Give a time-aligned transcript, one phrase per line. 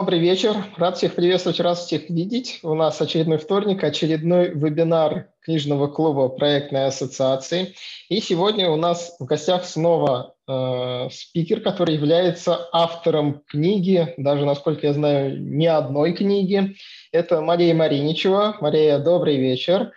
[0.00, 0.56] Добрый вечер.
[0.78, 2.60] Рад всех приветствовать, рад всех видеть.
[2.62, 7.74] У нас очередной вторник, очередной вебинар книжного клуба проектной ассоциации.
[8.08, 14.86] И сегодня у нас в гостях снова э, спикер, который является автором книги, даже, насколько
[14.86, 16.76] я знаю, не одной книги.
[17.12, 18.56] Это Мария Мариничева.
[18.62, 19.92] Мария, добрый вечер.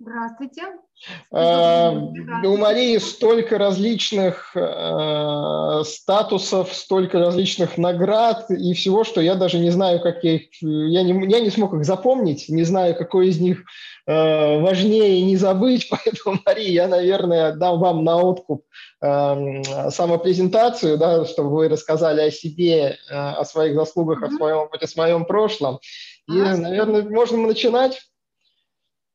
[0.00, 0.62] Здравствуйте.
[1.32, 9.58] Э, у Марии столько различных э, статусов, столько различных наград и всего, что я даже
[9.58, 10.42] не знаю, как я их...
[10.60, 13.64] Я не, я не смог их запомнить, не знаю, какой из них
[14.06, 18.64] э, важнее не забыть, поэтому, Мария, я, наверное, дам вам на откуп
[19.00, 24.34] э, самопрезентацию, да, чтобы вы рассказали о себе, о своих заслугах, mm-hmm.
[24.34, 25.80] о своем о своем прошлом.
[26.28, 28.00] И, а, наверное, можно начинать?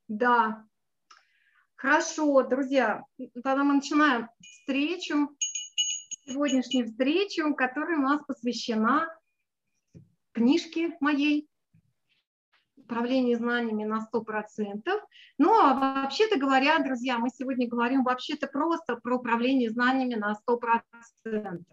[0.07, 0.63] Да,
[1.77, 3.03] Хорошо, друзья,
[3.35, 5.29] тогда мы начинаем встречу,
[6.25, 9.15] сегодняшнюю встречу, которая у нас посвящена
[10.31, 11.47] книжке моей
[12.77, 14.81] управление знаниями на 100%.
[15.37, 21.63] Ну, а вообще-то говоря, друзья, мы сегодня говорим вообще-то просто про управление знаниями на 100%.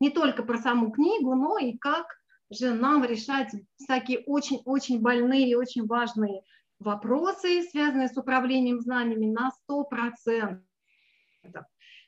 [0.00, 2.06] Не только про саму книгу, но и как
[2.48, 6.44] же нам решать всякие очень-очень больные и очень важные
[6.80, 10.60] вопросы, связанные с управлением знаниями, на 100%.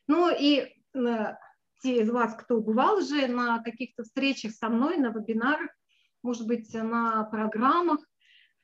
[0.08, 1.36] Ну и э,
[1.82, 5.70] те из вас, кто бывал уже на каких-то встречах со мной, на вебинарах,
[6.22, 8.00] может быть, на программах,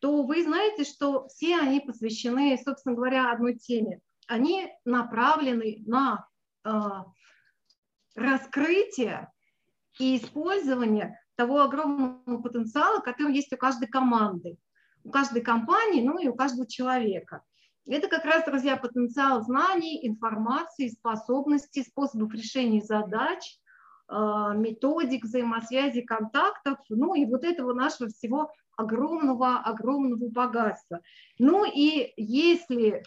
[0.01, 4.01] то вы знаете, что все они посвящены, собственно говоря, одной теме.
[4.27, 6.27] Они направлены на
[6.65, 6.71] э,
[8.15, 9.31] раскрытие
[9.99, 14.59] и использование того огромного потенциала, который есть у каждой команды
[15.05, 17.43] у каждой компании, ну и у каждого человека.
[17.87, 23.59] Это как раз, друзья, потенциал знаний, информации, способностей, способов решения задач,
[24.09, 31.01] а, методик взаимосвязи, контактов, ну и вот этого нашего всего огромного, огромного богатства.
[31.39, 33.03] Ну и если,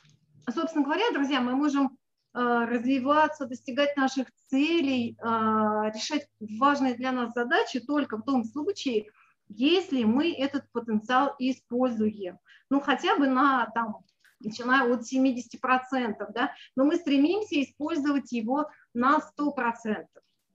[0.53, 1.97] собственно говоря, друзья, мы можем
[2.33, 9.07] а, развиваться, достигать наших целей, а, решать важные для нас задачи только в том случае,
[9.53, 12.39] если мы этот потенциал используем,
[12.69, 13.97] ну хотя бы на там,
[14.39, 20.05] начиная от 70%, да, но мы стремимся использовать его на 100%.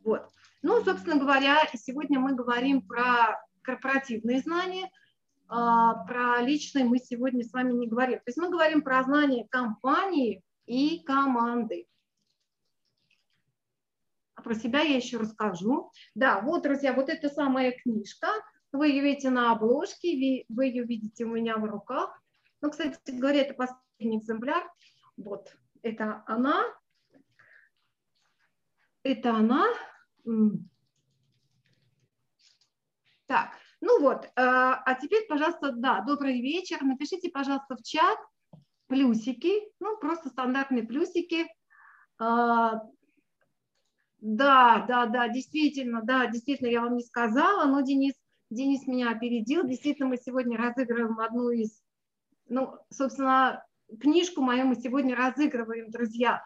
[0.01, 0.29] Вот.
[0.63, 4.91] Ну, собственно говоря, сегодня мы говорим про корпоративные знания,
[5.49, 8.19] а, про личные мы сегодня с вами не говорим.
[8.19, 11.87] То есть мы говорим про знания компании и команды.
[14.35, 15.91] А про себя я еще расскажу.
[16.15, 18.29] Да, вот, друзья, вот это самая книжка–
[18.77, 22.23] вы ее видите на обложке, вы ее видите у меня в руках.
[22.61, 24.63] Ну, кстати говоря, это последний экземпляр.
[25.17, 26.65] Вот, это она.
[29.03, 29.67] Это она.
[33.27, 33.51] Так,
[33.81, 36.83] ну вот, а, а теперь, пожалуйста, да, добрый вечер.
[36.83, 38.19] Напишите, пожалуйста, в чат
[38.87, 41.47] плюсики, ну, просто стандартные плюсики.
[42.19, 42.83] А,
[44.19, 48.15] да, да, да, действительно, да, действительно, я вам не сказала, но Денис
[48.51, 49.67] Денис меня опередил.
[49.67, 51.81] Действительно, мы сегодня разыгрываем одну из,
[52.49, 53.65] ну, собственно,
[54.01, 56.43] книжку мою мы сегодня разыгрываем, друзья,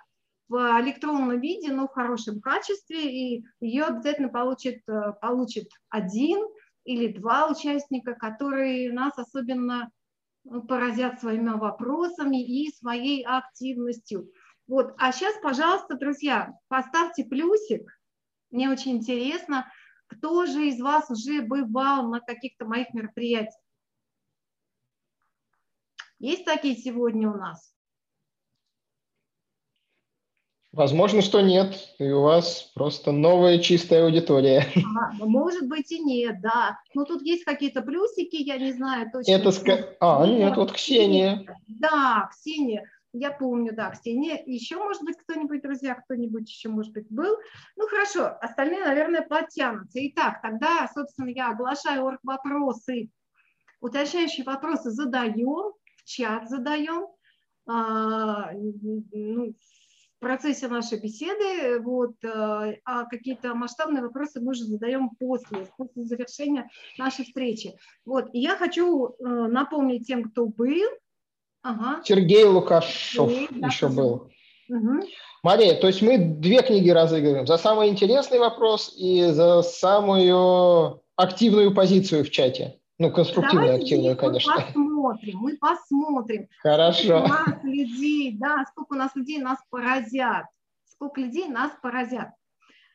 [0.49, 6.45] в электронном виде, но в хорошем качестве, и ее обязательно получит, э, получит один
[6.85, 9.91] или два участника, которые нас особенно
[10.45, 14.31] ну, поразят своими вопросами и своей активностью.
[14.67, 14.95] Вот.
[14.99, 17.89] А сейчас, пожалуйста, друзья, поставьте плюсик.
[18.51, 19.71] Мне очень интересно,
[20.11, 23.55] кто же из вас уже бывал на каких-то моих мероприятиях?
[26.19, 27.73] Есть такие сегодня у нас?
[30.73, 34.67] Возможно, что нет, и у вас просто новая чистая аудитория.
[34.77, 36.79] А, может быть и нет, да.
[36.95, 39.33] Но тут есть какие-то плюсики, я не знаю точно.
[39.33, 39.97] Это ска...
[39.99, 41.45] А, нет, вот Ксения.
[41.67, 42.89] Да, Ксения.
[43.13, 44.41] Я помню, да, Ксения.
[44.47, 47.37] Еще, может быть, кто-нибудь, друзья, кто-нибудь еще, может быть, был.
[47.77, 53.11] Ну, хорошо, остальные, наверное, подтянутся.Итак, тогда, собственно, я оглашаю вопросы.
[53.81, 55.73] Уточняющие вопросы задаем,
[56.05, 57.09] чат задаем.
[57.67, 59.55] А, ну,
[60.21, 66.05] в процессе нашей беседы, вот, а, а какие-то масштабные вопросы мы уже задаем после, после
[66.05, 66.69] завершения
[66.99, 67.73] нашей встречи.
[68.05, 70.87] Вот, и я хочу э, напомнить тем, кто был,
[71.63, 72.03] Ага.
[72.05, 74.31] Сергей Лукашов И, еще да, был.
[74.69, 75.01] Угу.
[75.43, 77.47] Мария, то есть мы две книги разыгрываем.
[77.47, 82.77] За самый интересный вопрос и за самую активную позицию в чате.
[82.99, 84.53] Ну, конструктивную, Давайте активную, конечно.
[84.55, 86.49] Мы посмотрим, мы посмотрим.
[86.63, 87.03] Хорошо.
[87.03, 90.45] Сколько у нас людей, да, сколько у нас людей нас поразят.
[90.85, 92.29] Сколько людей нас поразят.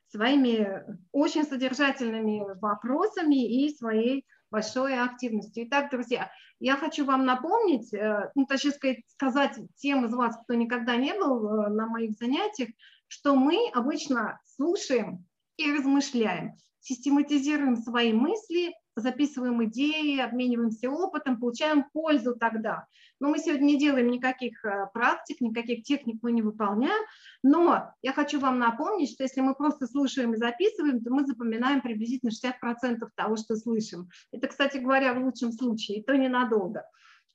[0.10, 5.66] своими очень содержательными вопросами и своей большой активностью.
[5.68, 6.32] Итак, друзья,
[6.62, 11.14] я хочу вам напомнить, э, ну, точнее сказать, сказать тем из вас, кто никогда не
[11.14, 12.70] был э, на моих занятиях,
[13.10, 15.26] что мы обычно слушаем
[15.58, 22.88] и размышляем, систематизируем свои мысли записываем идеи, обмениваемся опытом, получаем пользу тогда.
[23.20, 27.04] Но мы сегодня не делаем никаких э, практик, никаких техник мы не выполняем.
[27.44, 31.82] Но я хочу вам напомнить, что если мы просто слушаем и записываем, то мы запоминаем
[31.82, 34.10] приблизительно 60% того, что слышим.
[34.32, 36.84] Это, кстати говоря, в лучшем случае, и то ненадолго.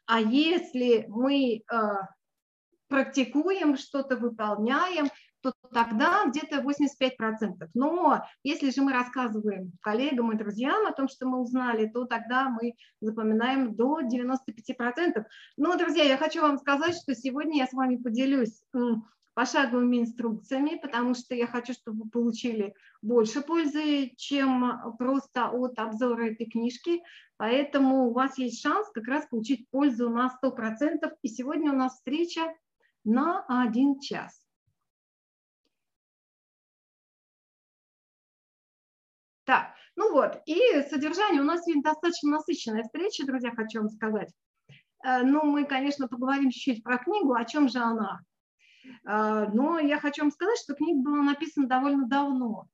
[0.06, 1.77] А если мы э,
[2.89, 5.09] практикуем, что-то выполняем,
[5.43, 7.69] то тогда где-то 85%.
[7.75, 12.49] Но если же мы рассказываем коллегам и друзьям о том, что мы узнали, то тогда
[12.49, 15.25] мы запоминаем до 95%.
[15.57, 18.63] Но, друзья, я хочу вам сказать, что сегодня я с вами поделюсь
[19.35, 26.31] пошаговыми инструкциями, потому что я хочу, чтобы вы получили больше пользы, чем просто от обзора
[26.33, 27.03] этой книжки.
[27.37, 31.11] Поэтому у вас есть шанс как раз получить пользу на 100%.
[31.23, 32.53] И сегодня у нас встреча
[33.05, 34.50] на один час.
[40.00, 40.56] Ну вот, и
[40.88, 44.32] содержание у нас сегодня достаточно насыщенная встреча, друзья, хочу вам сказать.
[45.05, 48.20] Э, ну, мы, конечно, поговорим чуть-чуть про книгу, о чем же она.
[49.06, 52.67] Э, но я хочу вам сказать, что книга была написана довольно давно.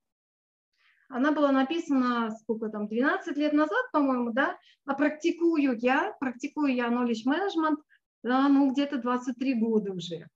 [1.08, 6.86] Она была написана, сколько там, 12 лет назад, по-моему, да, а практикую я, практикую я
[6.86, 7.78] knowledge management,
[8.22, 10.28] да, ну, где-то 23 года уже.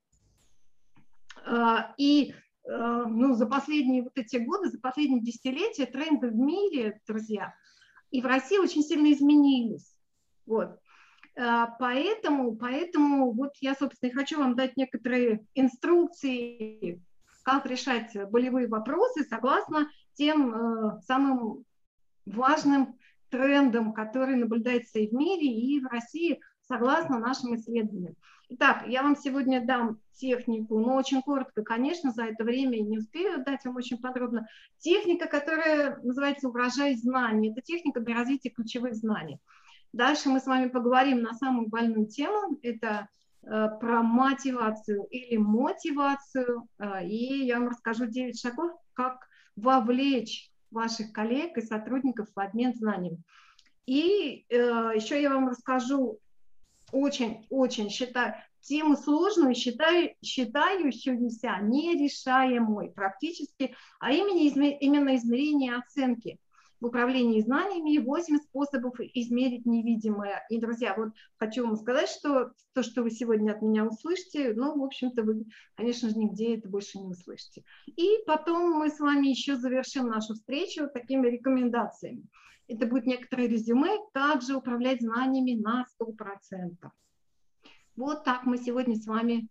[1.46, 7.00] Э, и Э, ну, за последние вот эти годы, за последние десятилетия тренды в мире,
[7.06, 7.54] друзья,
[8.10, 9.94] и в России очень сильно изменились.
[10.46, 10.78] Вот.
[11.36, 17.02] Э, поэтому, поэтому вот я, собственно, и хочу вам дать некоторые инструкции,
[17.42, 21.64] как решать болевые вопросы согласно тем э, самым
[22.26, 22.98] важным
[23.30, 26.40] трендам, которые наблюдаются и в мире, и в России,
[26.70, 28.14] согласно нашим исследованиям.
[28.50, 33.44] Итак, я вам сегодня дам технику, но очень коротко, конечно, за это время не успею
[33.44, 34.46] дать вам очень подробно.
[34.78, 37.50] Техника, которая называется «Урожай знаний».
[37.50, 39.38] Это техника для развития ключевых знаний.
[39.92, 42.58] Дальше мы с вами поговорим на самую больную тему.
[42.62, 43.08] Это
[43.42, 46.68] э, про мотивацию или мотивацию.
[46.78, 49.26] Э, и я вам расскажу 9 шагов, как
[49.56, 53.22] вовлечь ваших коллег и сотрудников в обмен знаниями.
[53.86, 56.20] И э, еще я вам расскажу
[56.92, 66.38] очень-очень считаю, тему сложную, считаю, считающуюся нерешаемой практически, а именно, именно измерение оценки
[66.80, 70.44] в управлении знаниями 8 способов измерить невидимое.
[70.48, 74.78] И, друзья, вот хочу вам сказать, что то, что вы сегодня от меня услышите, ну,
[74.78, 75.44] в общем-то, вы,
[75.74, 77.64] конечно же, нигде это больше не услышите.
[77.86, 82.24] И потом мы с вами еще завершим нашу встречу такими рекомендациями.
[82.70, 86.76] Это будет некоторое резюме, как же управлять знаниями на 100%.
[87.96, 89.48] Вот так мы сегодня с вами,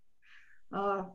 [0.72, 1.14] а,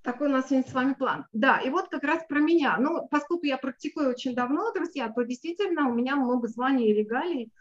[0.00, 1.26] такой у нас сегодня с вами план.
[1.34, 2.78] Да, и вот как раз про меня.
[2.78, 7.52] Ну, поскольку я практикую очень давно, друзья, то действительно у меня много званий и регалий.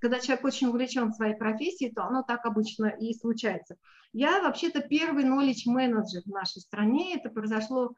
[0.00, 3.76] Когда человек очень увлечен своей профессией, то оно так обычно и случается.
[4.12, 7.14] Я вообще-то первый knowledge менеджер в нашей стране.
[7.14, 7.94] Это произошло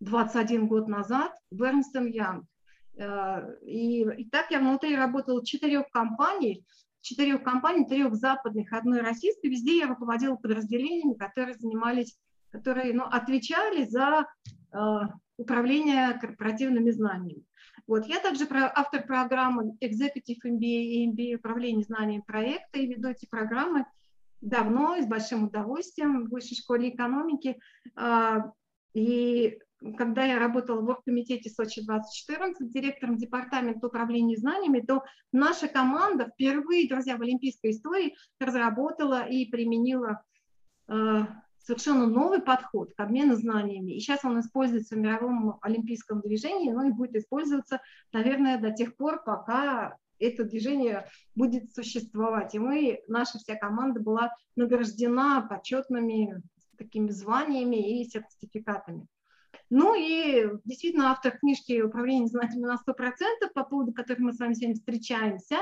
[0.00, 2.44] 21 год назад в Ernst Young.
[2.96, 6.64] Э, и, и так я внутри работала четырех компаний,
[7.00, 9.48] четырех компаний, трех западных, одной российской.
[9.48, 12.16] Везде я руководила подразделениями, которые занимались,
[12.50, 14.26] которые ну, отвечали за
[14.72, 14.78] э,
[15.36, 17.44] управление корпоративными знаниями.
[17.86, 18.06] Вот.
[18.06, 23.26] Я также про, автор программы Executive MBA и MBA управление знаниями проекта и веду эти
[23.26, 23.86] программы
[24.40, 27.58] давно и с большим удовольствием в Высшей школе экономики.
[27.96, 28.38] Э,
[28.94, 29.58] и
[29.96, 37.16] когда я работала в оргкомитете Сочи-2014 директором департамента управления знаниями, то наша команда впервые, друзья,
[37.16, 40.22] в олимпийской истории разработала и применила
[40.88, 41.22] э,
[41.58, 43.92] совершенно новый подход к обмену знаниями.
[43.92, 47.80] И сейчас он используется в мировом олимпийском движении, но и будет использоваться,
[48.12, 52.54] наверное, до тех пор, пока это движение будет существовать.
[52.54, 56.42] И мы, наша вся команда была награждена почетными
[56.78, 59.06] такими званиями и сертификатами.
[59.70, 64.54] Ну и действительно автор книжки «Управление знаниями на 100%», по поводу которой мы с вами
[64.54, 65.58] сегодня встречаемся,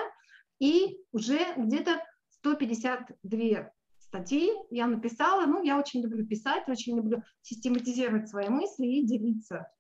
[0.59, 5.47] и уже где-то 152 статьи я написала.
[5.47, 9.71] Ну, я очень люблю писать, очень люблю систематизировать свои мысли и делиться,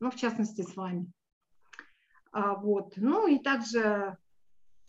[0.00, 1.12] ну, в частности, с вами.
[2.32, 2.94] А, вот.
[2.96, 4.16] Ну и также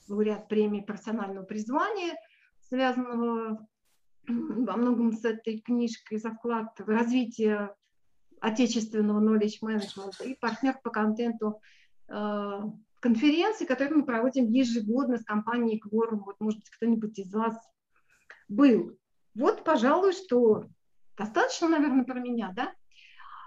[0.08, 2.16] лауреат премии профессионального призвания,
[2.62, 3.68] связанного
[4.28, 7.76] во многом с этой книжкой за вклад в развитие
[8.40, 11.62] отечественного knowledge management и партнер по контенту
[12.08, 12.60] э,
[13.00, 16.22] конференции, которую мы проводим ежегодно с компанией Quorum.
[16.26, 17.56] Вот, может быть, кто-нибудь из вас
[18.48, 18.98] был.
[19.36, 20.66] Вот, пожалуй, что
[21.18, 22.74] достаточно, наверное, про меня, да?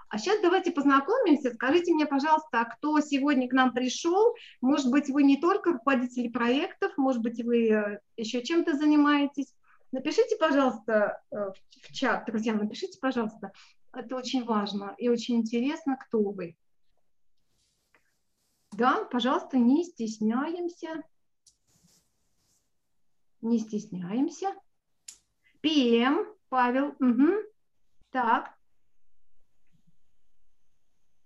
[0.09, 1.55] А сейчас давайте познакомимся.
[1.55, 4.35] Скажите мне, пожалуйста, а кто сегодня к нам пришел?
[4.61, 9.55] Может быть, вы не только руководители проектов, может быть, вы э, еще чем-то занимаетесь.
[9.93, 11.37] Напишите, пожалуйста, э,
[11.83, 13.53] в чат, друзья, напишите, пожалуйста.
[13.93, 16.57] Это очень важно и очень интересно, кто вы.
[18.73, 21.03] Да, пожалуйста, не стесняемся.
[23.41, 24.55] Не стесняемся.
[25.61, 26.95] ПМ, Павел.
[27.01, 27.33] Угу.
[28.11, 28.57] Так.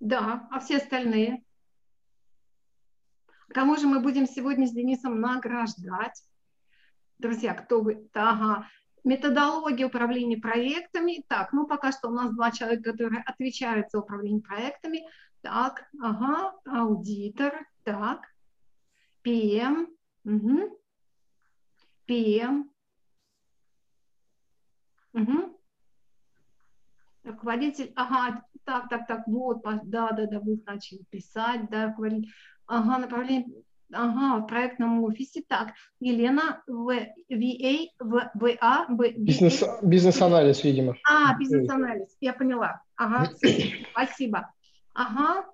[0.00, 1.44] Да, а все остальные?
[3.48, 6.24] Кому же мы будем сегодня с Денисом награждать?
[7.18, 8.08] Друзья, кто вы?
[8.14, 8.68] Ага.
[9.04, 11.24] Методология управления проектами.
[11.28, 15.06] Так, ну пока что у нас два человека, которые отвечают за управление проектами.
[15.42, 18.22] Так, ага, аудитор, так,
[19.22, 19.88] ПМ,
[20.24, 20.80] угу.
[22.06, 22.70] ПМ,
[25.12, 25.60] угу.
[27.24, 32.30] руководитель, ага, так, так, так, вот, да, да, да, вы начали писать, да, говорить,
[32.66, 33.63] ага, направление,
[33.94, 36.90] ага, в проектном офисе, так, Елена, в,
[37.30, 40.96] VA, в, ВА, в, Бизнес, бизнес-анализ, видимо.
[41.08, 43.30] А, бизнес-анализ, я поняла, ага,
[43.92, 44.52] спасибо,
[44.92, 45.46] ага,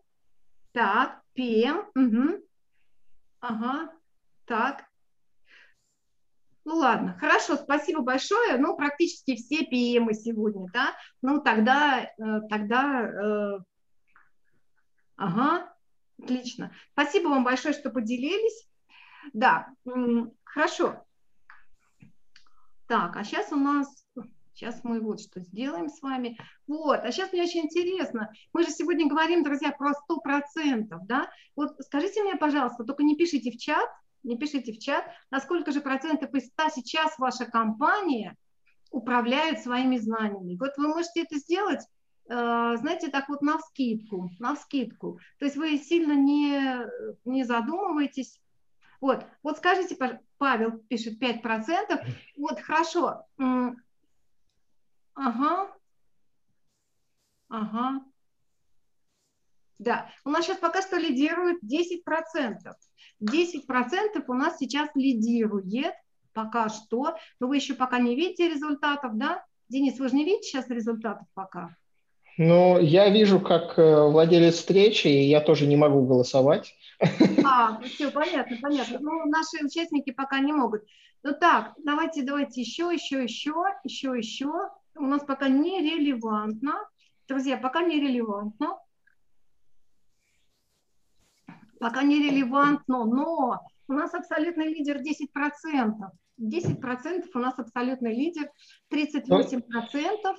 [0.72, 2.42] так, ПМ, угу,
[3.40, 3.90] ага,
[4.46, 4.84] так,
[6.64, 8.58] ну ладно, хорошо, спасибо большое.
[8.58, 10.94] Ну, практически все ПМы сегодня, да?
[11.22, 13.58] Ну, тогда, э, тогда, э,
[15.16, 15.74] ага,
[16.22, 16.72] отлично.
[16.92, 18.68] Спасибо вам большое, что поделились.
[19.32, 19.68] Да,
[20.44, 21.04] хорошо.
[22.86, 24.04] Так, а сейчас у нас,
[24.52, 26.38] сейчас мы вот что сделаем с вами.
[26.66, 28.32] Вот, а сейчас мне очень интересно.
[28.52, 31.30] Мы же сегодня говорим, друзья, про 100%, да?
[31.54, 33.88] Вот скажите мне, пожалуйста, только не пишите в чат,
[34.22, 38.36] не пишите в чат, насколько же процентов из 100 сейчас ваша компания
[38.90, 40.56] управляет своими знаниями.
[40.58, 41.80] Вот вы можете это сделать,
[42.30, 45.18] знаете, так вот на скидку, на скидку.
[45.38, 46.86] То есть вы сильно не,
[47.24, 48.40] не задумываетесь.
[49.00, 49.96] Вот, вот скажите,
[50.38, 52.04] Павел пишет 5%.
[52.36, 53.26] Вот, хорошо.
[55.14, 55.74] Ага.
[57.48, 58.04] Ага.
[59.80, 62.04] Да, у нас сейчас пока что лидирует 10%.
[63.20, 65.94] 10% у нас сейчас лидирует
[66.32, 69.44] пока что, но вы еще пока не видите результатов, да?
[69.68, 71.76] Денис, вы же не видите сейчас результатов пока?
[72.42, 76.74] Ну, я вижу, как э, владелец встречи, и я тоже не могу голосовать.
[77.44, 78.98] А, ну все, понятно, понятно.
[78.98, 80.82] Ну, наши участники пока не могут.
[81.22, 83.52] Ну так, давайте, давайте еще, еще, еще,
[83.84, 84.50] еще, еще.
[84.96, 86.78] У нас пока нерелевантно.
[87.28, 88.78] Друзья, пока нерелевантно
[91.78, 95.94] пока не релевантно, но у нас абсолютный лидер 10%.
[96.40, 98.48] 10% у нас абсолютный лидер,
[98.90, 100.36] 38%.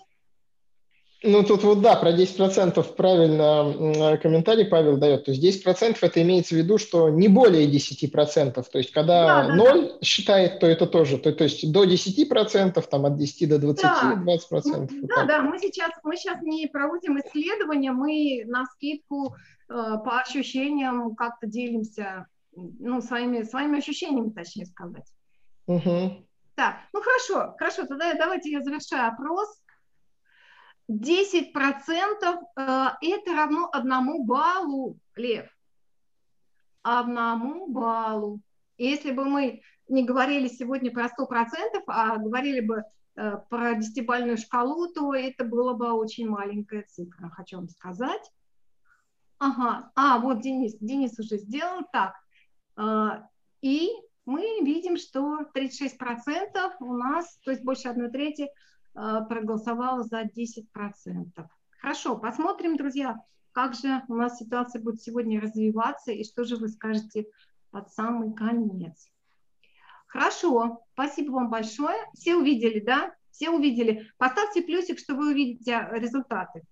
[1.24, 5.26] Ну, тут вот да, про 10% правильно комментарий Павел дает.
[5.26, 8.54] То есть 10% это имеется в виду, что не более 10%.
[8.54, 10.06] То есть когда да, 0 да.
[10.06, 11.20] считает, то это тоже.
[11.20, 14.24] То, то есть до 10%, там от 10 до 20, да.
[14.26, 14.40] 20%.
[14.52, 19.36] Вот да, да, мы сейчас, мы сейчас не проводим исследования, мы на скидку
[19.72, 25.06] Э, по ощущениям как-то делимся, ну, своими, своими ощущениями, точнее сказать.
[25.68, 26.28] Угу.
[26.56, 29.61] Так, ну хорошо, хорошо, тогда давайте я завершаю опрос.
[30.92, 35.48] 10% э, это равно одному баллу, Лев.
[36.82, 38.42] Одному баллу.
[38.78, 42.84] Если бы мы не говорили сегодня про 100%, а говорили бы
[43.16, 48.32] э, про десятибальную шкалу, то это было бы очень маленькая цифра, хочу вам сказать.
[49.38, 52.14] Ага, а вот Денис, Денис уже сделал так.
[52.76, 53.28] А,
[53.62, 53.90] и
[54.26, 58.50] мы видим, что 36% у нас, то есть больше одной трети,
[58.94, 60.66] проголосовало за 10%.
[61.80, 63.18] Хорошо, посмотрим, друзья,
[63.54, 67.26] как же у нас ситуация будет сегодня развиваться и что же вы скажете
[67.72, 69.10] под самый конец.
[70.08, 71.98] Хорошо, спасибо вам большое.
[72.14, 73.14] Все увидели, да?
[73.32, 74.10] Все увидели.
[74.18, 76.64] Поставьте плюсик, что вы увидите результаты.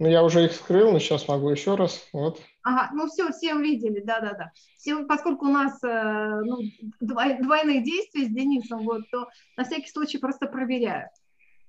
[0.00, 2.08] Ну, я уже их скрыл, но сейчас могу еще раз.
[2.14, 2.40] Вот.
[2.62, 4.50] Ага, ну все, все увидели, да-да-да.
[4.78, 6.56] Все, поскольку у нас э, ну,
[7.00, 9.28] двойные действия с Денисом, вот, то
[9.58, 11.10] на всякий случай просто проверяю.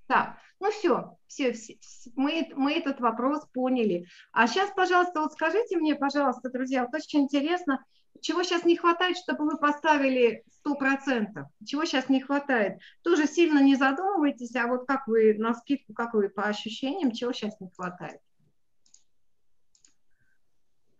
[0.08, 1.76] Так, ну все, все, все
[2.16, 4.08] мы, мы этот вопрос поняли.
[4.32, 7.84] А сейчас, пожалуйста, вот скажите мне, пожалуйста, друзья, вот очень интересно,
[8.22, 11.44] чего сейчас не хватает, чтобы вы поставили 100%?
[11.66, 12.80] Чего сейчас не хватает?
[13.02, 17.34] Тоже сильно не задумывайтесь, а вот как вы на скидку, как вы по ощущениям, чего
[17.34, 18.22] сейчас не хватает?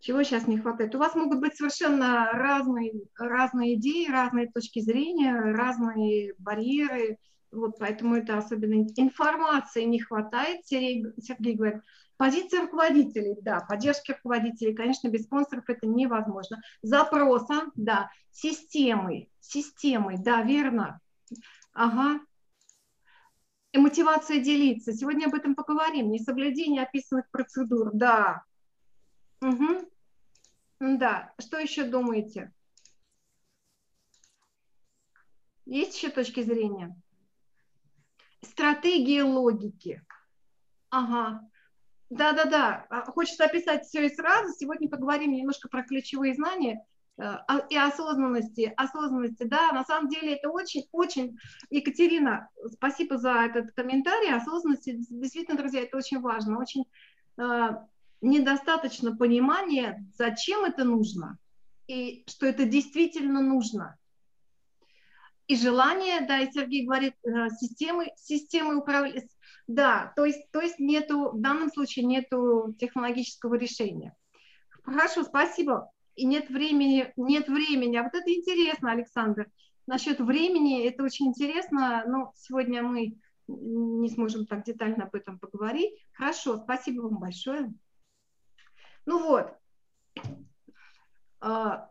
[0.00, 0.96] Чего сейчас не хватает?
[0.96, 7.18] У вас могут быть совершенно разные, разные идеи, разные точки зрения, разные барьеры.
[7.52, 10.66] Вот поэтому это особенно информации не хватает.
[10.66, 11.82] Сергей, Сергей говорит,
[12.22, 16.62] Позиция руководителей, да, поддержки руководителей, конечно, без спонсоров это невозможно.
[16.80, 21.00] Запроса, да, системой, системой, да, верно.
[21.72, 22.20] Ага.
[23.72, 24.92] И мотивация делиться.
[24.92, 26.12] Сегодня об этом поговорим.
[26.12, 28.44] Несоблюдение описанных процедур, да.
[29.40, 29.90] Угу.
[30.78, 32.52] Да, что еще думаете?
[35.66, 36.96] Есть еще точки зрения?
[38.42, 40.06] Стратегия логики.
[40.90, 41.48] Ага.
[42.12, 44.52] Да-да-да, а, хочется описать все и сразу.
[44.54, 46.84] Сегодня поговорим немножко про ключевые знания
[47.16, 47.36] э,
[47.70, 48.72] и осознанности.
[48.76, 51.38] Осознанности, да, на самом деле это очень-очень...
[51.70, 54.34] Екатерина, спасибо за этот комментарий.
[54.34, 56.58] Осознанности, действительно, друзья, это очень важно.
[56.58, 56.84] Очень
[57.38, 57.70] э,
[58.20, 61.38] недостаточно понимания, зачем это нужно
[61.92, 63.98] и что это действительно нужно.
[65.48, 69.26] И желание, да, и Сергей говорит, э, системы, системы управления,
[69.66, 74.14] да, то есть, то есть нету, в данном случае нету технологического решения.
[74.84, 75.90] Хорошо, спасибо.
[76.14, 77.96] И нет времени, нет времени.
[77.96, 79.50] А вот это интересно, Александр.
[79.86, 83.16] Насчет времени, это очень интересно, но сегодня мы
[83.48, 85.94] не сможем так детально об этом поговорить.
[86.12, 87.72] Хорошо, спасибо вам большое.
[89.04, 89.52] Ну вот,
[91.40, 91.90] а,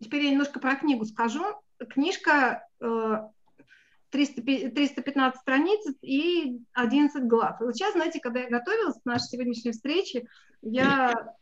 [0.00, 1.44] теперь я немножко про книгу скажу.
[1.90, 3.28] Книжка э,
[4.10, 7.60] 300, 315 страниц и 11 глав.
[7.60, 10.26] Вот сейчас, знаете, когда я готовилась к нашей сегодняшней встрече,
[10.62, 11.34] я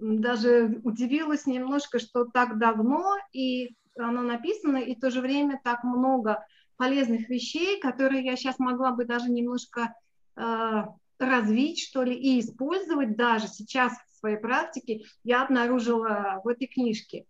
[0.00, 5.84] даже удивилась немножко, что так давно, и оно написано, и в то же время так
[5.84, 6.44] много
[6.76, 9.94] полезных вещей, которые я сейчас могла бы даже немножко
[10.36, 10.84] э,
[11.18, 17.26] развить, что ли, и использовать даже сейчас в своей практике, я обнаружила в этой книжке.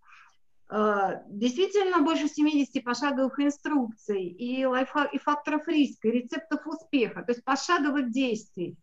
[0.70, 7.32] Э, действительно больше 70 пошаговых инструкций и, лайфхак, и факторов риска, и рецептов успеха, то
[7.32, 8.76] есть пошаговых действий.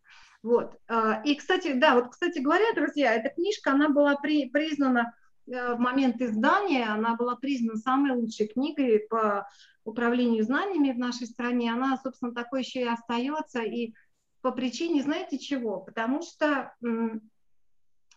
[0.44, 0.78] Вот.
[0.88, 5.16] Э, и, кстати, да, вот, кстати говоря, друзья, эта книжка, она была при, признана
[5.48, 9.48] э, в момент издания, она была признана самой лучшей книгой по
[9.84, 11.74] управлению знаниями в нашей стране.
[11.74, 13.64] Она, собственно, такой еще и остается.
[13.64, 13.96] И
[14.42, 15.80] по причине, знаете чего?
[15.80, 16.72] Потому что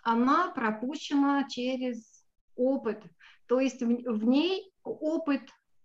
[0.02, 2.22] она пропущена через
[2.56, 3.02] опыт
[3.46, 5.42] то есть в, в ней опыт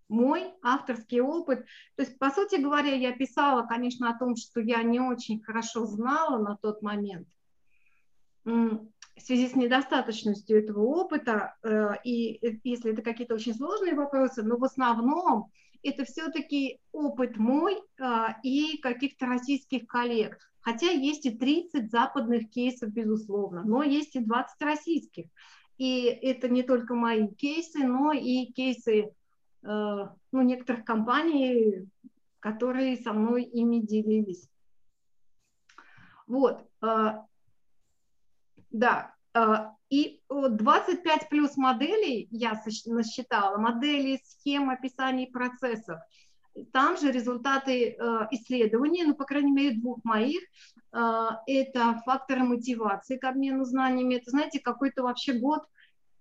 [0.08, 1.66] мой авторский опыт.
[1.96, 5.86] То есть, по сути говоря, я писала, конечно, о том, что я не очень хорошо
[5.86, 7.28] знала на тот момент
[9.20, 14.58] в связи с недостаточностью этого опыта, э, и если это какие-то очень сложные вопросы, но
[14.58, 15.52] в основном
[15.84, 20.38] это все-таки опыт мой а, и каких-то российских коллег.
[20.60, 25.28] Хотя есть и 30 западных кейсов, безусловно, но есть и 20 российских.
[25.80, 29.08] И это не только мои кейсы, но и кейсы э,
[29.64, 31.88] ну, некоторых компаний,
[32.42, 34.50] которые со мной ими делились.
[36.28, 37.14] Вот, э,
[38.72, 39.40] да, э,
[39.90, 46.02] и 25 плюс моделей я насчитала, модели, схем описаний процессов.
[46.72, 47.98] Там же результаты
[48.32, 50.42] исследований, ну, по крайней мере, двух моих,
[50.92, 54.16] а, это факторы мотивации к обмену знаниями.
[54.16, 55.64] Это, знаете, какой-то вообще год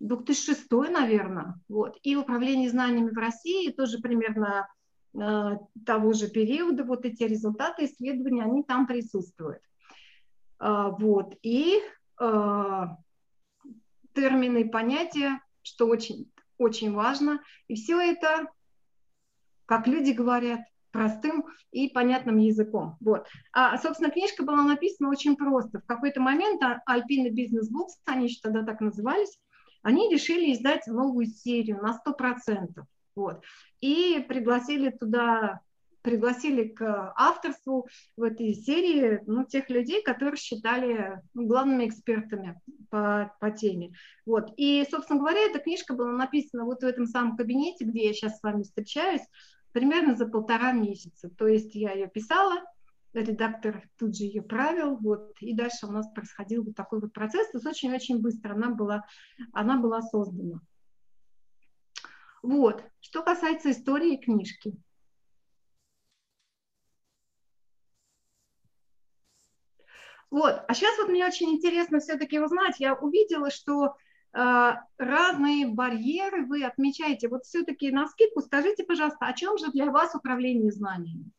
[0.00, 1.54] 2006, наверное.
[1.68, 1.98] Вот.
[2.02, 4.68] И управление знаниями в России тоже примерно
[5.14, 6.84] э, того же периода.
[6.84, 9.60] Вот эти результаты исследований, они там присутствуют.
[10.60, 11.34] Э, вот.
[11.42, 11.80] И
[12.20, 12.82] э,
[14.14, 17.42] термины, понятия, что очень, очень важно.
[17.66, 18.46] И все это,
[19.68, 22.96] как люди говорят, простым и понятным языком.
[23.00, 23.26] Вот.
[23.52, 25.80] А, собственно, книжка была написана очень просто.
[25.80, 29.38] В какой-то момент Альпина Бизнес Букс, они еще тогда так назывались,
[29.82, 32.82] они решили издать новую серию на 100%.
[33.14, 33.44] Вот.
[33.80, 35.60] И пригласили туда
[36.02, 43.34] пригласили к авторству в этой серии ну, тех людей, которых считали ну, главными экспертами по,
[43.40, 43.92] по теме.
[44.24, 44.52] Вот.
[44.56, 48.38] И, собственно говоря, эта книжка была написана вот в этом самом кабинете, где я сейчас
[48.38, 49.22] с вами встречаюсь,
[49.72, 51.30] примерно за полтора месяца.
[51.30, 52.62] То есть я ее писала,
[53.12, 57.50] редактор тут же ее правил, вот, и дальше у нас происходил вот такой вот процесс,
[57.50, 59.04] то есть очень-очень быстро она была,
[59.52, 60.60] она была создана.
[62.42, 64.72] Вот, что касается истории книжки.
[70.30, 73.96] Вот, а сейчас вот мне очень интересно все-таки узнать, я увидела, что
[74.98, 77.28] разные барьеры вы отмечаете.
[77.28, 81.30] Вот все-таки на скидку скажите, пожалуйста, о чем же для вас управление знаниями?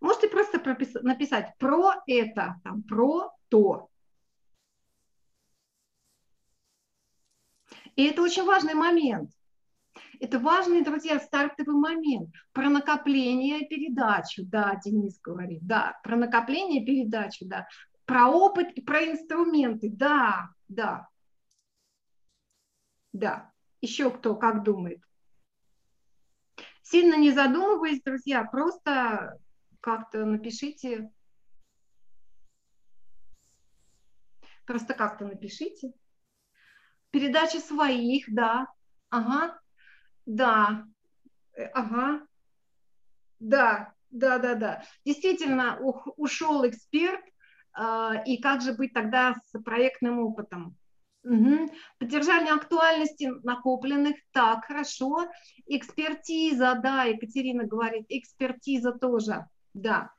[0.00, 0.58] Можете просто
[1.02, 3.88] написать про это, там, про то.
[7.96, 9.30] И это очень важный момент.
[10.20, 12.34] Это важный, друзья, стартовый момент.
[12.52, 17.66] Про накопление передачу, да, Денис говорит, да, про накопление передачу, да,
[18.06, 21.08] про опыт и про инструменты, да, да,
[23.12, 23.52] да.
[23.80, 25.02] Еще кто как думает?
[26.82, 29.38] Сильно не задумываясь, друзья, просто
[29.80, 31.10] как-то напишите.
[34.66, 35.92] Просто как-то напишите.
[37.10, 38.66] Передача своих, да.
[39.08, 39.58] Ага,
[40.26, 40.86] да,
[41.54, 42.24] э, ага,
[43.40, 44.84] да, да, да, да.
[45.04, 45.78] Действительно,
[46.16, 47.24] ушел эксперт,
[48.26, 50.76] и как же быть тогда с проектным опытом?
[51.22, 51.70] Угу.
[51.98, 55.28] Поддержание актуальности накопленных, так, хорошо.
[55.66, 60.10] Экспертиза, да, Екатерина говорит, экспертиза тоже, да.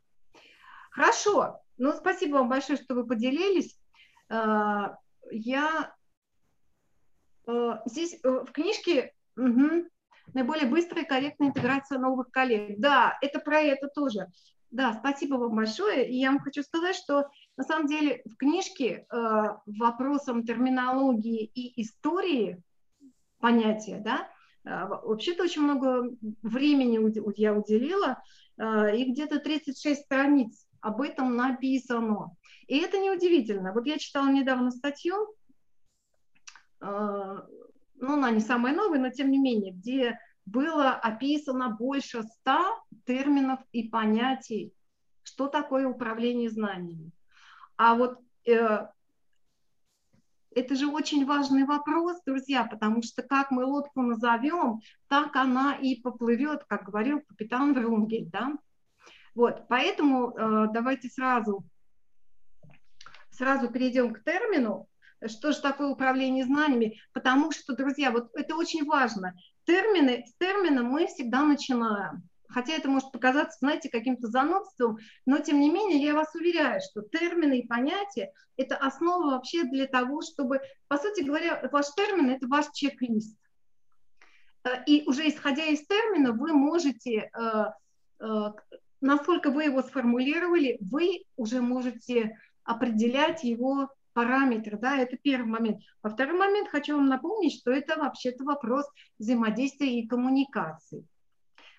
[0.92, 3.76] Хорошо, ну, спасибо вам большое, что вы поделились.
[4.30, 4.98] А,
[5.32, 5.96] я
[7.48, 9.88] э, здесь э, в книжке угу,
[10.34, 12.76] наиболее быстрая и корректная интеграция новых коллег.
[12.78, 14.28] Да, это про это тоже.
[14.70, 16.08] Да, спасибо вам большое.
[16.10, 17.30] И я вам хочу сказать, что
[17.62, 22.60] на самом деле в книжке э, вопросам терминологии и истории
[23.38, 24.28] понятия, да,
[24.65, 26.10] э, вообще-то очень много
[26.41, 26.97] времени
[27.36, 28.19] я уделила,
[28.58, 32.36] э, и где-то 36 страниц об этом написано.
[32.65, 33.74] И это неудивительно.
[33.74, 35.36] Вот я читала недавно статью,
[36.82, 42.76] э, ну, она не самая новая, но тем не менее, где было описано больше ста
[43.06, 44.74] терминов и понятий,
[45.21, 47.12] что такое управление знаниями.
[47.84, 48.86] А вот э,
[50.54, 56.00] это же очень важный вопрос, друзья, потому что как мы лодку назовем, так она и
[56.00, 58.52] поплывет, как говорил капитан Врунгель, да?
[59.34, 61.65] Вот, поэтому э, давайте сразу,
[63.32, 64.88] сразу перейдем к термину,
[65.26, 69.34] что же такое управление знаниями, потому что, друзья, вот это очень важно.
[69.63, 72.30] Термины, с термина мы всегда начинаем.
[72.52, 77.02] Хотя это может показаться, знаете, каким-то занудством, но тем не менее я вас уверяю, что
[77.02, 82.48] термины и понятия– это основа вообще для того, чтобы, по сути говоря, ваш термин– это
[82.48, 83.38] ваш чек-лист.
[84.64, 87.66] Э, и уже исходя из термина вы можете, э,
[88.20, 88.52] э,
[89.00, 95.82] насколько вы его сформулировали, вы уже можете определять его параметры, да, это первый момент.
[96.02, 98.86] А второй момент хочу вам напомнить, что это вообще-то вопрос
[99.18, 101.06] взаимодействия и коммуникации.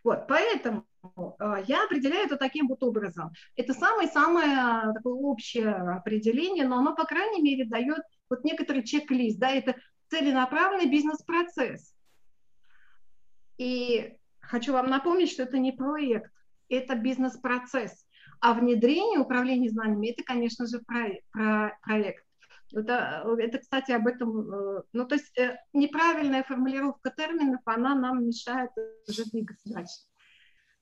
[0.05, 3.31] Вот, поэтому э, я определяю это таким вот образом.
[3.57, 9.51] Это самое-самое такое общее определение, но оно, по крайней мере, дает вот некоторый чек-лист, да,
[9.51, 9.77] это
[10.09, 11.95] целенаправленный бизнес-процесс.
[13.59, 16.33] И хочу вам напомнить, что это не проект,
[16.69, 18.07] это бизнес-процесс.
[18.41, 22.27] А внедрение управления знаниями– это, конечно же, проект.
[22.75, 28.27] Это, это, кстати, об этом, э, ну, то есть э, неправильная формулировка терминов, она нам
[28.27, 28.71] мешает
[29.09, 30.01] уже двигаться дальше.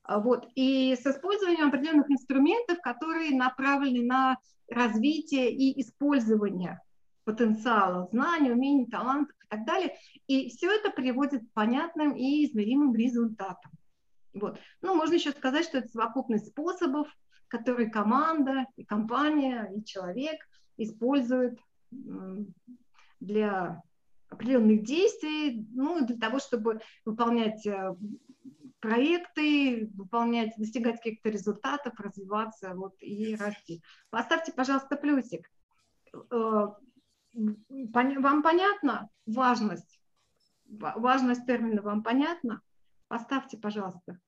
[0.02, 0.48] А вот.
[0.54, 6.80] И с использованием определенных инструментов, которые направлены на развитие и использование
[7.24, 9.96] потенциала, знаний, умений, талантов и так далее.
[10.26, 13.72] И все это приводит к понятным и измеримым результатам.
[14.32, 14.58] Вот.
[14.80, 17.08] Ну, можно еще сказать, что это совокупность способов,
[17.48, 20.40] которые команда, и компания, и человек
[20.76, 21.58] используют
[23.20, 23.82] для
[24.30, 27.94] определенных действий, ну, для того, чтобы выполнять э,
[28.80, 33.82] проекты, выполнять, достигать каких-то результатов, развиваться вот, и расти.
[34.10, 35.50] Поставьте, пожалуйста, плюсик.
[36.30, 36.68] Э,
[37.32, 40.00] вам понятна важность?
[40.68, 42.62] Важность термина вам понятна?
[43.08, 44.20] Поставьте, пожалуйста.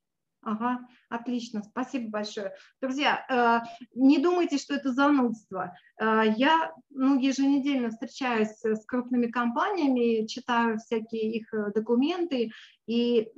[0.45, 2.53] Ага, отлично, спасибо большое.
[2.81, 3.61] Друзья, э,
[3.95, 5.73] не думайте, что это занудство.
[6.01, 12.51] Э, я ну, еженедельно встречаюсь с крупными компаниями, читаю всякие их э, документы,
[12.87, 13.29] и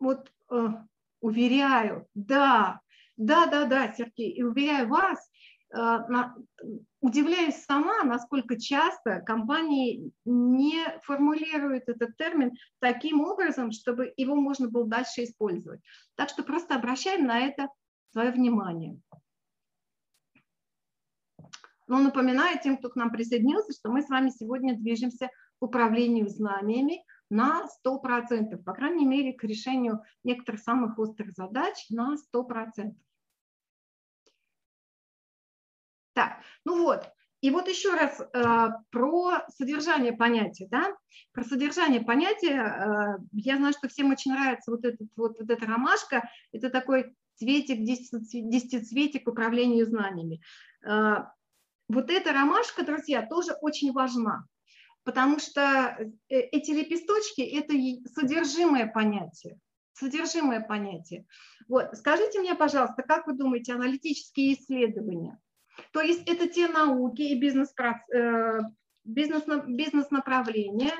[0.00, 0.32] вот
[1.20, 2.80] уверяю, да,
[3.16, 5.30] да, да, да, Сергей, и уверяю вас,
[7.00, 14.86] удивляюсь сама, насколько часто компании не формулируют этот термин таким образом, чтобы его можно было
[14.86, 15.80] дальше использовать.
[16.16, 17.68] Так что просто обращаем на это
[18.12, 19.00] свое внимание.
[21.86, 25.28] Но напоминаю тем, кто к нам присоединился, что мы с вами сегодня движемся
[25.58, 32.16] к управлению знаниями на 100%, по крайней мере, к решению некоторых самых острых задач на
[32.34, 32.94] 100%.
[36.14, 37.08] Так, ну вот,
[37.40, 40.94] и вот еще раз э, про содержание понятия, да,
[41.32, 42.60] про содержание понятия.
[42.60, 46.28] Э, я знаю, что всем очень нравится вот, этот, вот, вот эта ромашка.
[46.52, 50.42] Это такой цветик, десятицветик управлению знаниями.
[50.86, 51.24] Э,
[51.88, 54.44] вот эта ромашка, друзья, тоже очень важна,
[55.02, 55.96] потому что
[56.28, 57.72] э, эти лепесточки– это
[58.10, 59.58] содержимое понятие.
[59.94, 61.24] Содержимое понятие.
[61.68, 65.38] Вот, скажите мне, пожалуйста, как вы думаете, аналитические исследования–
[65.92, 67.72] то есть это те науки и бизнес,
[68.14, 68.58] э,
[69.04, 70.92] бизнес, бизнес направления,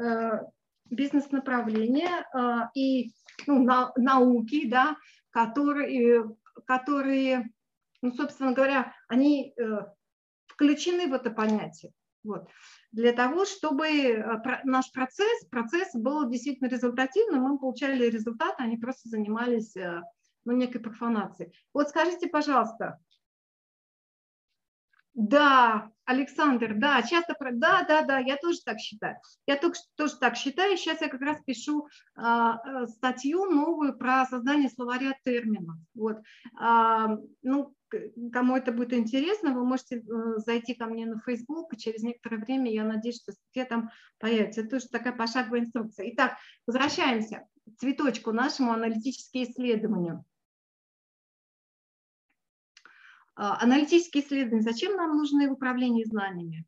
[0.00, 0.40] э,
[0.90, 3.12] бизнес направления э, и
[3.46, 4.96] ну, на, науки, да,
[5.30, 6.24] которые,
[6.66, 7.50] которые,
[8.02, 9.54] ну, собственно говоря, они
[10.46, 11.92] включены в это понятие.
[12.22, 12.48] Вот.
[12.92, 14.24] Для того, чтобы
[14.64, 19.74] наш процесс, процесс был действительно результативным, мы получали результаты, они просто занимались
[20.44, 21.52] ну, некой профанацией.
[21.74, 22.98] Вот скажите, пожалуйста,
[25.14, 29.16] да, Александр, да, часто, да, да, да, я тоже так считаю.
[29.46, 30.76] Я только, тоже так считаю.
[30.76, 35.76] Сейчас я как раз пишу а, статью новую про создание словаря терминов.
[35.94, 36.18] Вот.
[36.58, 37.74] А, ну,
[38.32, 40.02] кому это будет интересно, вы можете э,
[40.38, 44.62] зайти ко мне на Facebook, через некоторое время, я надеюсь, что статья там появится.
[44.62, 46.10] Это тоже такая пошаговая инструкция.
[46.10, 50.24] Итак, возвращаемся к цветочку нашему аналитическому исследованию.
[53.34, 56.64] Аналитические исследования, зачем нам нужны в управлении знаниями?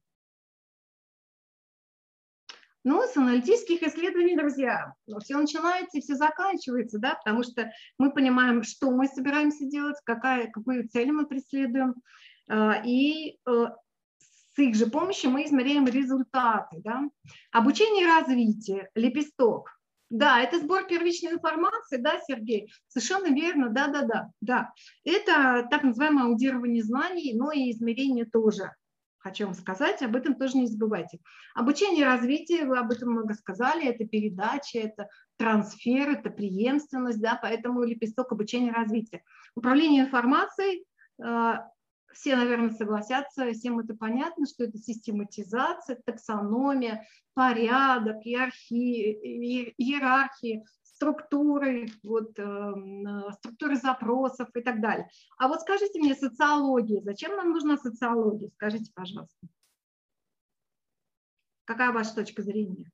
[2.89, 8.63] Ну, с аналитических исследований, друзья, все начинается и все заканчивается, да, потому что мы понимаем,
[8.63, 11.97] что мы собираемся делать, какая, какую цель мы преследуем,
[12.49, 13.67] а, и э,
[14.57, 16.81] с их же помощью мы измеряем результаты.
[16.85, 17.03] Да.
[17.51, 19.76] Обучение и развитие, лепесток.
[20.09, 22.73] Да, это сбор первичной информации, да, Сергей?
[22.89, 24.73] Совершенно верно, да, да, да, да.
[25.05, 28.73] Это так называемое аудирование знаний, но и измерение тоже.
[29.19, 31.19] Хочу вам сказать, об этом тоже не забывайте.
[31.57, 37.37] Обучение и развитие, вы об этом много сказали, это передача, это трансфер, это преемственность, да,
[37.41, 39.23] поэтому лепесток обучения и развития.
[39.57, 40.85] Управление информацией
[41.21, 41.55] э,
[42.17, 52.39] все, наверное, согласятся, всем это понятно, что это систематизация, таксономия, порядок, иерархии, иерархии структуры, вот,
[52.39, 55.09] э, структуры запросов и так далее.
[55.37, 58.49] А вот скажите мне, социология, зачем нам нужна социология?
[58.55, 59.47] Скажите, пожалуйста.
[61.67, 62.91] Какая ваша точка зрения?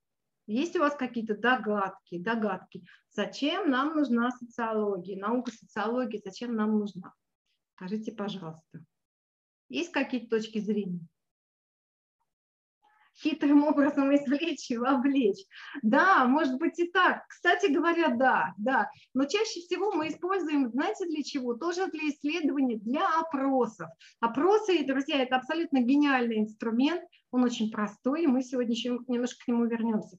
[0.47, 7.15] Есть у вас какие-то догадки, догадки, зачем нам нужна социология, наука социологии, зачем нам нужна?
[7.77, 8.85] Скажите, пожалуйста.
[9.73, 11.01] Есть какие-то точки зрения?
[13.19, 15.47] Хитрым образом извлечь и вовлечь.
[15.83, 17.27] Да, может быть и так.
[17.27, 18.91] Кстати говоря, да, да.
[19.15, 21.55] Но чаще всего мы используем, знаете, для чего?
[21.55, 23.89] Тоже для исследований, для опросов.
[24.21, 27.03] Опросы, друзья, это абсолютно гениальный инструмент.
[27.31, 30.19] Он очень простой, и мы сегодня еще немножко к нему вернемся.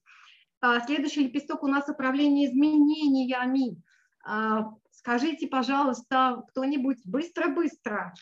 [0.62, 3.80] А, следующий лепесток у нас управление изменениями.
[4.26, 8.16] А, скажите, пожалуйста, кто-нибудь быстро-быстро.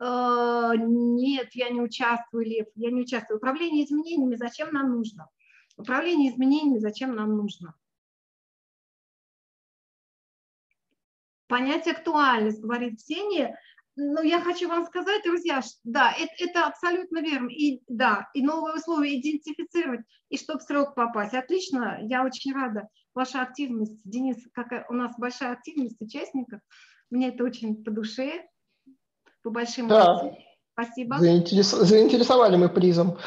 [0.00, 3.36] «Э, нет, я не участвую, Лев, я не участвую.
[3.38, 5.28] Управление изменениями зачем нам нужно?
[5.76, 7.74] Управление изменениями зачем нам нужно?
[11.48, 13.58] Понять актуальность, говорит Ксения.
[13.96, 17.48] Но я хочу вам сказать, друзья, что, да, это, это абсолютно верно.
[17.48, 21.34] И да, и новые условия идентифицировать, и чтобы в срок попасть.
[21.34, 24.00] Отлично, я очень рада вашей активности.
[24.04, 26.60] Денис, какая у нас большая активность участников.
[27.10, 28.46] Мне это очень по душе
[29.42, 30.32] по большим да.
[30.72, 31.18] Спасибо.
[31.18, 31.70] Заинтерес...
[31.70, 33.18] Заинтересовали мы призом.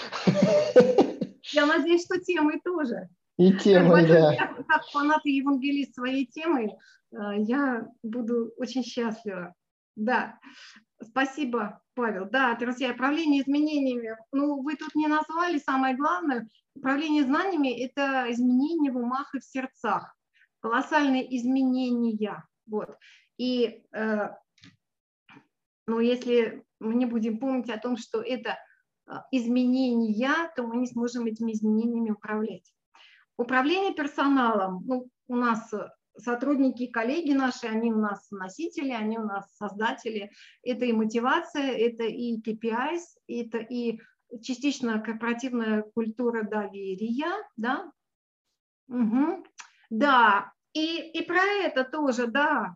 [1.52, 3.10] Я надеюсь, что темой тоже.
[3.38, 4.36] И темой, да.
[4.36, 6.78] Как, как фанат и евангелист своей темы,
[7.12, 9.54] э, я буду очень счастлива.
[9.95, 10.39] Да,
[11.02, 12.28] спасибо, Павел.
[12.30, 14.17] Да, друзья, управление изменениями.
[14.32, 16.47] Ну, вы тут не назвали самое главное.
[16.76, 20.15] Управление знаниями– это изменения в умах и в сердцах.
[20.62, 22.43] Колоссальные изменения.
[22.65, 22.97] Вот.
[23.38, 24.30] И э,
[25.88, 28.58] но если мы не будем помнить о том, что это
[29.06, 32.74] а, изменения, то мы не сможем этими изменениями управлять.
[33.38, 34.84] Управление персоналом.
[34.86, 35.72] Ну, у нас
[36.17, 40.32] сотрудники, коллеги наши, они у нас носители, они у нас создатели.
[40.62, 44.00] Это и мотивация, это и KPIs, это и
[44.41, 47.91] частично корпоративная культура доверия, да,
[48.88, 49.46] угу.
[49.89, 52.76] да, и, и про это тоже, да,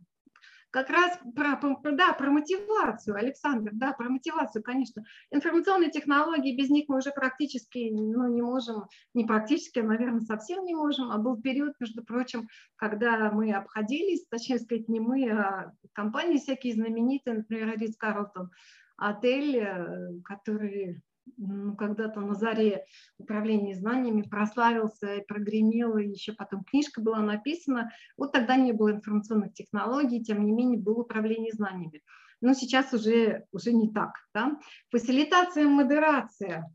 [0.72, 1.60] как раз про,
[1.92, 5.04] да, про мотивацию, Александр, да, про мотивацию, конечно.
[5.32, 10.66] Информационные технологии, без них мы уже практически ну, не можем, не практически, а, наверное, совсем
[10.66, 11.12] не можем.
[11.12, 16.74] А был период, между прочим, когда мы обходились, точнее сказать, не мы, а компании всякие
[16.74, 18.52] знаменитые, например, Ридс Карлтон,
[18.98, 21.02] отель, э, который
[21.38, 22.86] ну, когда-то на заре
[23.18, 27.92] управления знаниями прославился и прогремел, и еще потом книжка была написана.
[28.18, 32.02] Вот тогда не было информационных технологий, тем не менее было управление знаниями.
[32.42, 34.12] Но сейчас уже, уже не так.
[34.34, 34.60] Да?
[34.92, 36.72] Фасилитация, модерация.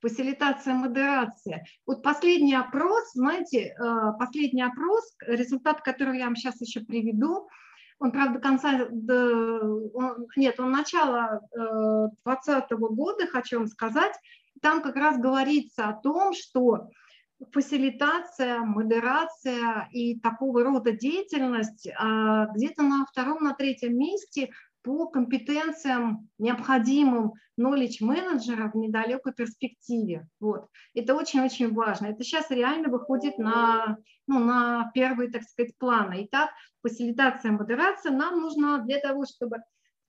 [0.00, 1.64] Фасилитация, модерация.
[1.86, 7.48] Вот последний опрос, знаете, э, последний опрос, результат которого я вам сейчас еще приведу,
[8.00, 14.14] он, правда, конца, он, нет, он начало 2020 э, года, хочу вам сказать,
[14.62, 16.88] там как раз говорится о том, что
[17.52, 24.50] фасилитация, модерация и такого рода деятельность а, где-то на втором, на третьем месте
[24.82, 30.26] по компетенциям, необходимым knowledge менеджера в недалекой перспективе.
[30.40, 30.68] Вот.
[30.94, 32.06] Это очень-очень важно.
[32.06, 36.24] Это сейчас реально выходит на, ну, на первые, так сказать, планы.
[36.26, 36.50] Итак,
[36.82, 39.58] фасилитация, модерация нам нужна для того, чтобы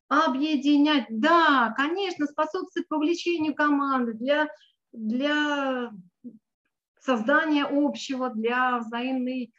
[0.07, 4.47] объединять, да, конечно, способствовать вовлечению команды, для,
[4.91, 5.91] для
[6.99, 9.53] создания общего, для взаимной,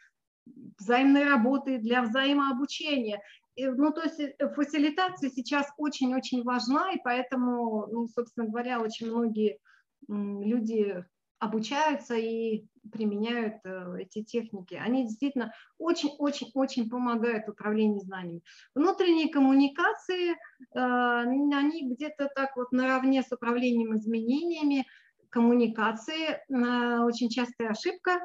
[0.77, 3.21] взаимной работы, для взаимообучения
[3.57, 9.59] ну, то есть э, фасилитация сейчас очень-очень важна, и поэтому, ну, собственно говоря, очень многие
[10.07, 11.03] люди
[11.39, 14.75] обучаются и применяют э, эти техники.
[14.75, 18.41] Они действительно очень-очень-очень помогают в управлении знаниями.
[18.73, 20.35] Внутренние коммуникации, э,
[20.73, 24.85] они где-то так вот наравне с управлением изменениями,
[25.29, 28.19] коммуникации, очень частая ошибка,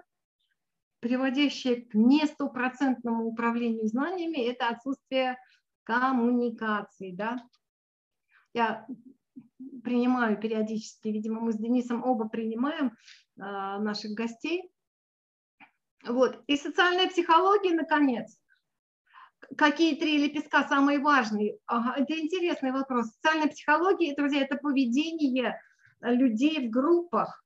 [1.00, 5.38] приводящее к не стопроцентному управлению знаниями, это отсутствие
[5.84, 7.12] коммуникации.
[7.12, 7.38] Да?
[8.52, 8.86] Я
[9.82, 12.92] принимаю периодически, видимо, мы с Денисом оба принимаем э,
[13.36, 14.70] наших гостей.
[16.06, 16.42] Вот.
[16.46, 18.38] И социальная психология, наконец.
[19.56, 21.58] Какие три лепестка самые важные?
[21.66, 23.06] Ага, это интересный вопрос.
[23.12, 25.60] Социальная психология, друзья, это поведение
[26.00, 27.44] людей в группах.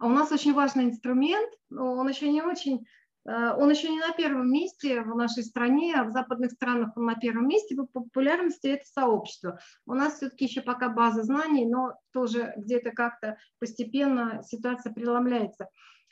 [0.00, 2.86] А у нас очень важный инструмент, он еще не очень,
[3.28, 7.04] э, он еще не на первом месте в нашей стране, а в западных странах он
[7.04, 9.60] на первом месте по популярности это сообщество.
[9.84, 15.68] У нас все-таки еще пока база знаний, но тоже где-то как-то постепенно ситуация преломляется.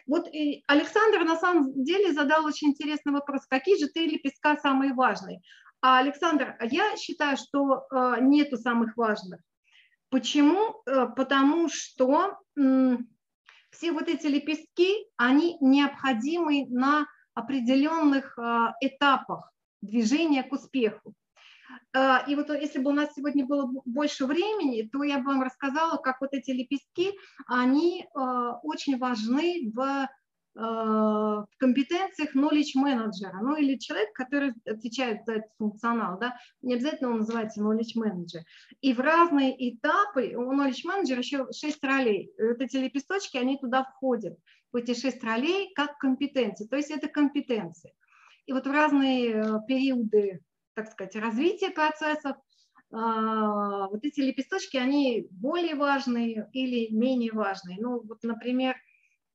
[0.07, 4.93] Вот и Александр на самом деле задал очень интересный вопрос, какие же три лепестка самые
[4.93, 5.41] важные?
[5.81, 9.41] А Александр, я считаю, что э, нету самых важных.
[10.11, 10.83] Почему?
[10.85, 12.37] Э, потому что
[13.79, 21.15] все вот эти лепестки, они необходимы на определенных а, этапах движения к успеху.
[21.95, 25.43] А, и вот если бы у нас сегодня было больше времени, то я бы вам
[25.43, 27.13] рассказала, как вот эти лепестки,
[27.47, 30.09] они а, очень важны в
[30.55, 37.11] в компетенциях knowledge менеджера, ну или человек, который отвечает за этот функционал, да, не обязательно
[37.11, 38.43] он называется knowledge менеджер.
[38.81, 42.33] И в разные этапы у knowledge менеджера еще шесть ролей.
[42.39, 44.37] Вот эти лепесточки, они туда входят,
[44.73, 47.95] в эти шесть ролей как компетенции, то есть это компетенции.
[48.47, 50.41] И вот в разные э, периоды,
[50.75, 52.37] так сказать, развития процессов
[52.91, 57.77] а, вот эти лепесточки, они более важные или менее важные.
[57.79, 58.77] Ну, вот, например,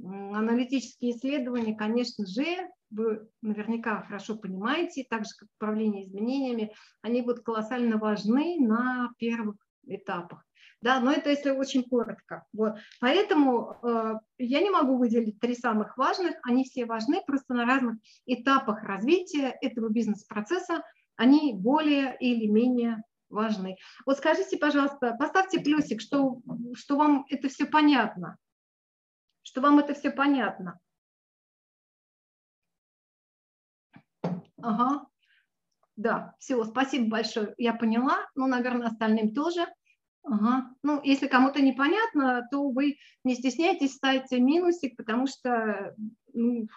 [0.01, 2.45] Аналитические исследования, конечно же,
[2.89, 9.56] вы наверняка хорошо понимаете, так же как управление изменениями, они будут колоссально важны на первых
[9.86, 10.45] этапах.
[10.82, 12.45] Да, но это если очень коротко.
[12.51, 12.73] Вот.
[12.99, 17.95] Поэтому э, я не могу выделить три самых важных, они все важны, просто на разных
[18.25, 20.84] этапах развития этого бизнес-процесса
[21.15, 23.77] они более или менее важны.
[24.06, 26.41] Вот скажите, пожалуйста, поставьте плюсик, что,
[26.73, 28.38] что вам это все понятно
[29.53, 30.79] что вам это все понятно.
[34.59, 35.05] Ага.
[35.95, 38.25] Да, все, спасибо большое, я поняла.
[38.33, 39.67] Ну, наверное, остальным тоже.
[40.23, 40.71] Ага.
[40.81, 45.93] Ну, если кому-то непонятно, то вы не стесняйтесь, ставьте минусик, потому что
[46.33, 46.67] ну,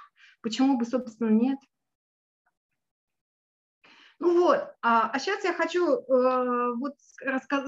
[0.43, 1.59] почему бы, собственно, нет.
[4.19, 6.95] Ну вот, а, а сейчас я хочу э, вот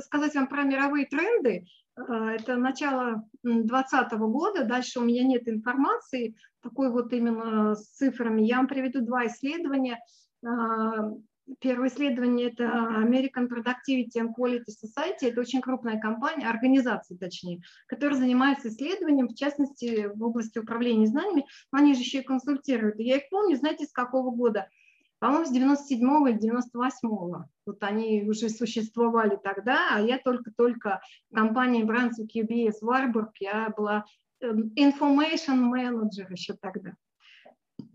[0.03, 1.67] сказать вам про мировые тренды.
[1.97, 8.43] Э, это начало 2020 года, дальше у меня нет информации, такой вот именно с цифрами.
[8.43, 10.01] Я вам приведу два исследования.
[10.43, 10.49] Э,
[11.61, 15.29] первое исследование– это American Productivity and Quality Society.
[15.31, 21.47] Это очень крупная компания, организация точнее, которая занимается исследованием, в частности, в области управления знаниями.
[21.73, 22.99] Они же еще и консультируют.
[22.99, 24.69] Я их помню, знаете, с какого года?
[25.19, 27.45] По-моему, с 97 или 98 -го.
[27.67, 31.01] Вот они уже существовали тогда, а я только-только
[31.31, 34.05] в компании Brunswick UBS Warburg, я была
[34.41, 36.95] эм, information manager еще тогда.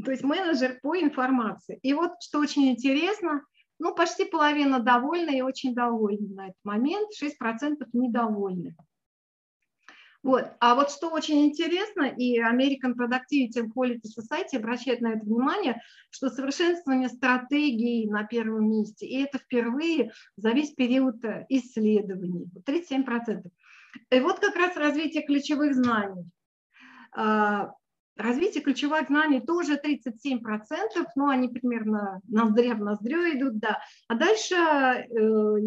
[0.03, 1.79] То есть менеджер по информации.
[1.81, 3.41] И вот что очень интересно,
[3.79, 8.75] Ну, почти половина довольны и очень довольны на этот момент, 6% недовольны.
[10.23, 10.45] Вот.
[10.61, 15.81] А вот что очень интересно, и American Productivity and Quality Society обращает на это внимание,
[16.11, 23.43] что совершенствование стратегии на первом месте, и это впервые за весь период э, исследований, 37%.
[24.11, 26.25] И вот как раз развитие ключевых знаний.
[27.11, 27.73] А,
[28.15, 30.39] развитие ключевых знаний тоже 37%,
[31.15, 33.79] но они примерно ноздря в ноздрю идут, да.
[34.07, 35.57] А дальше э,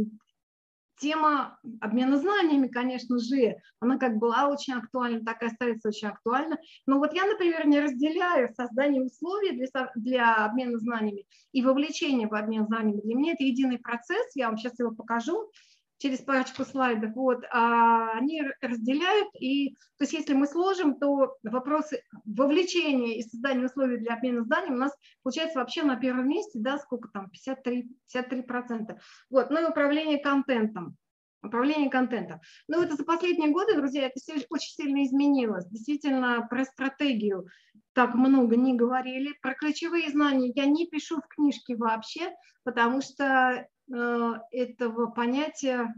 [0.98, 6.58] тема обмена знаниями, конечно же, она как была очень актуальна, так и остается очень актуальна.
[6.86, 12.34] Но вот я, например, не разделяю создание условий для, для обмена знаниями и вовлечение в
[12.34, 13.00] обмен знаниями.
[13.02, 15.50] Для меня это единый процесс, я вам сейчас его покажу
[15.98, 22.02] через парочку слайдов, вот, а они разделяют, и, то есть если мы сложим, то вопросы
[22.24, 24.92] вовлечения и создания условий для обмена зданий у нас
[25.22, 28.98] получается вообще на первом месте, да, сколько там, 53, 53%.
[29.30, 30.96] Вот, ну и управление контентом.
[31.42, 32.40] Управление контентом.
[32.66, 35.66] Ну, это за последние годы, друзья, это все очень сильно изменилось.
[35.68, 37.46] Действительно, про стратегию
[37.92, 39.32] так много не говорили.
[39.42, 42.34] Про ключевые знания я не пишу в книжке вообще,
[42.64, 45.94] потому что этого понятия,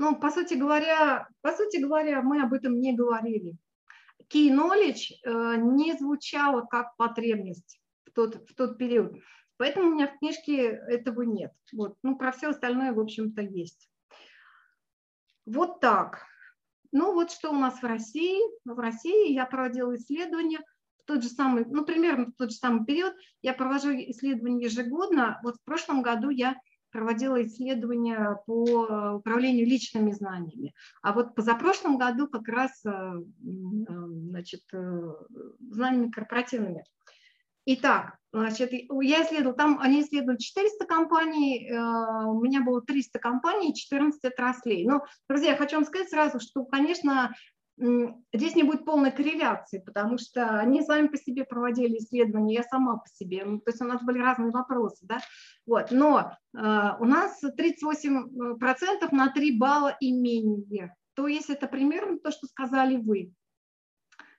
[0.00, 3.56] ну, по сути говоря, по сути говоря, мы об этом не говорили.
[4.32, 9.14] Key knowledge э, не звучало как потребность в тот, в тот период.
[9.58, 11.52] Поэтому у меня в книжке этого нет.
[11.74, 11.96] Вот.
[12.02, 13.90] Ну, про все остальное, в общем-то, есть.
[15.44, 16.24] Вот так.
[16.92, 18.40] Ну, вот что у нас в России.
[18.64, 20.60] В России я проводила исследования
[21.02, 23.14] в тот же самый, ну, примерно в тот же самый период.
[23.42, 25.40] Я провожу исследования ежегодно.
[25.42, 26.56] Вот в прошлом году я
[26.90, 30.74] проводила исследования по э, управлению личными знаниями.
[31.02, 33.22] А вот позапрошлом году как раз э, э,
[33.86, 34.62] значит,
[35.60, 36.84] знаниями корпоративными.
[37.66, 44.24] Итак, значит, я исследовала, там они исследовали 400 компаний, у меня было 300 компаний, 14
[44.24, 44.86] отраслей.
[44.86, 47.34] Но, друзья, я хочу вам сказать сразу, что, конечно,
[48.32, 52.98] здесь не будет полной корреляции, потому что они сами по себе проводили исследования, я сама
[52.98, 55.20] по себе, ну, то есть у нас были разные вопросы, да,
[55.66, 62.18] вот, но э, у нас 38% на 3 балла и менее, то есть это примерно
[62.18, 63.32] то, что сказали вы.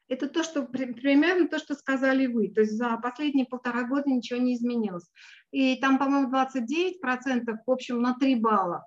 [0.07, 2.49] Это то, что примерно то, что сказали вы.
[2.49, 5.09] То есть за последние полтора года ничего не изменилось.
[5.51, 8.85] И там, по-моему, 29% в общем на 3 балла.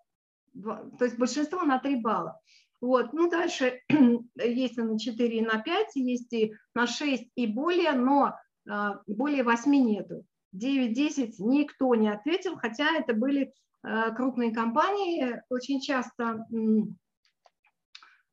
[0.52, 2.38] То есть большинство на 3 балла.
[2.85, 3.14] Вот.
[3.14, 3.80] Ну, дальше
[4.37, 8.35] есть и на 4, и на 5, есть и на 6 и более, но
[8.68, 10.26] а, более 8 нету.
[10.55, 16.47] 9-10 никто не ответил, хотя это были а, крупные компании, очень часто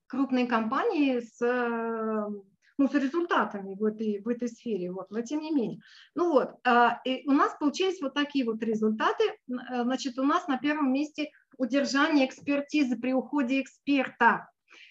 [0.08, 1.39] крупные компании с,
[2.82, 5.82] ну, с результатами в этой, в этой сфере, вот, но тем не менее.
[6.16, 9.24] Ну вот, а, и у нас получились вот такие вот результаты.
[9.48, 14.50] Значит, у нас на первом месте удержание экспертизы при уходе эксперта.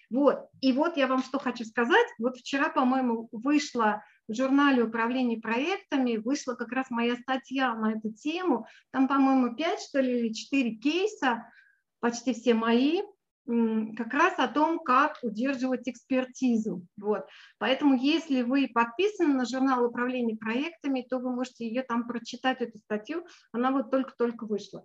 [0.09, 0.49] Вот.
[0.61, 2.07] И вот я вам что хочу сказать.
[2.21, 8.13] Вот вчера, по-моему, вышла в журнале управления проектами, вышла как раз моя статья на эту
[8.13, 8.67] тему.
[8.93, 11.51] Там, по-моему, 5, что ли, или 4 кейса,
[11.99, 13.03] почти все мои
[13.97, 16.87] как раз о том, как удерживать экспертизу.
[16.97, 17.27] Вот.
[17.59, 22.79] Поэтому, если вы подписаны на журнал управления проектами, то вы можете ее там прочитать, эту
[22.79, 24.85] статью, она вот только-только вышла.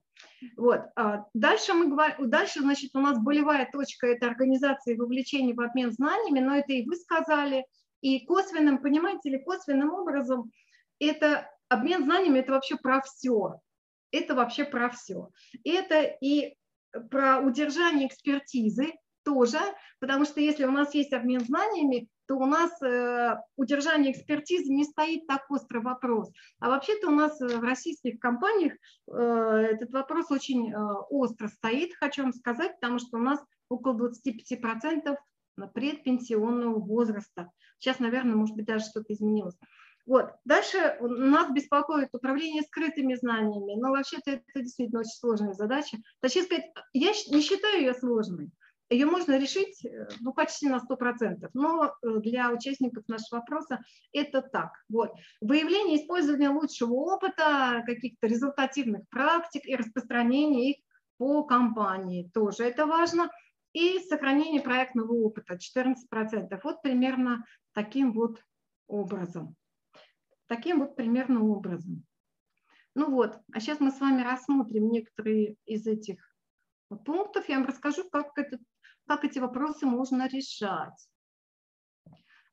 [0.58, 0.82] Вот.
[0.96, 5.92] А дальше, мы говорим, дальше, значит, у нас болевая точка– это организация вовлечения в обмен
[5.92, 7.66] знаниями, но это и вы сказали,
[8.02, 10.52] и косвенным, понимаете ли, косвенным образом
[11.00, 13.60] это обмен знаниями– это вообще про все.
[14.12, 15.30] Это вообще про все.
[15.64, 16.56] Это и
[17.10, 18.94] про удержание экспертизы
[19.24, 19.60] тоже,
[20.00, 24.84] потому что если у нас есть обмен знаниями, то у нас э, удержание экспертизы не
[24.84, 26.32] стоит так остро вопрос.
[26.60, 28.74] А вообще-то у нас в российских компаниях
[29.12, 30.78] э, этот вопрос очень э,
[31.10, 33.40] остро стоит, хочу вам сказать, потому что у нас
[33.70, 35.18] около 25%
[35.74, 37.52] предпенсионного возраста.
[37.80, 39.58] Сейчас, наверное, может быть, даже что-то изменилось.
[40.06, 40.32] Вот.
[40.46, 43.80] Дальше нас беспокоит управление скрытыми знаниями.
[43.80, 45.98] Но вообще-то это действительно очень сложная задача.
[46.22, 48.52] Точнее сказать, я не считаю ее сложной.
[48.90, 53.80] Ее можно решить э, ну, почти на 100%, но э, для участников нашего вопроса
[54.14, 54.74] это так.
[54.90, 55.12] Вот.
[55.42, 60.78] Выявление использования лучшего опыта, каких-то результативных практик и распространение их
[61.18, 63.32] по компании тоже это важно.
[63.74, 66.60] И сохранение проектного опыта 14%.
[66.64, 67.44] Вот примерно
[67.74, 68.40] таким вот
[68.88, 69.56] образом.
[70.48, 72.06] Таким вот примерно образом.
[72.94, 76.18] Ну вот, а сейчас мы с вами рассмотрим некоторые из этих
[77.06, 77.50] пунктов.
[77.50, 78.58] Я вам расскажу, как, это,
[79.08, 81.08] как эти вопросы можно решать.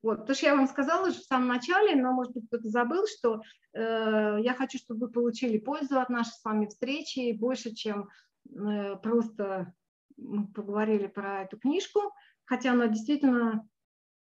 [0.03, 3.07] Вот, потому что я вам сказала уже в самом начале, но, может быть, кто-то забыл,
[3.07, 3.41] что
[3.73, 8.09] э, я хочу, чтобы вы получили пользу от нашей с вами встречи больше, чем
[8.49, 9.73] э, просто
[10.17, 12.01] мы поговорили про эту книжку,
[12.45, 13.69] хотя она действительно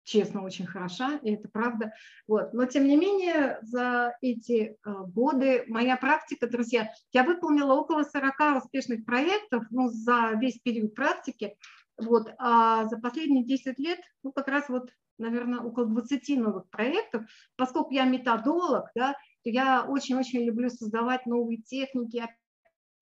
[0.04, 1.92] честно, очень хороша, и это правда.
[2.26, 2.52] Вот.
[2.52, 8.64] Но, тем не менее, за эти э, годы моя практика, друзья, я выполнила около 40
[8.64, 11.56] успешных проектов ну, за весь период практики,
[11.98, 17.24] вот, а за последние 10 лет, ну, как раз вот, наверное, около 20 новых проектов,
[17.56, 19.12] поскольку я методолог, да,
[19.44, 22.26] то я очень-очень люблю создавать новые техники,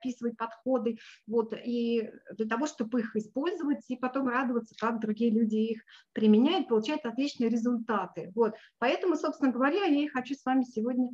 [0.01, 0.97] описывать подходы,
[1.27, 5.81] вот, и для того, чтобы их использовать и потом радоваться, как другие люди их
[6.13, 8.31] применяют, получают отличные результаты.
[8.35, 8.55] Вот.
[8.79, 11.09] Поэтому, собственно говоря, я и хочу с вами сегодня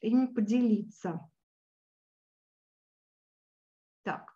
[0.00, 1.20] ими поделиться.
[4.02, 4.34] Так.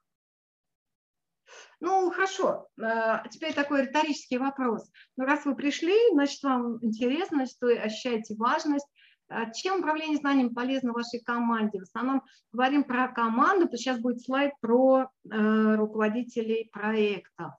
[1.80, 2.68] Ну, хорошо.
[2.80, 4.90] А, теперь такой риторический вопрос.
[5.16, 8.86] Ну, раз вы пришли, значит, вам интересно, значит, вы ощущаете важность.
[9.28, 11.78] А чем управление знанием полезно вашей команде?
[11.78, 12.22] В основном
[12.52, 17.56] говорим про команду, то сейчас будет слайд про э, руководителей проекта.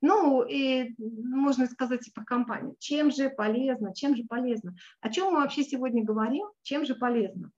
[0.00, 2.76] Ну, и можно сказать и про компанию.
[2.78, 4.74] Чем же полезно, чем же полезно?
[5.00, 6.46] О чем мы вообще сегодня говорим?
[6.62, 7.50] Чем же полезно?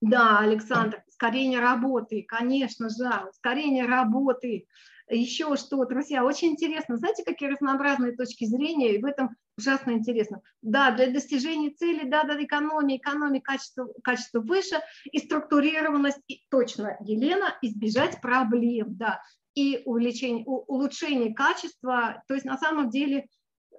[0.00, 4.68] Да, Александр, ускорение работы, конечно же, ускорение работы.
[5.10, 6.98] Еще что, друзья, очень интересно.
[6.98, 10.42] Знаете, какие разнообразные точки зрения, и в этом ужасно интересно.
[10.60, 14.80] Да, для достижения цели, да, да, экономии, экономии, качество, качество выше,
[15.10, 19.22] и структурированность, и точно, Елена, избежать проблем, да,
[19.54, 23.28] и увеличение, улучшение качества, то есть на самом деле,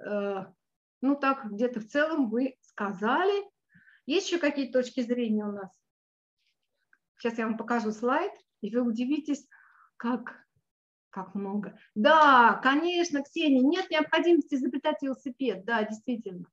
[0.03, 0.45] э,
[1.01, 3.43] ну так, где-то в целом вы сказали.
[4.05, 5.69] Есть еще какие точки зрения у нас?
[7.17, 9.47] Сейчас я вам покажу слайд, и вы удивитесь,
[9.97, 10.49] как,
[11.10, 11.78] как много.
[11.95, 15.66] Да, конечно, Ксения, нет необходимости изобретать велосипед.
[15.66, 16.45] Да, действительно.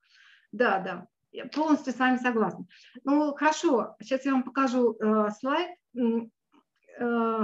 [0.52, 2.66] Да, да, я полностью с вами согласна.
[3.04, 5.76] Ну, хорошо, сейчас я вам покажу э, слайд.
[6.98, 7.40] Э,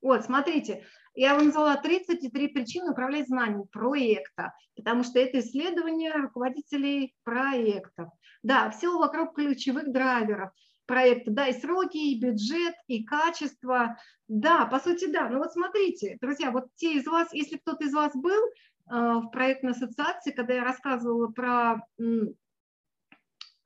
[0.00, 0.84] вот, смотрите,
[1.14, 8.10] я вам назвала 33 причины управлять знанием проекта, потому что это исследование руководителей проектов.
[8.42, 10.50] Да, все вокруг ключевых драйверов
[10.86, 15.28] проекта, да, и сроки, и бюджет, и качество, да, по сути, да.
[15.28, 18.50] Но вот смотрите, друзья, вот те из вас, если кто-то из вас был э,
[18.90, 21.86] в проектной ассоциации, когда я рассказывала про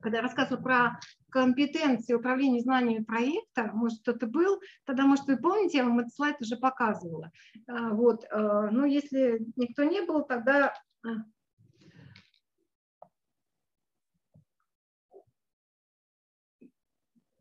[0.01, 0.99] когда я рассказывала про
[1.29, 6.41] компетенции управления знаниями проекта, может, кто-то был, тогда, может, вы помните, я вам этот слайд
[6.41, 7.31] уже показывала.
[7.67, 10.73] Э, вот, э, ну, если никто не был, тогда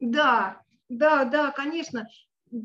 [0.00, 2.08] Да, да, да, конечно.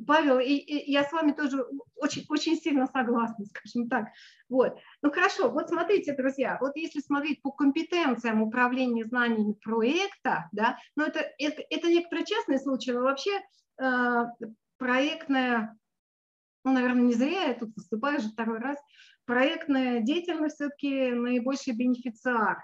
[0.08, 1.64] Павел, и, и я с вами тоже
[1.96, 4.08] очень, очень сильно согласна, скажем так.
[4.50, 4.80] Вот.
[5.02, 11.04] Ну хорошо, вот смотрите, друзья, вот если смотреть по компетенциям управления знаниями проекта, да, ну
[11.04, 13.32] это, это, это некоторые частные случаи, но вообще
[13.80, 14.26] э,
[14.78, 15.78] проектная,
[16.64, 18.78] ну, наверное, не зря я тут выступаю уже второй раз,
[19.26, 22.64] проектная деятельность все-таки наибольший бенефициар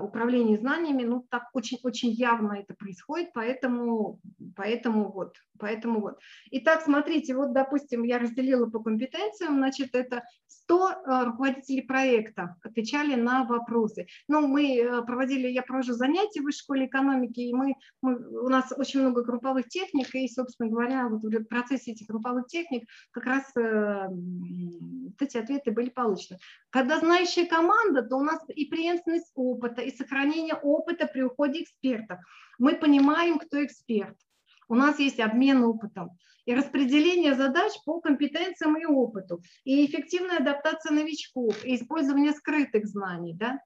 [0.00, 4.18] управлении знаниями, ну, так очень-очень явно это происходит, поэтому,
[4.56, 6.18] поэтому вот, поэтому вот.
[6.50, 13.14] Итак, смотрите, вот, допустим, я разделила по компетенциям, значит, это 100 э, руководителей проекта отвечали
[13.14, 14.06] на вопросы.
[14.28, 18.48] Ну, мы э, проводили, я провожу занятия в высшей школе экономики, и мы, мы, у
[18.48, 23.24] нас очень много групповых техник, и, собственно говоря, вот в процессе этих групповых техник как
[23.24, 24.08] раз э,
[25.20, 26.38] эти ответы были получены.
[26.70, 32.18] Когда знающая команда, то у нас и преемственность опыта, и сохранение опыта при уходе экспертов.
[32.58, 34.16] Мы понимаем, кто эксперт.
[34.68, 36.10] У нас есть обмен опытом
[36.44, 43.34] и распределение задач по компетенциям и опыту, и эффективная адаптация новичков, и использование скрытых знаний,
[43.34, 43.60] да,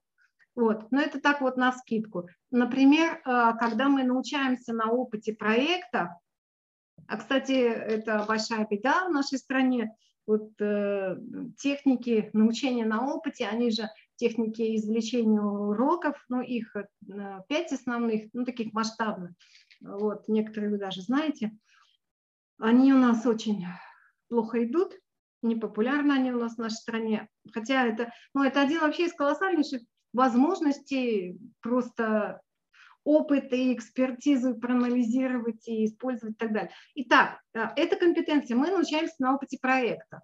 [0.55, 2.27] вот, но это так вот на скидку.
[2.51, 6.19] Например, э, когда мы научаемся на опыте проекта,
[7.07, 9.95] а, кстати, это большая беда в нашей стране,
[10.25, 11.17] вот э,
[11.57, 16.85] техники научения на опыте, они же техники извлечения уроков, ну, их э,
[17.47, 19.31] пять основных, ну, таких масштабных,
[19.81, 21.51] вот, некоторые вы даже знаете,
[22.59, 23.65] они у нас очень
[24.29, 24.93] плохо идут,
[25.41, 29.81] непопулярны они у нас в нашей стране, хотя это, ну, это один вообще из колоссальнейших
[30.13, 32.41] возможностей просто
[33.03, 36.71] опыт и экспертизу проанализировать и использовать и так далее.
[36.95, 40.21] Итак, э, эта компетенция мы научаемся на опыте проекта.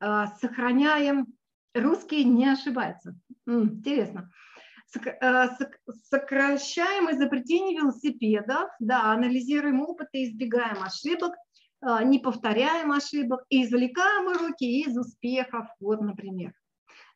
[0.00, 1.26] Э, сохраняем,
[1.74, 3.14] русский не ошибается.
[3.46, 4.30] Интересно.
[4.94, 5.48] Э,
[6.10, 11.34] сокращаем изобретение велосипедов, да, анализируем опыт и избегаем ошибок,
[12.04, 16.52] не повторяем ошибок, извлекаем уроки из успехов, вот, например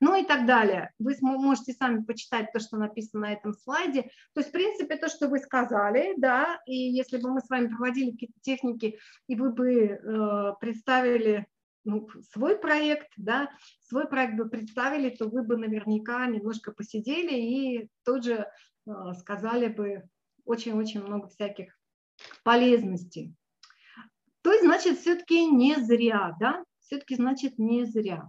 [0.00, 0.90] ну и так далее.
[0.98, 4.02] Вы можете сами почитать то, что написано на этом слайде.
[4.34, 7.68] То есть, в принципе, то, что вы сказали, да, и если бы мы с вами
[7.68, 11.46] проводили какие-то техники, и вы бы э, представили
[11.86, 17.90] ну, свой проект, да, свой проект бы представили, то вы бы наверняка немножко посидели и
[18.04, 18.46] тут же
[18.86, 20.02] э, сказали бы
[20.44, 21.78] очень-очень много всяких
[22.42, 23.34] полезностей.
[24.42, 28.28] То есть, значит, все-таки не зря, да, все-таки, значит, не зря.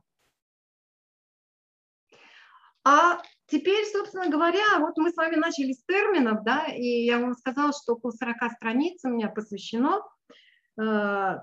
[2.84, 7.34] А теперь, собственно говоря, вот мы с вами начали с терминов, да, и я вам
[7.34, 10.02] сказала, что около 40 страниц у меня посвящено
[10.80, 11.36] э,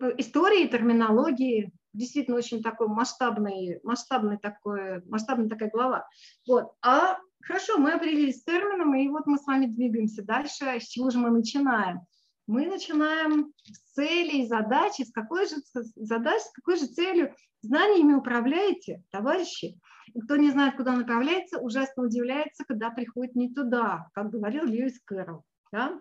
[0.00, 6.08] истории, терминологии, действительно очень такой масштабный, масштабный такой, масштабная такая глава.
[6.46, 6.72] Вот.
[6.82, 10.78] А хорошо, мы определились с термином, и вот мы с вами двигаемся дальше.
[10.80, 12.00] С чего же мы начинаем?
[12.46, 15.56] Мы начинаем с целей, задачи, с какой же
[15.96, 19.78] задачей, с какой же целью знаниями управляете, товарищи.
[20.14, 24.98] И кто не знает, куда направляется, ужасно удивляется, когда приходит не туда, как говорил Льюис
[25.04, 25.44] Кэрролл.
[25.70, 26.00] Да?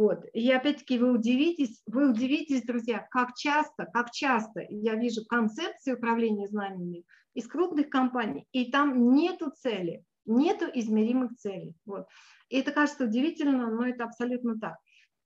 [0.00, 0.24] Вот.
[0.32, 6.48] И опять-таки вы удивитесь, вы удивитесь, друзья, как часто, как часто я вижу концепции управления
[6.48, 11.74] знаниями из крупных компаний, и там нету цели, нету измеримых целей.
[11.84, 12.06] Вот.
[12.48, 14.78] И это кажется удивительно, но это абсолютно так.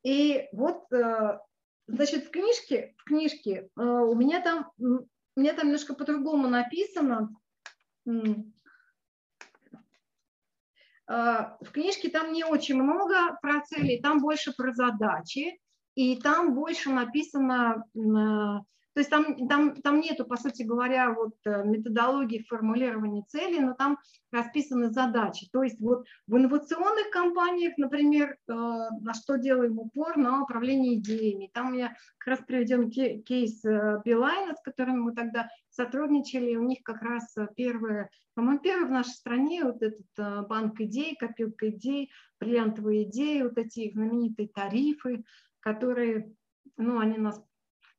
[0.02, 1.38] И вот, э,
[1.86, 7.30] значит, в книжке, в книжке э, у меня там, у меня там немножко по-другому написано,
[11.06, 15.58] в книжке там не очень много про цели, там больше про задачи,
[15.94, 17.84] и там больше написано
[18.94, 23.74] то есть там, там, там нету, по сути говоря, вот э, методологии формулирования целей, но
[23.74, 23.98] там
[24.30, 25.48] расписаны задачи.
[25.52, 31.50] То есть вот в инновационных компаниях, например, э, на что делаем упор, на управление идеями.
[31.52, 36.54] Там меня как раз приведен кейс э, Билайна, с которым мы тогда сотрудничали.
[36.54, 41.68] У них как раз первое, по-моему, первый в нашей стране вот этот банк идей, копилка
[41.68, 45.24] идей, бриллиантовые идеи, вот эти знаменитые тарифы,
[45.58, 46.32] которые
[46.76, 47.42] ну, они нас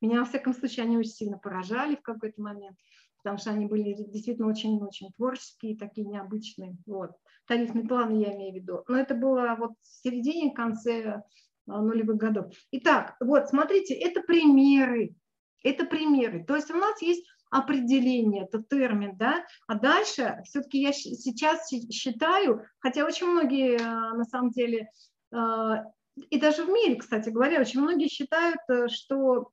[0.01, 2.77] меня, во всяком случае, они очень сильно поражали в какой-то момент,
[3.17, 6.75] потому что они были действительно очень-очень творческие, такие необычные.
[6.85, 7.11] Вот.
[7.47, 8.83] Тарифный план я имею в виду.
[8.87, 11.23] Но это было вот в середине, конце
[11.67, 12.51] а, нулевых годов.
[12.71, 15.15] Итак, вот, смотрите, это примеры.
[15.63, 16.43] Это примеры.
[16.45, 22.65] То есть у нас есть определение, это термин, да, а дальше все-таки я сейчас считаю,
[22.79, 24.89] хотя очень многие а, на самом деле
[25.31, 25.85] а,
[26.15, 29.51] и даже в мире, кстати говоря, очень многие считают, э, что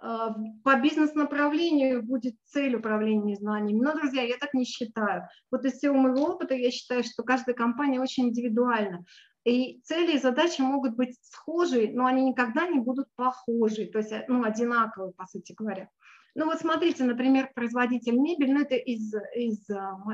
[0.00, 3.80] а, по бизнес-направлению будет цель управления знаниями.
[3.80, 5.28] Но, друзья, я так не считаю.
[5.50, 9.04] Вот из всего моего опыта я считаю, что каждая компания очень индивидуальна.
[9.44, 14.12] И цели и задачи могут быть схожи, но они никогда не будут похожи, то есть
[14.28, 15.88] ну, одинаковые, по сути говоря.
[16.34, 19.66] Ну вот смотрите, например, производитель мебели, ну это из, из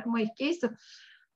[0.04, 0.76] моих кейсов, Э,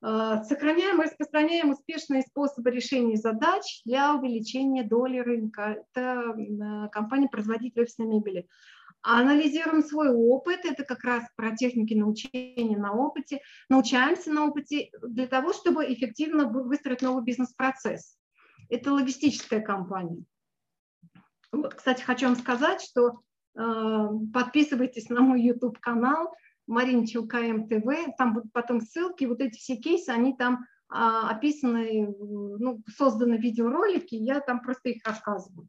[0.01, 5.83] сохраняем и распространяем успешные способы решения задач для увеличения доли рынка.
[5.93, 8.47] Это э, компания-производитель офисной мебели.
[9.01, 13.41] Анализируем свой опыт, это как раз про техники научения на опыте.
[13.69, 18.17] Научаемся на опыте для того, чтобы эффективно выстроить новый бизнес-процесс.
[18.69, 20.23] Это логистическая компания.
[21.51, 23.19] Вот, кстати, хочу вам сказать, что
[23.57, 26.33] э, подписывайтесь на мой YouTube-канал–
[26.69, 32.07] Марина Челкаем ТВ, там будут потом ссылки, вот эти все кейсы, они там а, описаны,
[32.07, 35.67] ну, созданы видеоролики, я там просто их рассказываю.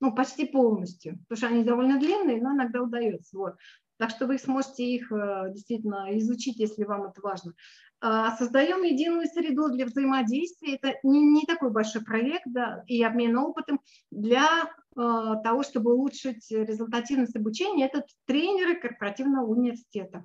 [0.00, 3.36] Ну, почти полностью, потому что они довольно длинные, но иногда удается.
[3.36, 3.56] Вот.
[3.98, 7.52] Так что вы сможете их э, действительно изучить, если вам это важно.
[8.00, 10.76] А, создаем единую среду для взаимодействия.
[10.76, 13.80] Это не, не такой большой проект да, и обмен опытом
[14.12, 17.86] для э, того, чтобы улучшить результативность обучения.
[17.86, 20.24] Это тренеры корпоративного университета.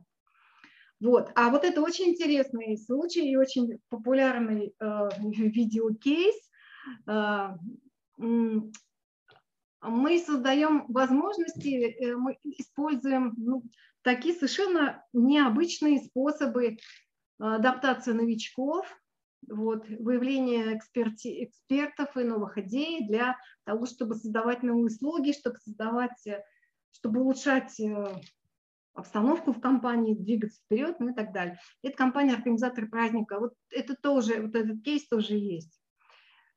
[1.03, 1.31] Вот.
[1.35, 6.35] А вот это очень интересный случай и очень популярный э, видеокейс.
[7.07, 7.49] Э,
[8.17, 13.63] мы создаем возможности, э, мы используем ну,
[14.01, 16.77] такие совершенно необычные способы
[17.37, 18.87] адаптации новичков,
[19.49, 23.35] вот, выявление эксперти, экспертов и новых идей для
[23.65, 26.45] того, чтобы создавать новые услуги, чтобы создавать, э,
[26.93, 28.05] чтобы улучшать э,
[28.93, 31.59] обстановку в компании, двигаться вперед, ну и так далее.
[31.81, 33.39] Это компания организатор праздника.
[33.39, 35.79] Вот это тоже, вот этот кейс тоже есть.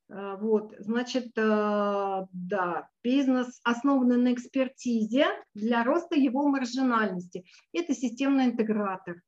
[0.08, 7.44] А, вот, значит, э, да, бизнес, основанный на экспертизе для роста его маржинальности.
[7.72, 9.22] Это системный интегратор.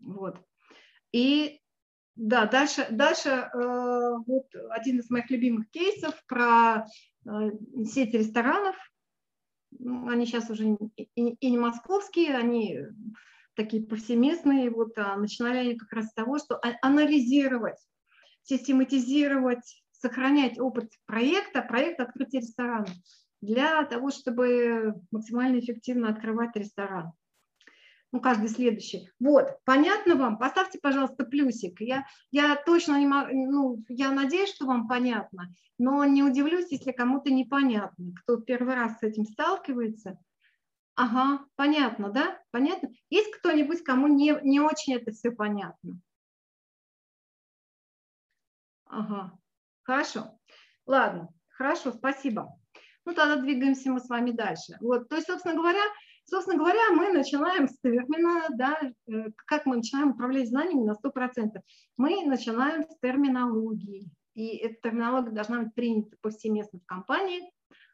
[0.00, 0.40] Вот.
[1.12, 1.60] И
[2.16, 6.84] да, дальше, дальше э, вот один из моих любимых кейсов про
[7.84, 8.76] сеть ресторанов,
[9.80, 10.76] они сейчас уже
[11.14, 12.80] и не московские, они
[13.54, 17.78] такие повсеместные, вот, а начинали они как раз с того, что а, анализировать,
[18.42, 22.86] систематизировать, сохранять опыт проекта, проект открытия ресторана
[23.40, 27.12] для того, чтобы максимально эффективно открывать ресторан
[28.12, 29.10] ну, каждый следующий.
[29.20, 30.38] Вот, понятно вам?
[30.38, 31.80] Поставьте, пожалуйста, плюсик.
[31.80, 36.92] Я, я точно не могу, ну, я надеюсь, что вам понятно, но не удивлюсь, если
[36.92, 40.18] кому-то непонятно, кто первый раз с этим сталкивается.
[40.94, 42.40] Ага, понятно, да?
[42.50, 42.88] Понятно?
[43.10, 46.00] Есть кто-нибудь, кому не, не очень это все понятно?
[48.86, 49.38] Ага,
[49.82, 50.38] хорошо.
[50.86, 52.58] Ладно, хорошо, спасибо.
[53.04, 54.76] Ну, тогда двигаемся мы с вами дальше.
[54.80, 55.82] Вот, то есть, собственно говоря,
[56.28, 61.62] Собственно говоря, мы начинаем с термина, да, э, как мы начинаем управлять знаниями на 100%.
[61.96, 64.10] Мы начинаем с терминологии.
[64.34, 67.50] И эта терминология должна быть принята повсеместно в компании,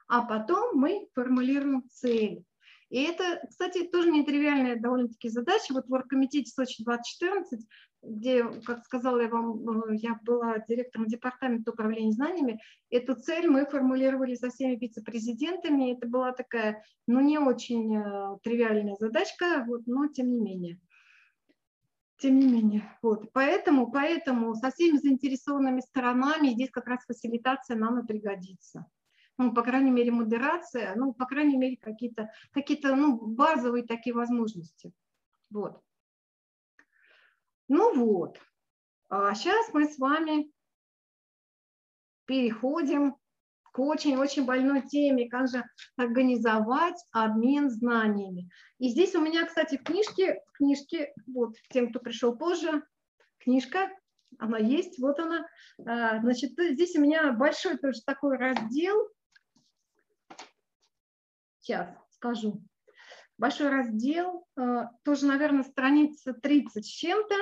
[0.08, 2.44] а потом мы формулируем цель.
[2.90, 5.72] И это, кстати, тоже нетривиальная довольно-таки задача.
[5.72, 7.66] Вот в оргкомитете Сочи 2014
[8.06, 13.66] где, как сказала я вам, э, я была директором департамента управления знаниями, эту цель мы
[13.66, 15.92] формулировали со всеми вице-президентами.
[15.92, 20.80] Это была такая, ну, не очень э, тривиальная задачка, вот, но тем не менее.
[22.18, 23.32] Тем не менее, вот.
[23.32, 28.86] Поэтому, поэтому со всеми заинтересованными сторонами здесь как раз фасилитация нам и пригодится.
[29.36, 34.14] Ну, по крайней мере, модерация, ну, по крайней мере, какие-то какие, -то, ну, базовые такие
[34.14, 34.92] возможности.
[35.50, 35.80] Вот.
[37.68, 38.38] Ну вот,
[39.08, 40.52] а сейчас мы с вами
[42.26, 43.16] переходим
[43.74, 45.64] к очень-очень больной теме, как же
[45.96, 48.48] организовать обмен знаниями.
[48.78, 52.84] И здесь у меня, кстати, в книжке, в книжке, вот тем, кто пришел позже,
[53.38, 53.90] книжка,
[54.38, 55.46] она есть, вот она.
[55.86, 59.08] А, значит, здесь у меня большой тоже такой раздел.
[61.60, 62.62] Сейчас скажу.
[63.38, 67.34] Большой раздел, а, тоже, наверное, страница 30 с чем-то.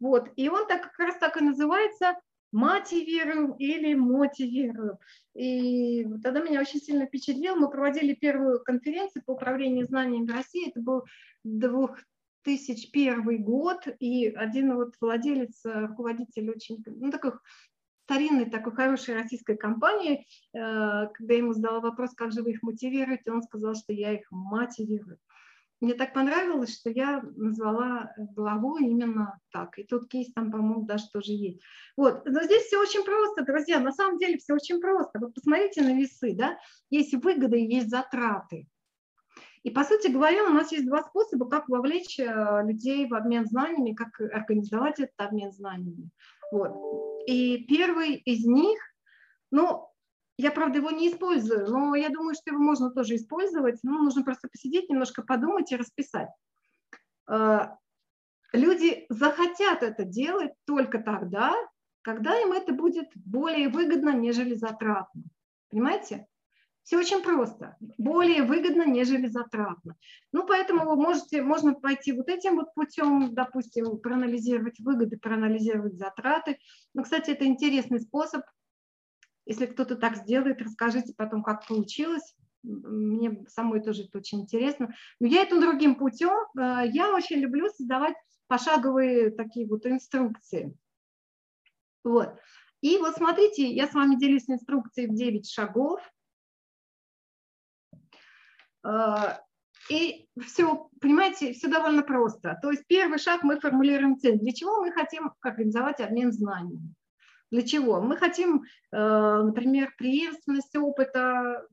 [0.00, 2.16] Вот, и он так, как раз так и называется
[2.52, 4.98] мотивирую или мотивирую.
[5.34, 7.56] И тогда меня очень сильно впечатлило.
[7.56, 10.70] Мы проводили первую конференцию по управлению знаниями в России.
[10.70, 11.04] Это был
[11.42, 17.32] 2001 год, и один вот владелец, руководитель очень, ну, такой
[18.04, 22.62] старинной такой хорошей российской компании, э, когда я ему задала вопрос, как же вы их
[22.62, 25.18] мотивируете, он сказал, что я их мотивирую.
[25.80, 29.78] Мне так понравилось, что я назвала главу именно так.
[29.78, 31.60] И тут кейс там, по-моему, даже тоже есть.
[31.96, 35.18] Вот, но здесь все очень просто, друзья, на самом деле все очень просто.
[35.18, 36.56] Вот посмотрите на весы, да,
[36.90, 38.66] есть выгоды есть затраты.
[39.64, 43.46] И, по сути говоря, у нас есть два способа, как вовлечь э, людей в обмен
[43.46, 46.10] знаниями, как организовать этот обмен знаниями.
[46.50, 46.72] Вот.
[47.26, 48.78] И первый из них,
[49.50, 49.88] ну,
[50.36, 53.78] я, правда, его не использую, но я думаю, что его можно тоже использовать.
[53.82, 56.28] Ну, нужно просто посидеть, немножко подумать и расписать.
[57.26, 57.78] А,
[58.52, 61.54] люди захотят это делать только тогда,
[62.02, 65.22] когда им это будет более выгодно, нежели затратно.
[65.70, 66.26] Понимаете?
[66.84, 67.76] Все очень просто.
[67.98, 69.96] Более выгодно, нежели затратно.
[70.32, 76.58] Ну, поэтому вы можете, можно пойти вот этим вот путем, допустим, проанализировать выгоды, проанализировать затраты.
[76.94, 78.42] Ну, кстати, это интересный способ
[79.46, 82.34] если кто-то так сделает, расскажите потом, как получилось.
[82.62, 84.94] Мне самой тоже это очень интересно.
[85.20, 86.34] Но я иду другим путем.
[86.58, 88.16] Э, я очень люблю создавать
[88.46, 90.74] пошаговые такие вот инструкции.
[92.02, 92.38] Вот.
[92.80, 96.00] И вот смотрите, я с вами делюсь инструкцией в 9 шагов.
[98.84, 99.38] Э,
[99.90, 102.58] и все, понимаете, все довольно просто.
[102.62, 104.38] То есть первый шаг мы формулируем цель.
[104.38, 106.94] Для чего мы хотим организовать обмен знаниями?
[107.50, 108.00] Для чего?
[108.00, 111.66] Мы хотим, э, например, преемственность опыта,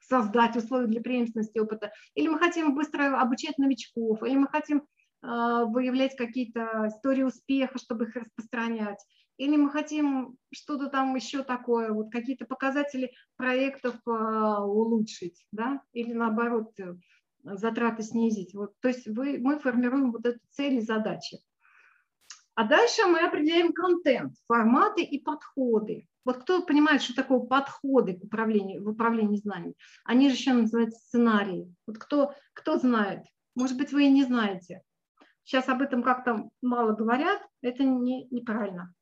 [0.00, 4.84] создать условия для преемственности опыта, или мы хотим быстро обучать новичков, или мы хотим э,
[5.22, 8.98] выявлять какие-то истории успеха, чтобы их распространять,
[9.42, 16.12] или мы хотим что-то там еще такое, вот какие-то показатели проектов э, улучшить, да, или
[16.12, 16.72] наоборот
[17.42, 18.54] затраты снизить.
[18.54, 21.38] Вот, то есть вы, мы формируем вот эту цель и задачи.
[22.54, 26.06] А дальше мы определяем контент, форматы и подходы.
[26.24, 29.74] Вот кто понимает, что такое подходы к управлению, в управлении знаниями?
[30.04, 31.74] Они же еще называются сценарии.
[31.88, 33.24] Вот кто, кто знает?
[33.56, 34.82] Может быть, вы и не знаете.
[35.42, 38.94] Сейчас об этом как-то мало говорят, это не, неправильно.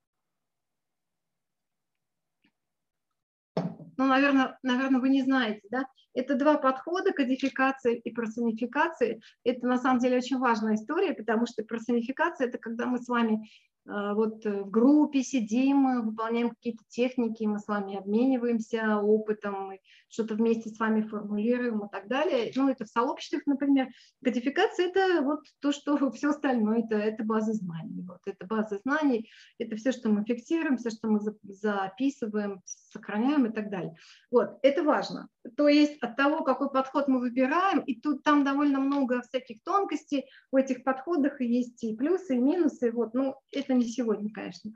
[4.01, 5.84] Ну, наверное, наверное, вы не знаете, да,
[6.14, 9.20] это два подхода, кодификация и персонификация.
[9.44, 13.46] Это на самом деле очень важная история, потому что персонификация– это когда мы с вами
[13.86, 19.72] а, вот э, в группе сидим, выполняем какие-то техники, мы с вами обмениваемся опытом,
[20.11, 22.52] что-то вместе с вами формулируем и так далее.
[22.56, 23.88] Ну, это в сообществах, например.
[24.22, 28.04] Кодификация– это вот то, что все остальное, это, это база знаний.
[28.06, 33.52] Вот, это база знаний, это все, что мы фиксируем, все, что мы записываем, сохраняем и
[33.52, 33.94] так далее.
[34.30, 35.28] Вот, это важно.
[35.56, 40.26] То есть от того, какой подход мы выбираем, и тут там довольно много всяких тонкостей
[40.50, 42.90] в этих подходах, есть и плюсы, и минусы.
[42.90, 44.72] Вот, ну, это не сегодня, конечно.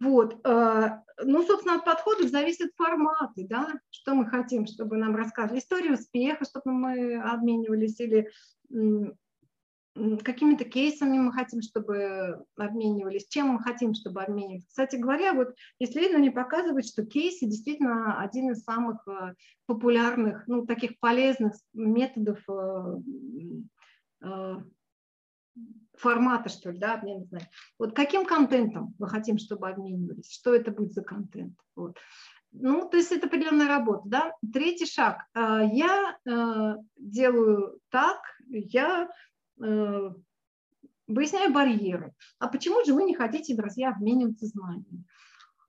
[0.00, 0.40] Вот.
[0.46, 5.60] Э, ну, собственно, от подходов зависят форматы, да, что мы хотим, чтобы нам рассказывали.
[5.60, 8.30] Историю успеха, чтобы мы обменивались, или
[10.22, 14.66] какими-то кейсами мы хотим, чтобы обменивались, чем мы хотим, чтобы обменивались.
[14.66, 19.34] Кстати говоря, вот исследования показывают, что кейсы действительно один из самых э,
[19.66, 22.96] популярных, ну, таких полезных методов э,
[25.96, 27.46] формата, что ли, да, обмен знаний.
[27.78, 31.54] Вот каким контентом мы хотим, чтобы обменивались, что это будет за контент.
[31.74, 31.96] Вот.
[32.52, 34.32] Ну, то есть это определенная работа, да.
[34.52, 35.26] Третий шаг.
[35.34, 39.08] А, я э, делаю так, я
[39.60, 40.10] э,
[41.06, 42.14] выясняю барьеры.
[42.38, 45.04] А почему же вы не хотите, друзья, обмениваться знаниями?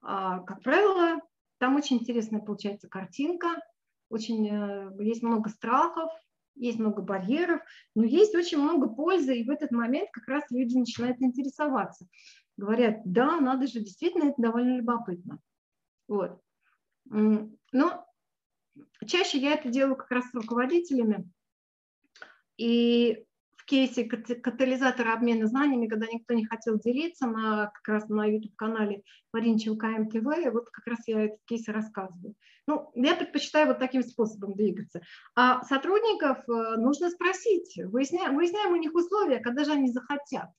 [0.01, 1.19] А, как правило,
[1.57, 3.61] там очень интересная получается картинка,
[4.09, 6.11] очень э, есть много страхов,
[6.59, 7.61] есть много барьеров,
[7.95, 12.05] но есть очень много пользы, и в этот момент как раз люди начинают интересоваться.
[12.57, 15.39] Говорят, да, надо же, действительно, это довольно любопытно.
[16.07, 16.39] Вот.
[17.05, 18.05] Но
[19.07, 21.29] чаще я это делаю как раз с руководителями,
[22.57, 23.25] и
[23.69, 29.77] кейсе катализатора обмена знаниями, когда никто не хотел делиться, на, как раз на YouTube-канале Маринчев
[29.77, 32.33] КМТВ, вот как раз я этот кейс рассказываю.
[32.67, 35.01] Ну, я предпочитаю вот таким способом двигаться.
[35.35, 40.49] А сотрудников э, нужно спросить, выясняем, выясняем у них условия, когда же они захотят.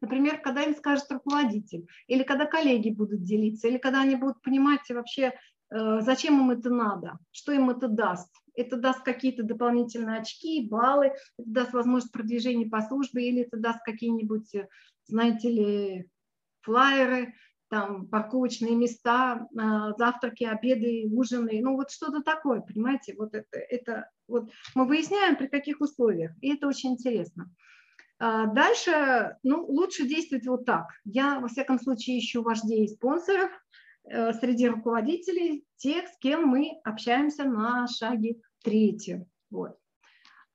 [0.00, 4.88] Например, когда им скажет руководитель, или когда коллеги будут делиться, или когда они будут понимать
[4.88, 5.34] вообще,
[5.70, 8.30] зачем им это надо, что им это даст?
[8.54, 13.80] Это даст какие-то дополнительные очки, баллы, это даст возможность продвижения по службе, или это даст
[13.84, 14.52] какие-нибудь,
[15.06, 16.10] знаете ли,
[16.62, 17.34] флайеры,
[17.68, 24.10] там парковочные места, а, завтраки, обеды, ужины, ну вот что-то такое, понимаете, вот это, это
[24.26, 27.48] вот мы выясняем при каких условиях, и это очень интересно.
[28.18, 30.88] А, дальше, ну, лучше действовать вот так.
[31.04, 36.80] Я, во всяком случае, ищу вождей и спонсоров, Э, среди руководителей тех, с кем мы
[36.84, 39.26] общаемся на шаге третьем.
[39.50, 39.76] Вот.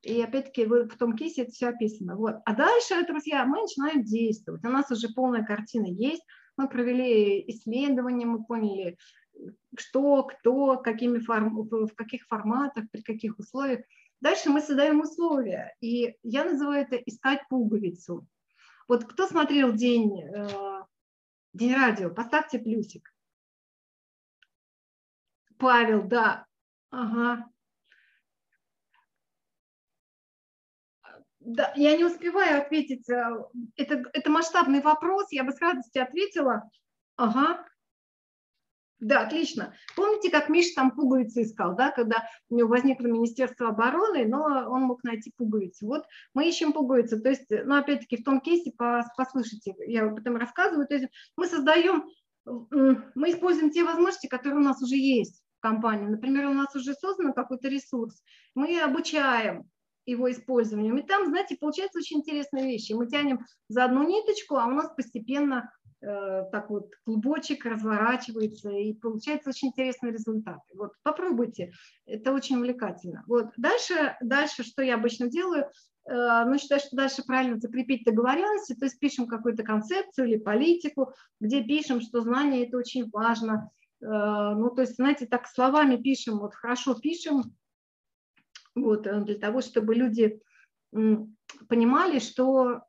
[0.01, 2.15] И опять-таки в том кейсе это все описано.
[2.15, 2.35] Вот.
[2.45, 4.63] А дальше, друзья, мы начинаем действовать.
[4.63, 6.23] У нас уже полная картина есть.
[6.57, 8.97] Мы провели исследования, мы поняли,
[9.77, 11.67] что, кто, какими форм...
[11.67, 13.81] в каких форматах, при каких условиях.
[14.21, 15.75] Дальше мы создаем условия.
[15.81, 18.27] И я называю это искать пуговицу.
[18.87, 20.83] Вот кто смотрел день, э,
[21.53, 23.11] день радио, поставьте плюсик.
[25.57, 26.45] Павел, да.
[26.89, 27.45] Ага.
[31.39, 33.07] Да, я не успеваю ответить.
[33.09, 33.43] Э,
[33.75, 36.69] это, это масштабный вопрос, я бы с радостью ответила.
[37.17, 37.65] Ага.
[38.99, 39.73] Да, отлично.
[39.95, 44.83] Помните, как Миша там пуговицы искал, да, когда у него возникло Министерство обороны, но он
[44.83, 45.85] мог найти пуговицы.
[45.85, 47.19] Вот мы ищем пуговицы.
[47.19, 48.71] То есть, ну, опять-таки, в том кейсе,
[49.17, 52.09] послушайте, я об этом рассказываю, то есть мы создаем,
[52.45, 56.11] мы используем те возможности, которые у нас уже есть компанию.
[56.11, 58.21] Например, у нас уже создан какой-то ресурс,
[58.53, 59.69] мы обучаем
[60.05, 60.97] его использованию.
[60.97, 62.93] И там, знаете, получается очень интересные вещи.
[62.93, 68.93] Мы тянем за одну ниточку, а у нас постепенно э, так вот клубочек разворачивается, и
[68.93, 70.61] получается очень интересные результаты.
[70.75, 71.71] Вот попробуйте,
[72.05, 73.23] это очень увлекательно.
[73.27, 78.75] Вот дальше, дальше что я обычно делаю, э, ну, считаю, что дальше правильно закрепить договоренности,
[78.75, 83.71] то есть пишем какую-то концепцию или политику, где пишем, что знание– это очень важно,
[84.07, 87.55] ну, то есть, знаете, так словами пишем, вот хорошо пишем,
[88.75, 90.39] вот, э, для того, чтобы люди
[91.67, 92.81] понимали, что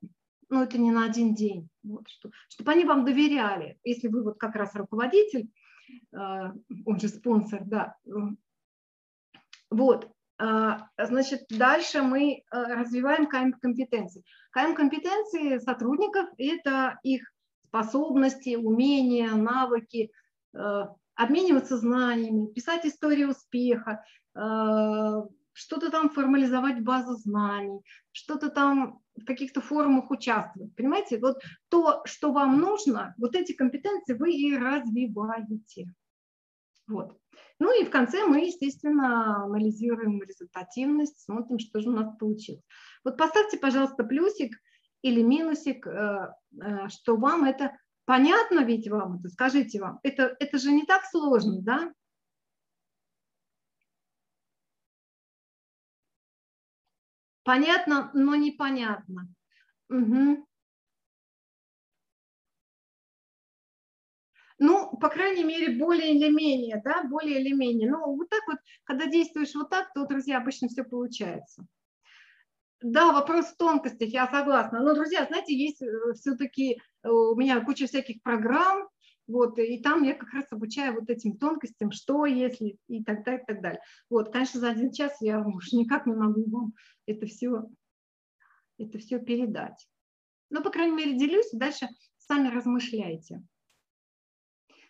[0.48, 4.38] ну, это не на один день, вот, что, чтобы они вам доверяли, если вы вот
[4.38, 5.50] как раз руководитель,
[6.12, 6.52] э,
[6.84, 7.96] он же спонсор, да,
[9.70, 10.10] вот,
[10.98, 14.22] Значит, дальше мы развиваем КМ-компетенции.
[14.50, 17.32] КМ-компетенции сотрудников– это их
[17.64, 20.10] способности, умения, навыки,
[21.16, 24.04] обмениваться знаниями, писать истории успеха,
[24.34, 24.40] э,
[25.52, 27.80] что-то там формализовать базу знаний,
[28.12, 30.76] что-то там в каких-то форумах участвовать.
[30.76, 31.38] Понимаете, вот
[31.70, 35.86] то, что вам нужно, вот эти компетенции вы и развиваете.
[36.86, 37.18] Вот.
[37.58, 42.62] Ну и в конце мы, естественно, анализируем результативность, смотрим, что же у нас получилось.
[43.02, 44.54] Вот поставьте, пожалуйста, плюсик,
[45.02, 50.58] или минусик, э, э, что вам это понятно ведь вам это, скажите вам, это, это
[50.58, 51.92] же не так сложно, да?
[57.44, 59.28] Понятно, но непонятно.
[59.90, 60.46] Угу.
[64.58, 67.90] Ну, по крайней мере, более или менее, да, более или менее.
[67.90, 71.66] Ну, вот так вот, когда действуешь вот так, то, друзья, обычно все получается.
[72.82, 74.80] Да, вопрос в тонкостях, я согласна.
[74.80, 78.88] Но, друзья, знаете, есть э, все-таки э, у меня куча всяких программ,
[79.26, 83.42] вот, и там я как раз обучаю вот этим тонкостям, что если и так далее,
[83.42, 83.80] и так далее.
[84.08, 86.74] Вот, конечно, за один час я уж никак не могу вам
[87.06, 87.64] это все,
[88.78, 89.88] это все передать.
[90.50, 93.42] Но, по крайней мере, делюсь, дальше сами размышляйте.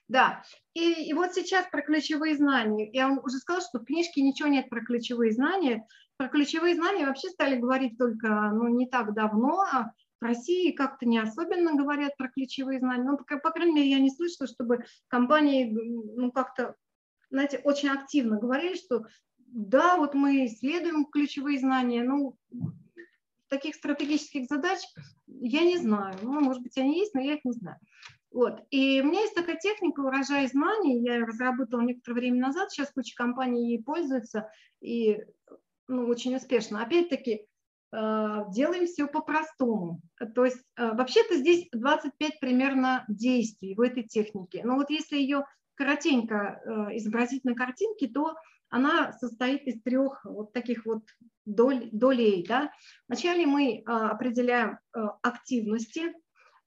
[0.08, 2.90] Да, и, и вот сейчас про ключевые знания.
[2.92, 5.86] Я вам уже сказала, что в книжке ничего нет про ключевые знания.
[6.18, 9.60] Про ключевые знания вообще стали говорить только ну, не так давно.
[9.60, 13.04] А в России как-то не особенно говорят про ключевые знания.
[13.04, 16.74] Ну, по, по крайней мере, я не слышала, чтобы компании ну, как-то,
[17.30, 19.04] знаете, очень активно говорили, что
[19.38, 22.36] да, вот мы исследуем ключевые знания, ну,
[23.48, 24.80] таких стратегических задач
[25.26, 26.16] я не знаю.
[26.22, 27.78] Ну, может быть, они есть, но я их не знаю.
[28.32, 28.60] Вот.
[28.70, 32.90] И у меня есть такая техника урожай знаний, я ее разработала некоторое время назад, сейчас
[32.92, 34.50] куча компаний ей пользуются,
[34.80, 35.18] и
[35.88, 36.82] ну, очень успешно.
[36.82, 37.46] Опять-таки,
[37.92, 40.00] э, делаем все по-простому.
[40.34, 44.62] То есть э, вообще-то здесь 25 примерно действий в этой технике.
[44.64, 48.34] Но вот если ее коротенько э, изобразить на картинке, то
[48.68, 51.04] она состоит из трех вот таких вот
[51.44, 52.44] доль, долей.
[52.48, 52.72] Да?
[53.06, 54.78] Вначале мы определяем
[55.22, 56.12] активности,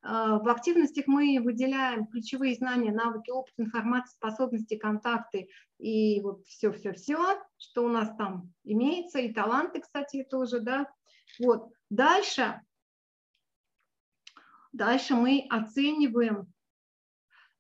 [0.02, 7.84] в активностях мы выделяем ключевые знания, навыки, опыт, информация, способности, контакты и вот все-все-все, что
[7.84, 10.88] у нас там имеется, и таланты, кстати, тоже, да.
[11.40, 11.72] Вот.
[11.90, 12.62] Дальше,
[14.72, 16.54] дальше мы оцениваем.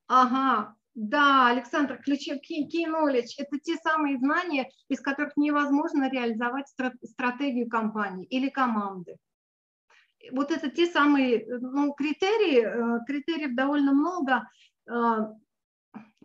[0.07, 6.67] Ага, да, Александр, ключи key knowledge– это те самые знания, без которых невозможно реализовать
[7.03, 9.17] стратегию компании или команды
[10.31, 14.49] вот это те самые ну, критерии, э, критериев довольно много.
[14.89, 15.33] Э,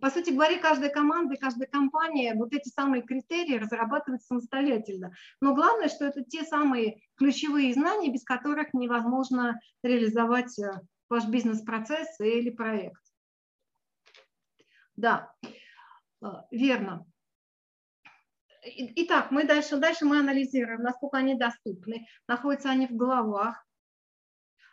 [0.00, 5.12] по сути говоря, каждая команда каждая компания вот эти самые критерии разрабатывает самостоятельно.
[5.40, 12.20] Но главное, что это те самые ключевые знания, без которых невозможно реализовать э, ваш бизнес-процесс
[12.20, 13.00] или проект.
[14.96, 15.32] Да,
[16.50, 17.04] верно.
[18.62, 23.63] Итак, мы дальше, дальше мы анализируем, насколько они доступны, находятся они в головах,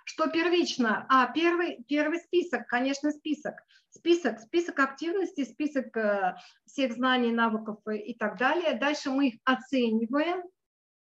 [0.05, 1.05] что первично?
[1.09, 3.55] А, первый, первый список, конечно, список.
[3.89, 6.35] Список, список активностей, список э,
[6.65, 8.79] всех знаний, навыков и так далее.
[8.79, 10.43] Дальше мы их оцениваем.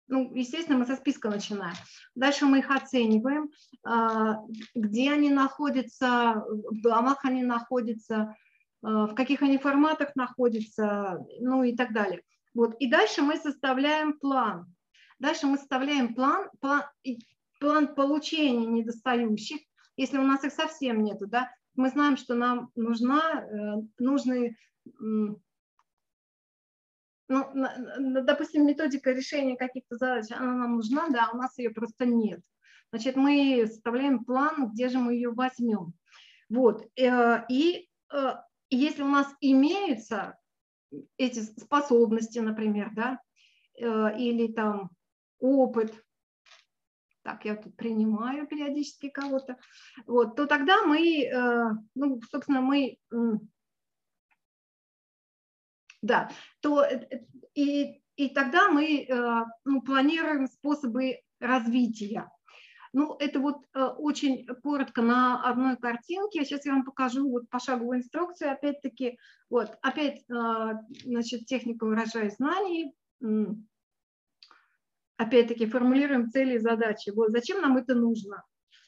[0.08, 1.74] Ну, естественно, мы со списка начинаем.
[2.14, 3.50] Дальше мы их оцениваем,
[3.86, 4.34] э,
[4.74, 8.34] где они находятся, в домах они находятся,
[8.82, 12.22] э, в каких они форматах находятся, ну и так далее.
[12.54, 12.74] Вот.
[12.80, 14.74] И дальше мы составляем план.
[15.18, 16.84] Дальше мы составляем план, план
[17.60, 19.60] план получения недостающих,
[19.96, 24.56] если у нас их совсем нету, да, мы знаем, что нам нужна, э, нужны,
[24.98, 25.40] ну,
[27.28, 32.40] допустим, методика решения каких-то задач, она нам нужна, да, у нас ее просто нет.
[32.92, 35.92] Значит, мы составляем план, где же мы ее возьмем.
[36.48, 38.32] Вот, э, и э,
[38.70, 40.36] если у нас имеются
[41.18, 43.20] эти способности, например, да,
[43.78, 44.90] или там
[45.38, 45.94] опыт,
[47.22, 49.56] так, я тут принимаю периодически кого-то,
[50.06, 52.98] вот, то тогда мы, э, ну, собственно, мы,
[56.02, 62.30] да, то э, и, и тогда мы э, ну, планируем способы развития.
[62.92, 66.44] Ну, это вот очень коротко на одной картинке.
[66.44, 69.16] Сейчас я вам покажу вот пошаговую инструкцию, опять-таки,
[69.48, 72.92] вот, опять, значит, техника урожая знаний,
[75.20, 77.10] опять-таки формулируем цели и задачи.
[77.10, 78.42] Вот зачем нам это нужно?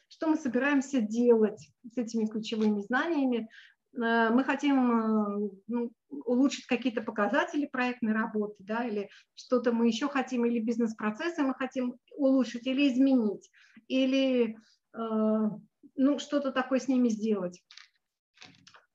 [0.09, 3.49] Что мы собираемся делать с этими ключевыми знаниями?
[3.95, 10.09] Э, мы хотим э, ну, улучшить какие-то показатели проектной работы, да, или что-то мы еще
[10.09, 13.51] хотим, или бизнес-процессы мы хотим улучшить, или изменить,
[13.89, 14.57] или
[14.95, 15.51] э,
[15.97, 17.63] ну, что-то такое с ними сделать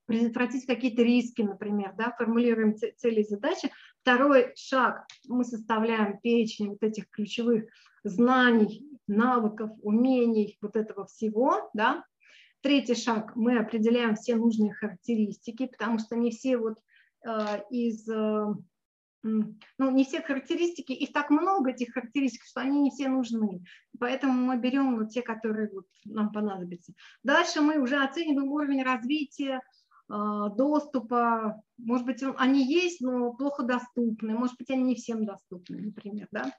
[0.08, 3.70] предотвратить какие-то риски, например, да, формулируем цели и задачи,
[4.08, 7.64] Второй шаг, мы составляем перечень вот этих ключевых
[8.04, 12.06] знаний, навыков, умений, вот этого всего, да.
[12.62, 16.78] Третий шаг, мы определяем все нужные характеристики, потому что не все вот
[17.26, 18.46] э, из э,
[19.22, 23.62] ну, не все характеристики, их так много, этих характеристик, что они не все нужны.
[24.00, 26.94] Поэтому мы берем вот те, которые вот нам понадобятся.
[27.22, 29.60] Дальше мы уже оцениваем уровень развития,
[30.08, 31.62] доступа.
[31.76, 34.34] Может быть, они есть, но плохо доступны.
[34.34, 36.28] Может быть, они не всем доступны, например.
[36.30, 36.52] Да?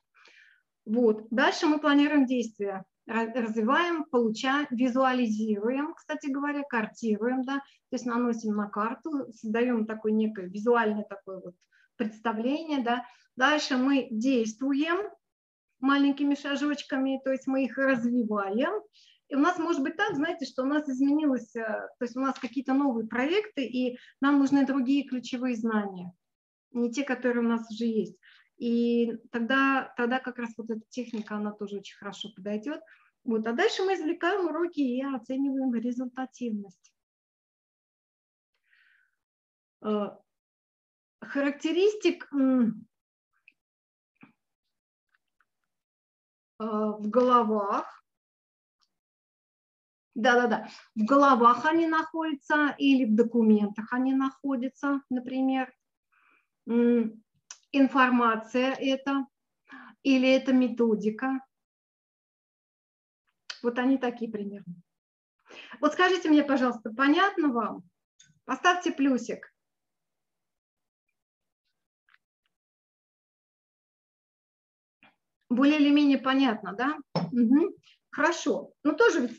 [0.86, 1.28] Вот.
[1.32, 2.86] Дальше мы планируем действия.
[3.08, 10.45] Развиваем, получаем, визуализируем, кстати говоря, картируем, да, то есть наносим на карту, создаем такое некое
[10.45, 11.56] визуальное такое вот
[11.95, 13.04] представление, да.
[13.36, 14.97] Дальше мы действуем
[15.80, 18.84] маленькими шажочками, то есть мы их развиваем.
[19.30, 22.19] И у нас может быть так, знаете, что у нас изменилось, э, то есть у
[22.19, 26.11] нас какие-то новые проекты, и нам нужны другие ключевые знания,
[26.71, 28.17] не те, которые у нас уже есть.
[28.57, 32.82] И тогда, тогда как раз вот эта техника, она тоже очень хорошо подойдет.
[33.23, 33.45] Вот.
[33.45, 36.91] А дальше мы извлекаем уроки и оцениваем результативность.
[39.82, 40.09] Э,
[41.21, 42.71] характеристик э,
[46.57, 47.99] в головах.
[50.20, 55.74] Да-да-да, в головах они находятся или в документах они находятся, например.
[57.72, 59.26] Информация это
[60.03, 61.39] или это методика.
[63.63, 64.76] Вот они такие примерно.
[65.80, 67.84] Вот скажите мне, пожалуйста, понятно вам?
[68.43, 69.53] Поставьте плюсик.
[75.49, 76.97] Более или менее понятно, да?
[77.15, 77.74] Угу.
[78.11, 78.74] Хорошо.
[78.84, 79.30] Ну, тоже,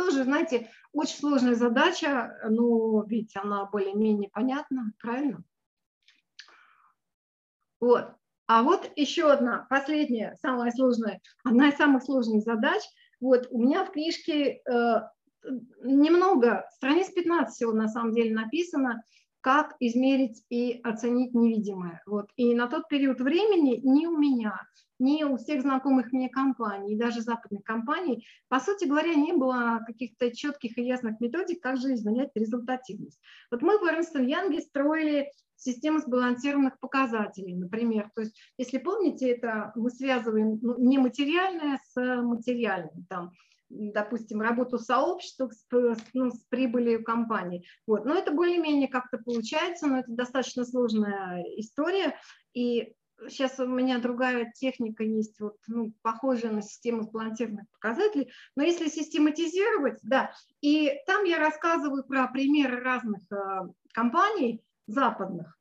[0.00, 5.44] тоже, знаете, очень сложная задача, но ведь она более-менее понятна, правильно?
[7.80, 8.14] Вот.
[8.46, 12.82] А вот еще одна, последняя, самая сложная, одна из самых сложных задач.
[13.20, 14.94] Вот у меня в книжке э,
[15.82, 19.02] немного, страниц 15 всего на самом деле написано,
[19.40, 22.02] как измерить и оценить невидимое.
[22.06, 22.30] Вот.
[22.36, 24.60] И на тот период времени ни у меня,
[24.98, 30.34] ни у всех знакомых мне компаний, даже западных компаний, по сути говоря, не было каких-то
[30.34, 33.18] четких и ясных методик, как же измерять результативность.
[33.50, 38.10] Вот мы в Эрнстон Янге строили систему сбалансированных показателей, например.
[38.14, 43.04] То есть, если помните, это мы связываем ну, нематериальное с материальным.
[43.08, 43.32] Там,
[43.70, 45.64] допустим, работу сообщества с,
[46.12, 47.64] ну, с прибылью компании.
[47.86, 48.04] Вот.
[48.04, 52.16] Но это более-менее как-то получается, но это достаточно сложная история.
[52.52, 52.94] И
[53.28, 58.88] сейчас у меня другая техника есть, вот, ну, похожая на систему сбалансированных показателей, но если
[58.88, 63.36] систематизировать, да, и там я рассказываю про примеры разных э,
[63.92, 65.58] компаний западных,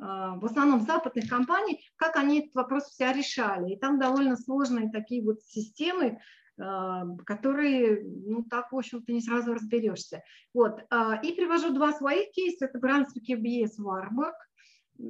[0.00, 3.74] э, в основном западных компаний, как они этот вопрос все решали.
[3.74, 6.20] И там довольно сложные такие вот системы,
[6.56, 10.22] которые, ну, так, в общем-то, не сразу разберешься.
[10.54, 14.34] Вот, а, и привожу два своих кейса, это Брансвик и BS Warburg,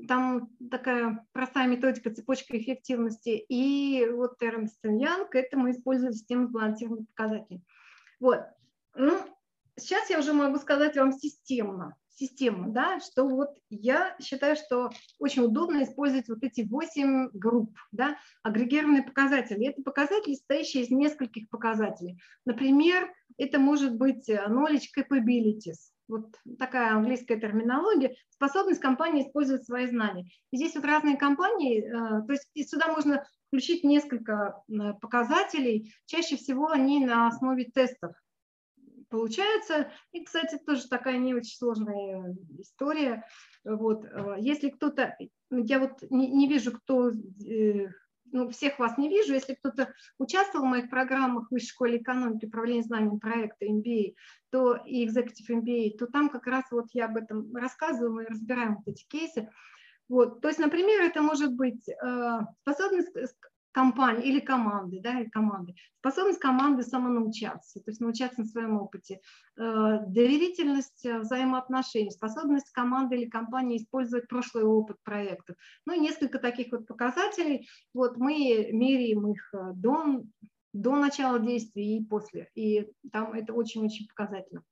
[0.07, 7.09] там такая простая методика цепочка эффективности, и вот Эрнст Янг, это мы используем систему сбалансированных
[7.09, 7.63] показателей.
[8.21, 8.41] Вот,
[8.95, 9.19] ну,
[9.77, 15.43] сейчас я уже могу сказать вам системно, система, да, что вот я считаю, что очень
[15.43, 19.67] удобно использовать вот эти 8 групп, да, агрегированные показатели.
[19.69, 22.21] Это показатели, состоящие из нескольких показателей.
[22.45, 30.27] Например, это может быть knowledge capabilities, вот такая английская терминология, способность компании использовать свои знания.
[30.51, 36.37] И здесь вот разные компании, э, то есть сюда можно включить несколько э, показателей, чаще
[36.37, 38.13] всего они на основе тестов
[39.13, 39.93] получается.
[40.13, 43.25] И, кстати, тоже такая не очень сложная история.
[43.63, 45.17] Вот, э, если кто-то,
[45.51, 47.89] я вот не, не вижу, кто, э,
[48.33, 52.47] ну, всех вас не вижу, если кто-то участвовал в моих программах в Высшей школе экономики,
[52.47, 54.15] управления знаниями проекта MBA,
[54.51, 58.77] то и Executive MBA, то там как раз вот я об этом рассказываю, мы разбираем
[58.77, 59.51] вот эти кейсы.
[60.09, 63.13] Вот, то есть, например, это может быть э, способность
[63.73, 69.21] компании или команды, да, или команды, способность команды самонаучаться, то есть научаться на своем опыте,
[69.57, 75.57] э, доверительность э, взаимоотношений, способность команды или компании использовать прошлый опыт проектов.
[75.87, 77.69] Ну и несколько таких вот показателей.
[77.95, 80.23] Вот мы меряем их э, до,
[80.73, 82.49] до начала действия и после.
[82.55, 84.63] И там это очень-очень показательно.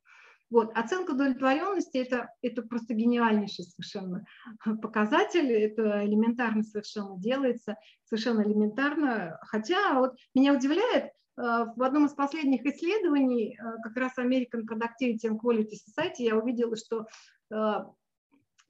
[0.50, 0.76] Вот.
[0.76, 4.24] Оценка удовлетворенности это,– это просто гениальнейший совершенно
[4.82, 9.38] показатель, это элементарно совершенно делается, совершенно элементарно.
[9.42, 15.30] Хотя вот меня удивляет, э, в одном из последних исследований, э, как раз American Productivity
[15.30, 17.06] and Quality Society, я увидела, что
[17.52, 17.74] э,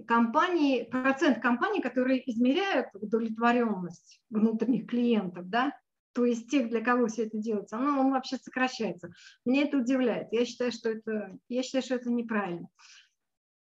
[0.06, 5.72] компании, процент компаний, которые измеряют удовлетворенность внутренних клиентов, да,
[6.12, 9.12] то есть тех, для кого все это делается, оно, он вообще сокращается.
[9.44, 10.28] Меня это удивляет.
[10.32, 12.68] Я считаю, что это, я считаю, что это неправильно.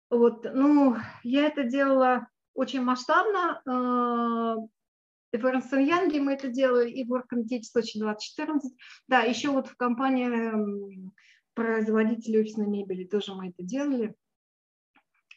[0.09, 3.61] Вот, ну, я это делала очень масштабно.
[5.33, 7.27] И в Эрнст Янге мы это делали, и в Work
[7.61, 8.73] Сочи 2014.
[9.07, 11.13] Да, еще вот в компании эм,
[11.53, 14.15] производителей офисной мебели тоже мы это делали.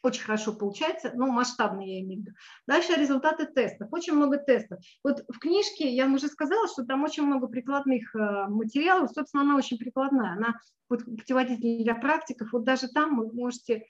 [0.03, 2.37] Очень хорошо получается, но масштабно я имею в виду.
[2.65, 3.87] Дальше результаты тестов.
[3.91, 4.79] Очень много тестов.
[5.03, 9.11] Вот в книжке я уже сказала, что там очень много прикладных э, материалов.
[9.11, 10.33] Собственно, она очень прикладная.
[10.33, 10.55] Она
[10.89, 12.51] вот, путеводитель для практиков.
[12.51, 13.85] Вот даже там вы можете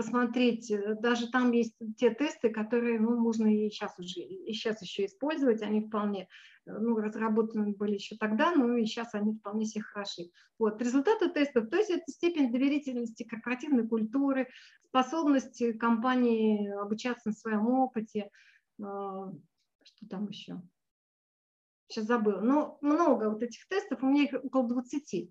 [0.00, 4.80] посмотреть, э, даже там есть те тесты, которые ну, можно и сейчас уже, и сейчас
[4.80, 6.26] еще использовать, они вполне
[6.64, 10.30] э, ну, разработаны были еще тогда, но и сейчас они вполне себе хороши.
[10.58, 10.80] Вот.
[10.80, 14.48] Результаты тестов, то есть это степень доверительности корпоративной культуры,
[14.86, 18.30] способность компании обучаться на своем опыте,
[18.78, 20.62] э, что там еще?
[21.88, 22.40] Сейчас забыла.
[22.40, 25.30] Но много вот этих тестов, у меня их около 20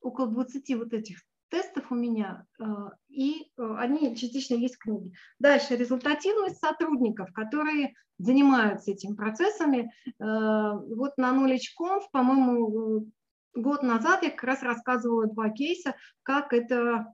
[0.00, 2.64] около 20 вот этих тестов у меня, э,
[3.08, 5.12] и э, они частично есть в книге.
[5.38, 9.92] Дальше результативность сотрудников, которые занимаются этими процессами.
[10.06, 13.10] Э, вот на Knowledge.conf, по-моему,
[13.54, 17.12] год назад я как раз рассказывала два кейса, как это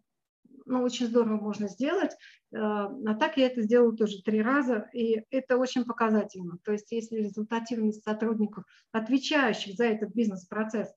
[0.66, 2.12] ну, очень здорово можно сделать.
[2.56, 6.58] А так я это сделала тоже три раза, и это очень показательно.
[6.64, 10.94] То есть если результативность сотрудников, отвечающих за этот бизнес-процесс,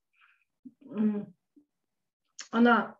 [2.51, 2.96] она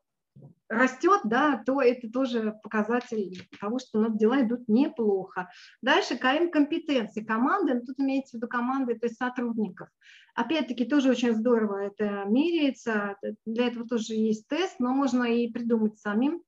[0.69, 5.49] растет, да, то это тоже показатель того, что у нас дела идут неплохо.
[5.81, 9.89] Дальше КМ компетенции команды, ну, тут имеется в виду команды, то есть сотрудников.
[10.35, 15.97] Опять-таки тоже очень здорово это меряется, для этого тоже есть тест, но можно и придумать
[15.99, 16.43] самим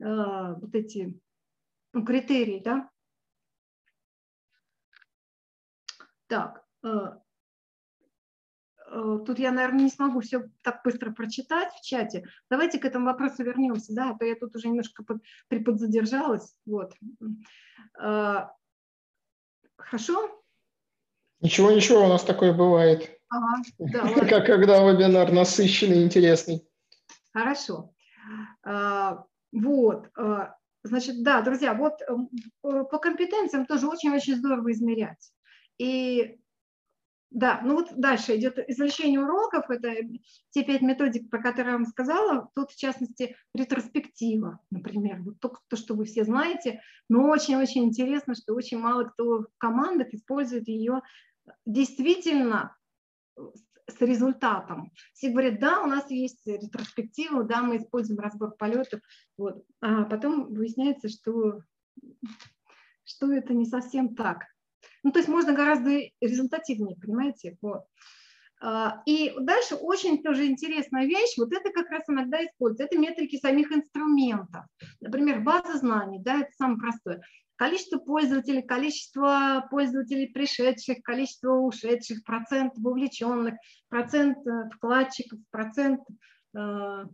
[0.00, 1.18] э, вот эти
[1.92, 2.90] ну, критерии, да.
[6.26, 6.88] Так, э,
[8.90, 12.24] тут я, наверное, не смогу все так быстро прочитать в чате.
[12.50, 16.54] Давайте к этому вопросу вернемся, да, а то я тут уже немножко под, приподзадержалась.
[16.66, 16.94] Вот.
[18.00, 18.48] Э,
[19.76, 20.42] хорошо?
[21.40, 23.20] Ничего, ничего, у нас такое бывает.
[23.28, 26.66] Ага, да, как когда вебинар насыщенный, интересный.
[27.32, 27.94] Хорошо.
[28.64, 29.16] Э,
[29.52, 30.10] вот.
[30.86, 32.00] Значит, да, друзья, вот
[32.60, 35.32] по компетенциям тоже очень-очень здорово измерять.
[35.78, 36.38] И
[37.34, 39.92] да, ну вот дальше идет извлечение уроков, это
[40.50, 45.52] те пять методик, про которые я вам сказала, тут в частности ретроспектива, например, вот то,
[45.68, 50.68] то что вы все знаете, но очень-очень интересно, что очень мало кто в командах использует
[50.68, 51.02] ее
[51.66, 52.76] действительно
[53.36, 54.92] с результатом.
[55.12, 59.00] Все говорят, да, у нас есть ретроспектива, да, мы используем разбор полетов,
[59.36, 59.64] вот.
[59.80, 61.62] а потом выясняется, что,
[63.02, 64.44] что это не совсем так.
[65.04, 65.90] Ну, то есть можно гораздо
[66.20, 67.56] результативнее, понимаете?
[67.60, 67.84] Вот.
[68.60, 73.36] А, и дальше очень тоже интересная вещь, вот это как раз иногда используется, это метрики
[73.36, 74.64] самих инструментов.
[75.00, 77.20] Например, база знаний, да, это самое простое.
[77.56, 83.54] Количество пользователей, количество пользователей пришедших, количество ушедших, процент вовлеченных,
[83.88, 86.00] процент э, вкладчиков, процент
[86.56, 87.04] э,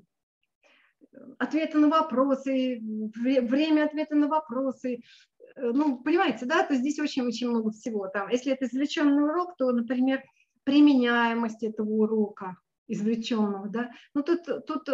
[1.38, 5.02] ответа на вопросы, время ответа на вопросы,
[5.56, 8.08] ну, понимаете, да, то здесь очень-очень много всего.
[8.08, 10.22] Там, если это извлеченный урок, то, например,
[10.64, 12.56] применяемость этого урока
[12.90, 14.84] извлеченного, да, ну тут, тут,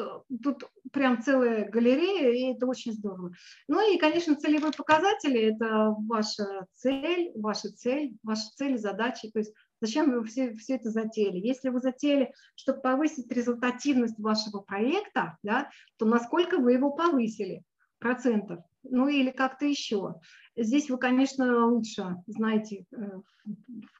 [0.42, 3.32] тут прям целая галерея, и это очень здорово.
[3.68, 9.54] Ну и, конечно, целевые показатели– это ваша цель, ваша цель, ваша цель задачи, то есть
[9.80, 11.38] зачем вы все, все это затеяли.
[11.38, 17.62] Если вы затеяли, чтобы повысить результативность вашего проекта, да, то насколько вы его повысили
[17.98, 20.16] процентов, ну или как-то еще.
[20.56, 23.20] Здесь вы, конечно, лучше знаете, э,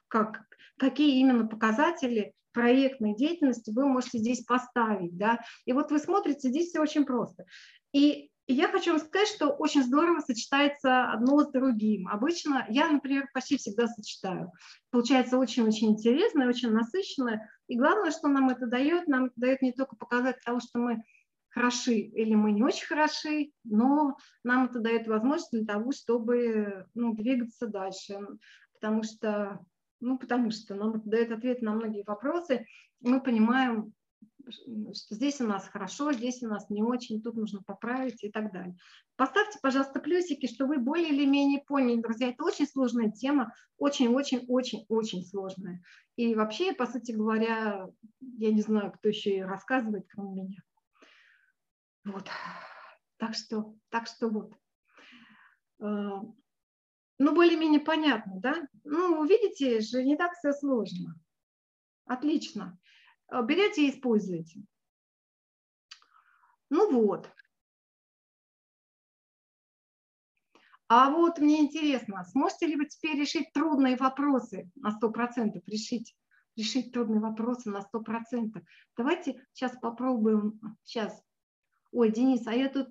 [0.07, 0.43] как,
[0.77, 5.15] какие именно показатели проектной деятельности вы можете здесь поставить.
[5.15, 5.39] Да?
[5.65, 7.45] И вот вы смотрите, здесь все очень просто.
[7.93, 12.07] И я хочу вам сказать, что очень здорово сочетается одно с другим.
[12.07, 14.51] Обычно я, например, почти всегда сочетаю.
[14.89, 17.41] Получается очень-очень интересно, очень насыщенно.
[17.67, 21.03] И главное, что нам это дает, нам дает не только показать того, что мы
[21.57, 27.15] хороши или мы не очень хороши, но нам это дает возможность для того, чтобы ну,
[27.15, 28.19] двигаться дальше,
[28.73, 29.59] потому что,
[29.99, 32.67] ну, потому что нам это дает ответ на многие вопросы,
[33.01, 33.93] мы понимаем,
[34.49, 38.53] что здесь у нас хорошо, здесь у нас не очень, тут нужно поправить и так
[38.53, 38.77] далее.
[39.15, 42.29] Поставьте, пожалуйста, плюсики, что вы более или менее поняли, друзья.
[42.29, 45.81] Это очень сложная тема, очень-очень-очень-очень сложная.
[46.17, 47.87] И вообще, по сути говоря,
[48.21, 50.59] я не знаю, кто еще и рассказывает, кроме меня.
[52.07, 52.29] Вот.
[53.17, 54.53] Так что, так что вот.
[55.79, 56.21] А,
[57.19, 58.67] ну, более-менее понятно, да?
[58.83, 61.15] Ну, видите же, не так все сложно.
[62.05, 62.79] Отлично.
[63.27, 64.61] А, берете и используйте.
[66.69, 67.29] Ну вот.
[70.89, 75.61] А вот мне интересно, сможете ли вы теперь решить трудные вопросы на 100%?
[75.65, 76.15] Решить,
[76.55, 78.63] решить трудные вопросы на 100%.
[78.95, 80.61] Давайте сейчас попробуем.
[80.83, 81.26] Сейчас.
[81.91, 82.89] Ой, Денис, а я тут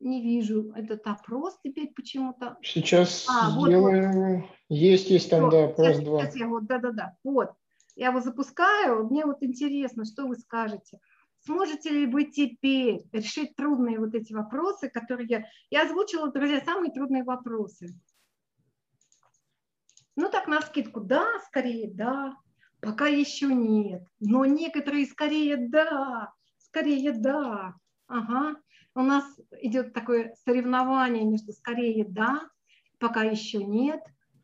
[0.00, 2.56] не вижу этот опрос теперь почему-то.
[2.62, 4.40] Сейчас а, сделаем.
[4.40, 4.50] Вот.
[4.68, 6.20] Есть, есть там, Все, да, опрос сейчас, 2.
[6.22, 7.16] Сейчас я вот, да-да-да.
[7.24, 7.50] Вот.
[7.96, 9.08] Я его запускаю.
[9.08, 11.00] Мне вот интересно, что вы скажете.
[11.40, 15.44] Сможете ли вы теперь решить трудные вот эти вопросы, которые я...
[15.70, 17.94] Я озвучила, друзья, самые трудные вопросы.
[20.16, 22.36] Ну так, на скидку, да, скорее, да.
[22.80, 24.02] Пока еще нет.
[24.20, 26.32] Но некоторые скорее да,
[26.70, 27.74] скорее да.
[28.06, 28.56] Ага.
[28.94, 29.24] У нас
[29.60, 32.48] идет такое соревнование между скорее да,
[32.98, 34.00] пока еще нет,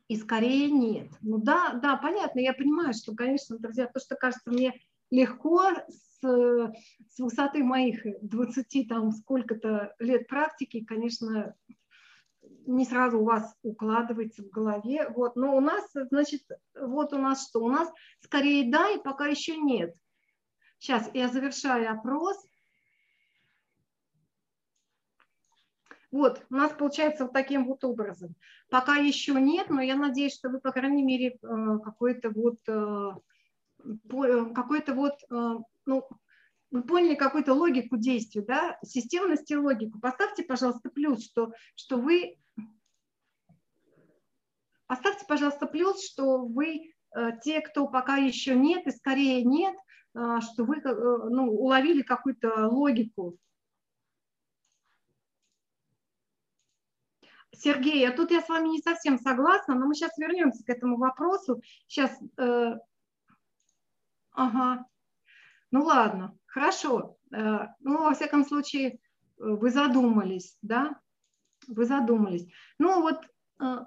[0.09, 1.09] и скорее нет.
[1.23, 4.75] Ну да, да, понятно, я понимаю, что, конечно, друзья, то, что кажется мне
[5.11, 6.73] легко с
[7.19, 11.55] высоты моих 20 там сколько-то лет практики, конечно,
[12.67, 15.09] не сразу у вас укладывается в голове.
[15.09, 15.37] Вот.
[15.37, 16.43] Но у нас, значит,
[16.79, 17.61] вот у нас что?
[17.61, 17.91] У нас
[18.21, 19.95] скорее да, и пока еще нет.
[20.79, 22.37] Сейчас я завершаю опрос.
[26.11, 28.37] Вот, у нас получается вот таким вот образом.
[28.71, 33.13] Пока еще нет, но я надеюсь, что вы, по крайней мере, э, какой-то вот э,
[33.85, 36.09] Э, какой-то вот, ну,
[36.71, 40.01] вы поняли какую-то логику действия, да, системность и логику.
[40.01, 42.39] Поставьте, пожалуйста, плюс, что, что вы...
[44.87, 46.93] Поставьте, пожалуйста, плюс, что вы
[47.43, 49.77] те, кто пока еще нет и скорее нет,
[50.15, 53.37] что вы ну, уловили какую-то логику.
[57.53, 60.97] Сергей, а тут я с вами не совсем согласна, но мы сейчас вернемся к этому
[60.97, 61.63] вопросу.
[61.87, 62.19] Сейчас
[64.35, 64.85] Ага.
[65.71, 67.17] Ну ладно, хорошо.
[67.33, 68.97] Э, ну, во всяком случае, э,
[69.39, 71.01] вы задумались, да?
[71.69, 72.47] Вы задумались.
[72.79, 73.25] Ну вот,
[73.61, 73.79] э,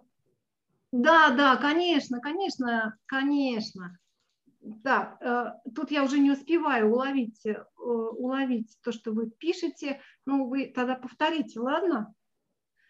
[0.92, 4.00] да, да, конечно, конечно, конечно.
[4.68, 7.42] Да, тут я уже не успеваю уловить,
[7.78, 10.02] уловить то, что вы пишете.
[10.26, 12.14] Ну, вы тогда повторите, ладно?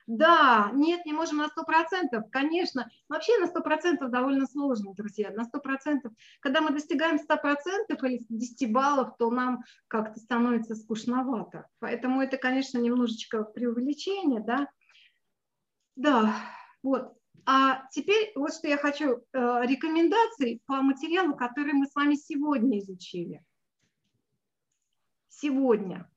[0.07, 2.89] Да, нет, не можем на 100%, конечно.
[3.09, 6.13] Вообще на 100% довольно сложно, друзья, на 100%.
[6.39, 11.67] Когда мы достигаем 100% или 10 баллов, то нам как-то становится скучновато.
[11.79, 14.67] Поэтому это, конечно, немножечко преувеличение, да.
[15.95, 16.33] Да,
[16.81, 17.16] вот.
[17.49, 22.79] А теперь вот что я хочу, э, рекомендации по материалу, который мы с вами сегодня
[22.79, 23.41] изучили.
[25.29, 26.11] Сегодня.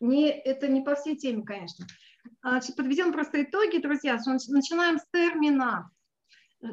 [0.00, 1.86] Не, это не по всей теме, конечно.
[2.40, 4.18] Значит, подведем просто итоги, друзья.
[4.48, 5.90] Начинаем с термина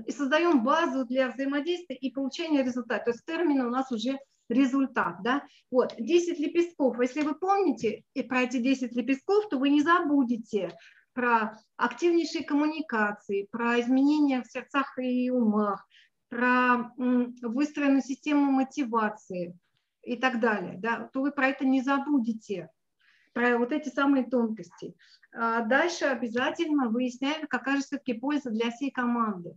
[0.05, 3.03] и создаем базу для взаимодействия и получения результата.
[3.03, 4.17] То есть термин у нас уже
[4.47, 5.21] результат.
[5.23, 5.43] Да?
[5.71, 6.97] Вот, 10 лепестков.
[7.01, 10.73] Если вы помните про эти 10 лепестков, то вы не забудете
[11.13, 15.87] про активнейшие коммуникации, про изменения в сердцах и умах,
[16.29, 19.57] про выстроенную систему мотивации
[20.03, 20.75] и так далее.
[20.77, 21.09] Да?
[21.11, 22.69] То вы про это не забудете
[23.33, 24.95] про вот эти самые тонкости.
[25.31, 29.55] А дальше обязательно выясняем, какая же все-таки польза для всей команды.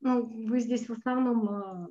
[0.00, 1.88] Ну, вы здесь в основном а,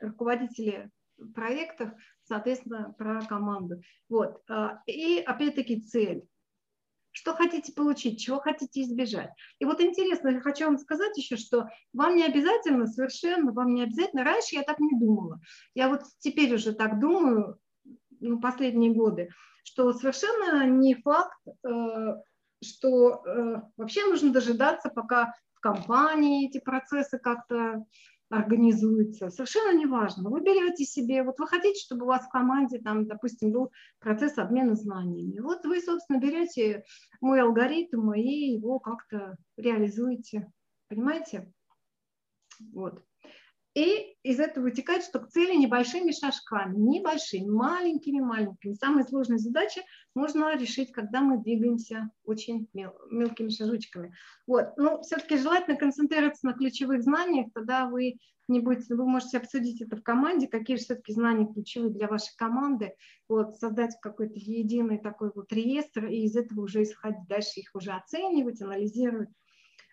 [0.00, 0.90] руководители
[1.34, 1.90] проектов,
[2.24, 3.80] соответственно, про команду.
[4.08, 4.42] Вот.
[4.48, 6.28] А, и опять-таки цель.
[7.16, 9.30] Что хотите получить, чего хотите избежать.
[9.58, 13.84] И вот интересно, я хочу вам сказать еще, что вам не обязательно, совершенно, вам не
[13.84, 15.40] обязательно, раньше я так не думала.
[15.74, 17.58] Я вот теперь уже так думаю,
[18.20, 19.30] ну, последние годы,
[19.64, 22.16] что совершенно не факт, э,
[22.62, 27.86] что э, вообще нужно дожидаться, пока в компании эти процессы как-то
[28.30, 29.30] организуются.
[29.30, 30.30] Совершенно неважно.
[30.30, 33.70] Вы берете себе, вот вы хотите, чтобы у вас в команде, там, допустим, был
[34.00, 35.38] процесс обмена знаниями.
[35.40, 36.84] Вот вы, собственно, берете
[37.20, 40.50] мой алгоритм и его как-то реализуете.
[40.88, 41.52] Понимаете?
[42.72, 43.02] Вот.
[43.76, 48.72] И из этого вытекает, что к цели небольшими шажками, небольшими, маленькими-маленькими.
[48.72, 49.82] Самые сложные задачи
[50.14, 54.14] можно решить, когда мы двигаемся очень мел, мелкими шажочками.
[54.46, 54.68] Вот.
[54.78, 58.16] Но все-таки желательно концентрироваться на ключевых знаниях, тогда вы
[58.48, 62.34] не будете, вы можете обсудить это в команде, какие же все-таки знания ключевые для вашей
[62.38, 62.94] команды,
[63.28, 67.90] вот, создать какой-то единый такой вот реестр, и из этого уже исходить, дальше их уже
[67.90, 69.28] оценивать, анализировать.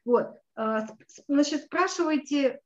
[0.06, 0.28] Вот.
[0.56, 0.88] А,
[1.28, 2.62] значит, спрашивайте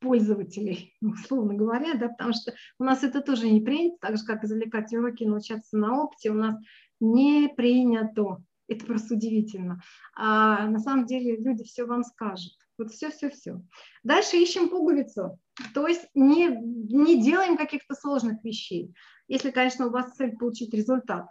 [0.00, 4.44] пользователей, условно говоря, да, потому что у нас это тоже не принято, так же, как
[4.44, 6.56] извлекать уроки, научаться на опыте, у нас
[7.00, 8.42] не принято.
[8.68, 9.80] Это просто удивительно.
[10.14, 12.52] А на самом деле люди все вам скажут.
[12.76, 13.62] Вот все-все-все.
[14.04, 15.38] Дальше ищем пуговицу.
[15.74, 18.94] То есть не, не делаем каких-то сложных вещей.
[19.26, 21.28] Если, конечно, у вас цель получить результат.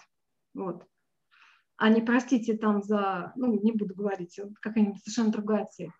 [0.53, 0.83] Вот.
[1.77, 5.91] а не, простите, там за, ну, не буду говорить, какая-нибудь совершенно другая цель.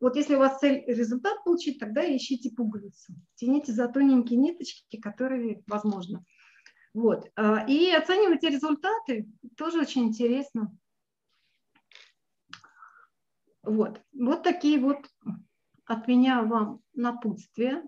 [0.00, 3.14] Вот если у вас цель результат получить, тогда ищите пуговицу.
[3.36, 6.24] Тяните за тоненькие ниточки, которые возможно.
[6.92, 7.30] Вот.
[7.36, 10.76] А, и оценивайте результаты, тоже очень интересно.
[13.62, 14.00] Вот.
[14.12, 14.98] Вот такие вот
[15.86, 17.82] от меня вам напутствия.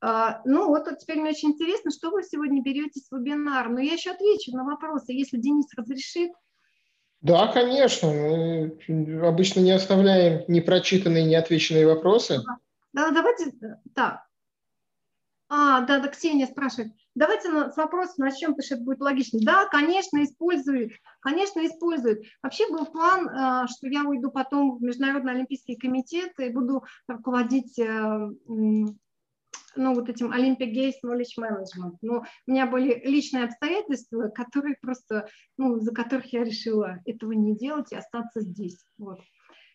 [0.00, 3.68] А, ну вот теперь мне очень интересно, что вы сегодня берете с вебинара.
[3.68, 6.32] Но я еще отвечу на вопросы, если Денис разрешит.
[7.22, 8.08] Да, конечно.
[8.08, 12.40] Мы обычно не оставляем непрочитанные, неотвеченные вопросы.
[12.92, 13.52] Да, давайте
[13.94, 14.26] так.
[15.48, 16.92] А, да, да, Ксения спрашивает.
[17.14, 19.38] Давайте с начнем, потому что это будет логично.
[19.42, 20.94] Да, конечно, используют.
[21.20, 22.24] Конечно, используют.
[22.42, 27.78] Вообще был план, а, что я уйду потом в Международный Олимпийский комитет и буду руководить
[27.78, 28.28] э,
[29.76, 31.96] ну, вот этим Olympic Games Knowledge Management.
[32.02, 37.56] Но у меня были личные обстоятельства, которые просто, ну, за которых я решила этого не
[37.56, 38.84] делать и остаться здесь.
[38.98, 39.20] Вот.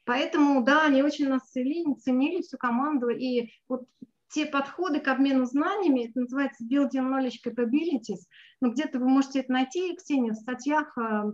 [0.06, 3.10] Поэтому, да, они очень нас ценили, ценили всю команду.
[3.10, 3.84] И вот
[4.30, 8.22] те подходы к обмену знаниями, это называется Building Knowledge Capabilities,
[8.61, 11.32] но где-то вы можете это найти, Ксения, в статьях, а,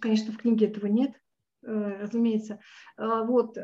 [0.00, 1.12] конечно, в книге этого нет,
[1.68, 2.60] разумеется.
[2.96, 3.62] Э, вот, э,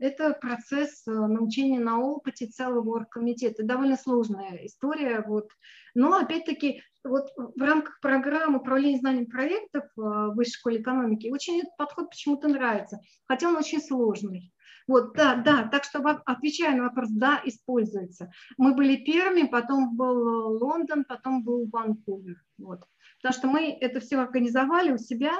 [0.00, 3.64] это процесс научения на опыте целого оргкомитета.
[3.64, 5.22] Довольно сложная история.
[5.26, 5.48] Вот.
[5.94, 11.76] Но, опять-таки, вот в рамках программы управления знанием проектов в Высшей школе экономики очень этот
[11.76, 14.52] подход почему-то нравится, хотя он очень сложный.
[14.88, 18.30] Вот, да, да, так что отвечая на вопрос, да, используется.
[18.56, 22.36] Мы были первыми, потом был Лондон, потом был Ванкувер.
[22.58, 22.84] Вот.
[23.20, 25.32] Потому что мы это все организовали у себя,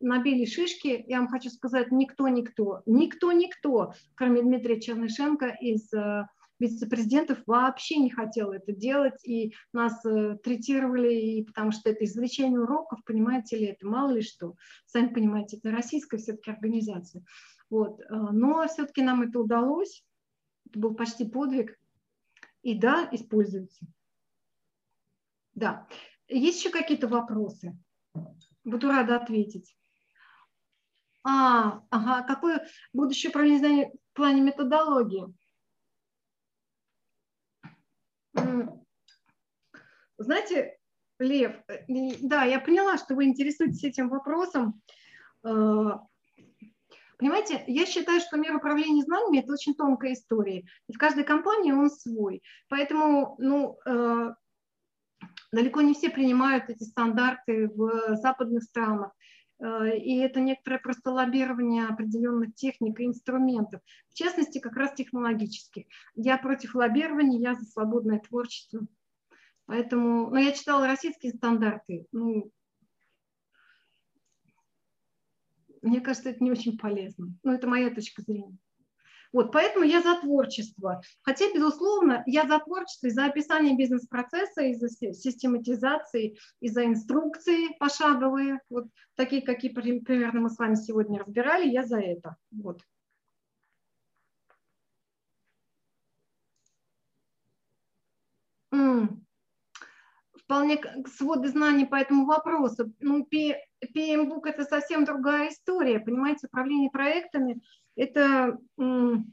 [0.00, 6.26] набили шишки, я вам хочу сказать, никто-никто, никто-никто, кроме Дмитрия Чернышенко из э,
[6.58, 12.60] вице-президентов вообще не хотел это делать, и нас э, третировали, и потому что это извлечение
[12.60, 14.54] уроков, понимаете ли, это мало ли что.
[14.86, 17.24] Сами понимаете, это российская все-таки организация.
[17.68, 18.00] Вот.
[18.00, 20.04] Э, но все-таки нам это удалось,
[20.68, 21.78] это был почти подвиг,
[22.62, 23.86] и да, используется.
[25.54, 25.88] Да.
[26.28, 27.76] Есть еще какие-то вопросы?
[28.64, 29.76] Буду рада ответить.
[31.22, 35.26] А, ага, какое будущее управление в плане методологии?
[40.16, 40.76] Знаете,
[41.18, 41.84] Лев, э,
[42.20, 44.80] да, я поняла, что вы интересуетесь этим вопросом.
[45.44, 45.92] Э,
[47.18, 50.66] понимаете, я считаю, что мир управления знаниями– это очень тонкая история.
[50.88, 52.42] И в каждой компании он свой.
[52.68, 54.34] Поэтому, ну, э,
[55.52, 59.12] далеко не все принимают эти стандарты в западных странах.
[59.60, 65.84] Э, и это некоторое просто лоббирование определенных техник и инструментов, в частности, как раз технологических.
[66.14, 68.86] Я против лоббирования, я за свободное творчество.
[69.66, 72.50] Поэтому, ну, я читала российские стандарты, ну,
[75.82, 77.34] мне кажется, это не очень полезно.
[77.42, 78.58] Но это моя точка зрения.
[79.32, 81.00] Вот, поэтому я за творчество.
[81.22, 87.76] Хотя, безусловно, я за творчество и за описание бизнес-процесса, и за систематизации, и за инструкции
[87.78, 92.36] пошаговые, вот такие, какие примерно мы с вами сегодня разбирали, я за это.
[92.50, 92.80] Вот.
[100.50, 100.80] Вполне
[101.16, 102.92] своды знаний по этому вопросу.
[102.98, 107.60] Ну, PMBOK– это совсем другая история, понимаете, управление проектами–
[107.96, 109.24] это, ну,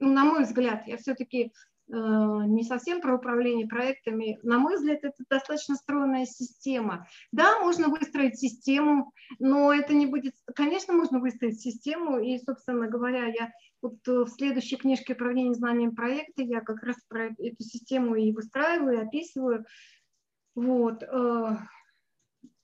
[0.00, 1.50] на мой взгляд, я все-таки э,
[1.92, 4.38] не совсем про управление проектами.
[4.42, 7.06] На мой взгляд, это достаточно стройная система.
[7.32, 10.34] Да, можно выстроить систему, но это не будет...
[10.54, 13.50] Конечно, можно выстроить систему, и, собственно говоря, я
[13.82, 18.98] вот в следующей книжке управления знанием проекта я как раз про эту систему и выстраиваю,
[18.98, 19.66] и описываю.
[20.54, 21.02] Вот.
[21.02, 21.56] Э,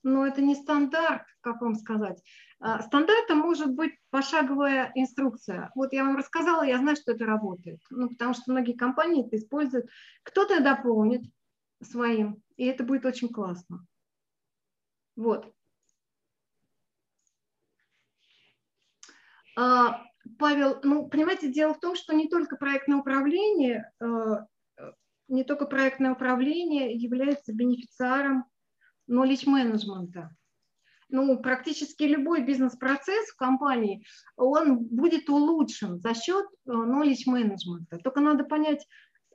[0.03, 2.21] но это не стандарт, как вам сказать.
[2.59, 5.71] А, стандартом может быть пошаговая инструкция.
[5.75, 7.79] Вот я вам рассказала, я знаю, что это работает.
[7.89, 9.89] Ну, потому что многие компании это используют.
[10.23, 11.23] Кто-то дополнит
[11.81, 13.85] своим, и это будет очень классно.
[15.15, 15.51] Вот.
[19.57, 20.03] А,
[20.37, 24.45] Павел, ну, понимаете, дело в том, что не только проектное управление, а,
[25.27, 28.45] не только проектное управление является бенефициаром
[29.09, 30.35] knowledge менеджмента
[31.09, 37.97] ну, практически любой бизнес-процесс в компании, он будет улучшен за счет э, knowledge менеджмента.
[37.99, 38.85] Только надо понять,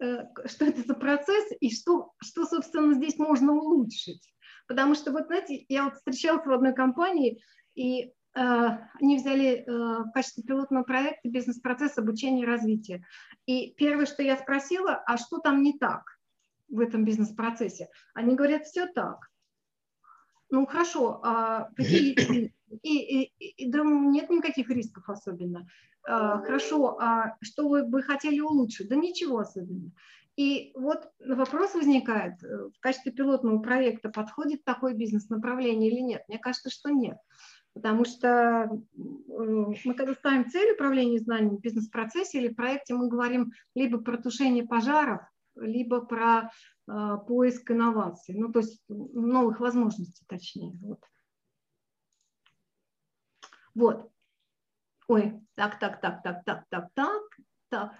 [0.00, 4.32] э, что это за процесс и что, что, собственно, здесь можно улучшить.
[4.66, 7.42] Потому что, вот знаете, я вот встречалась в одной компании,
[7.74, 13.04] и они взяли э, в качестве пилотного проекта бизнес-процесс обучения и развития.
[13.46, 16.04] И первое, что я спросила, а что там не так?
[16.70, 17.88] в этом бизнес-процессе.
[18.14, 19.28] Они говорят, все так.
[20.50, 22.52] Ну хорошо, а какие
[22.82, 25.66] и, и, и да, нет никаких рисков особенно.
[26.08, 28.88] А, хорошо, а что вы бы хотели улучшить?
[28.88, 29.92] Да ничего особенного.
[30.36, 36.22] И вот вопрос возникает, э, в качестве пилотного проекта подходит такое бизнес-направление или нет?
[36.28, 37.18] Мне кажется, что нет.
[37.74, 43.08] Потому что э, мы когда ставим цель управления знаниями в бизнес-процессе или в проекте, мы
[43.08, 45.22] говорим либо про тушение пожаров,
[45.54, 46.50] либо про
[46.88, 50.76] э, поиск инноваций, ну то есть новых возможностей точнее.
[50.82, 51.04] Вот.
[53.74, 54.10] вот.
[55.06, 57.22] Ой, так, так, так, так, так, так, так,
[57.68, 57.94] так.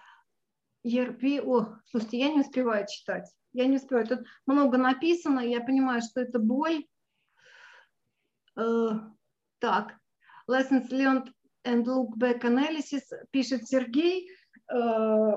[0.85, 3.31] ERP, о, слушайте, я не успеваю читать.
[3.53, 4.07] Я не успеваю.
[4.07, 6.87] Тут много написано, я понимаю, что это боль.
[9.61, 9.95] Так,
[10.49, 11.31] lessons learned
[11.65, 14.31] and look back analysis, пишет Сергей.
[14.73, 15.32] Э,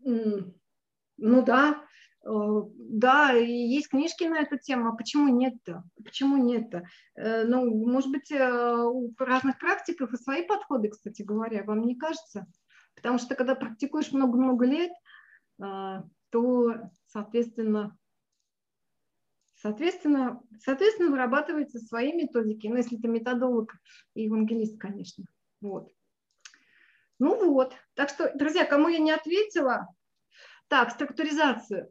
[0.00, 1.84] ну да,
[2.24, 2.30] э,
[2.78, 5.84] да, есть книжки на эту тему, а почему нет-то?
[6.02, 6.82] Почему нет-то?
[7.14, 12.46] Э, ну, может быть, у разных практиков и свои подходы, кстати говоря, вам не кажется?
[12.94, 14.92] Потому что когда практикуешь много-много лет,
[15.58, 16.74] то,
[17.06, 17.96] соответственно,
[19.64, 23.72] Соответственно, соответственно, вырабатываются свои методики, ну, если это методолог
[24.14, 25.24] и евангелист, конечно.
[25.62, 25.90] Вот.
[27.18, 27.74] Ну вот.
[27.94, 29.88] Так что, друзья, кому я не ответила,
[30.68, 31.90] так, структуризацию.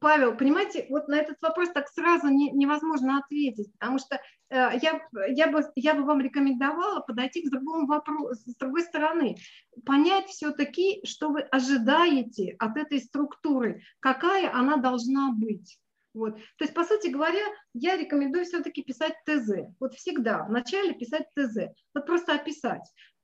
[0.00, 4.20] Павел, понимаете, вот на этот вопрос так сразу не, невозможно ответить, потому что э,
[4.50, 9.36] я, я, бы, я бы вам рекомендовала подойти к другому вопросу, с другой стороны,
[9.84, 15.78] понять все-таки, что вы ожидаете от этой структуры, какая она должна быть.
[16.14, 16.34] Вот.
[16.36, 17.44] То есть, по сути говоря,
[17.74, 19.50] я рекомендую все-таки писать ТЗ.
[19.78, 21.68] Вот всегда вначале писать ТЗ.
[21.94, 22.82] Вот просто описать,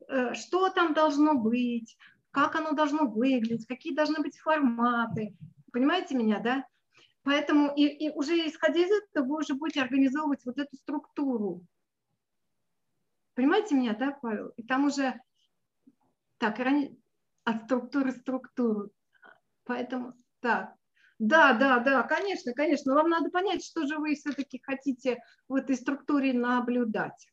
[0.09, 1.97] э, что там должно быть,
[2.31, 5.37] как оно должно выглядеть, какие должны быть форматы.
[5.75, 6.65] Понимаете меня, да?
[7.25, 11.67] Поэтому и, и уже исходя из этого вы уже будете организовывать вот эту структуру.
[13.35, 14.51] Понимаете меня, да, Павел?
[14.57, 15.21] И там уже
[16.39, 16.61] так,
[17.43, 18.93] от структуры структуру.
[19.65, 20.77] Поэтому так.
[21.19, 22.95] Да, да, да, конечно, конечно.
[22.95, 27.27] Но вам надо понять, что же вы все-таки хотите в этой структуре наблюдать.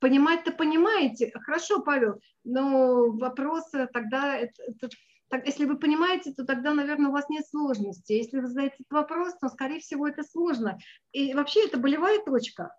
[0.00, 1.32] Понимать-то понимаете.
[1.32, 4.90] Хорошо, Павел, но вопрос тогда, это, это,
[5.28, 8.12] так, если вы понимаете, то тогда, наверное, у вас нет сложности.
[8.12, 10.78] Если вы задаете этот вопрос, то, скорее всего, это сложно.
[11.12, 12.74] И вообще это болевая точка,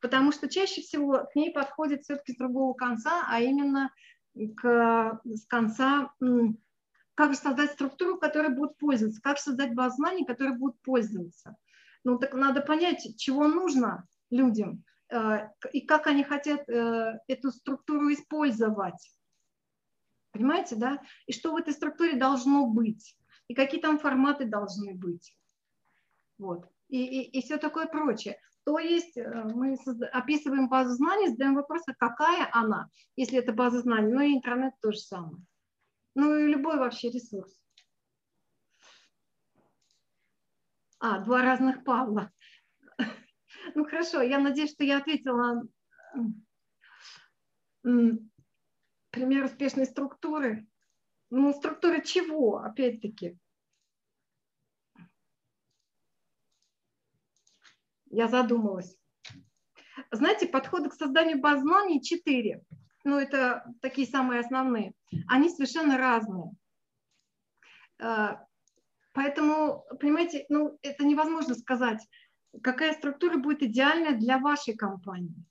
[0.00, 3.90] потому что чаще всего к ней подходит все-таки с другого конца, а именно
[4.34, 6.12] к, с конца,
[7.14, 11.56] как создать структуру, которая будет пользоваться, как создать базу знаний, которая будет пользоваться.
[12.04, 18.12] Ну, так надо понять, чего нужно людям, Э, и как они хотят э, эту структуру
[18.12, 19.10] использовать.
[20.36, 21.02] Понимаете, да?
[21.26, 23.16] И что в этой структуре должно быть,
[23.48, 25.34] и какие там форматы должны быть.
[26.36, 26.68] Вот.
[26.88, 28.38] И, и, и все такое прочее.
[28.64, 29.76] То есть э, мы
[30.12, 34.12] описываем базу знаний, задаем вопрос, а какая она, если это база знаний.
[34.12, 35.42] Ну и интернет то же самое.
[36.14, 37.58] Ну и любой вообще ресурс.
[40.98, 42.30] А, два разных Павла.
[43.74, 45.62] Ну хорошо, я надеюсь, что я ответила
[49.16, 50.66] пример успешной структуры.
[51.30, 53.38] Ну, структура чего, опять-таки?
[58.10, 58.94] Я задумалась.
[60.10, 62.62] Знаете, подходы к созданию баз знаний четыре.
[63.04, 64.92] Ну, это такие самые основные.
[65.28, 66.52] Они совершенно разные.
[67.98, 68.36] Э,
[69.12, 72.06] поэтому, понимаете, ну, это невозможно сказать
[72.62, 75.44] какая структура будет идеальна для вашей компании.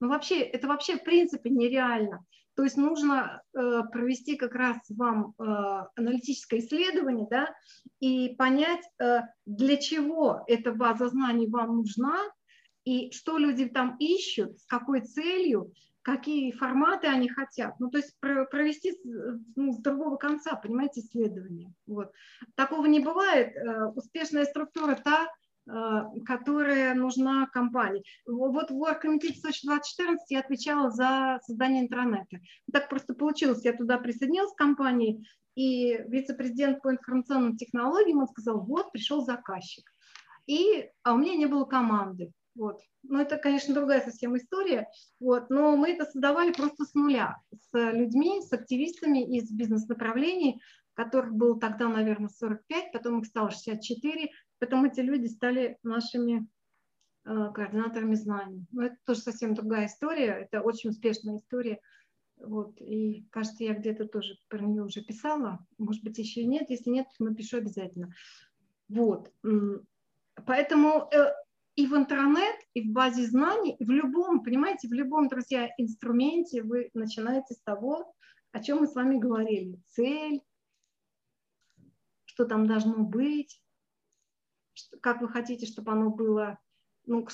[0.00, 2.24] Ну, вообще, это вообще в принципе нереально.
[2.60, 5.42] То есть нужно э, провести как раз вам э,
[5.96, 7.54] аналитическое исследование, да,
[8.00, 12.18] и понять, э, для чего эта база знаний вам нужна,
[12.84, 15.72] и что люди там ищут, с какой целью,
[16.02, 17.80] какие форматы они хотят.
[17.80, 18.94] Ну, то есть провести
[19.56, 21.72] ну, с другого конца, понимаете, исследование.
[21.86, 22.12] Вот.
[22.56, 23.56] Такого не бывает.
[23.56, 25.28] Э, успешная структура та,
[26.26, 28.02] которая нужна компании.
[28.26, 32.38] Вот в Оргкомитете Сочи 2014 я отвечала за создание интернета.
[32.72, 35.24] Так просто получилось, я туда присоединилась к компании,
[35.54, 39.84] и вице-президент по информационным технологиям, он сказал, вот, пришел заказчик.
[40.46, 42.32] И, а у меня не было команды.
[42.54, 42.80] Вот.
[43.02, 44.88] Ну, это, конечно, другая совсем история,
[45.20, 45.50] вот.
[45.50, 50.60] но мы это создавали просто с нуля, с людьми, с активистами из бизнес-направлений,
[50.94, 54.30] которых было тогда, наверное, 45, потом их стало 64,
[54.60, 56.46] Потом эти люди стали нашими
[57.24, 58.66] э, координаторами знаний.
[58.70, 61.80] Но это тоже совсем другая история, это очень успешная история
[62.36, 65.58] Вот, и кажется, я где-то тоже про нее уже писала.
[65.78, 66.70] Может быть, еще нет.
[66.70, 68.12] Если нет, напишу обязательно.
[68.88, 69.32] Вот.
[70.46, 71.32] Поэтому э,
[71.76, 76.62] и в интернет, и в базе знаний, и в любом, понимаете, в любом, друзья, инструменте
[76.62, 78.14] вы начинаете с того,
[78.52, 79.80] о чем мы с вами говорили.
[79.88, 80.42] Цель,
[82.24, 83.62] что там должно быть,
[85.00, 86.58] как вы хотите, чтобы оно было,
[87.06, 87.26] ну,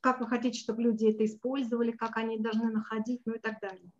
[0.00, 3.90] как вы хотите, чтобы люди это использовали, как они должны находить, ну и так далее.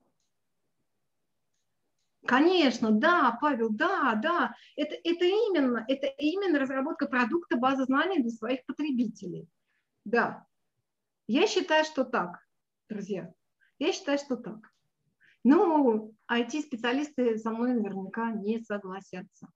[2.26, 4.54] Конечно, да, Павел, да, да.
[4.76, 9.46] Это, это, именно, это именно разработка продукта базы знаний для своих потребителей.
[10.04, 10.46] Да.
[11.26, 12.46] Я считаю, что так,
[12.88, 13.32] друзья.
[13.78, 14.72] Я считаю, что так.
[15.42, 19.48] Ну, IT-специалисты со мной наверняка не согласятся.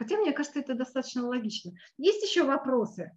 [0.00, 1.72] Хотя, мне кажется, это достаточно логично.
[1.98, 3.12] Есть еще вопросы?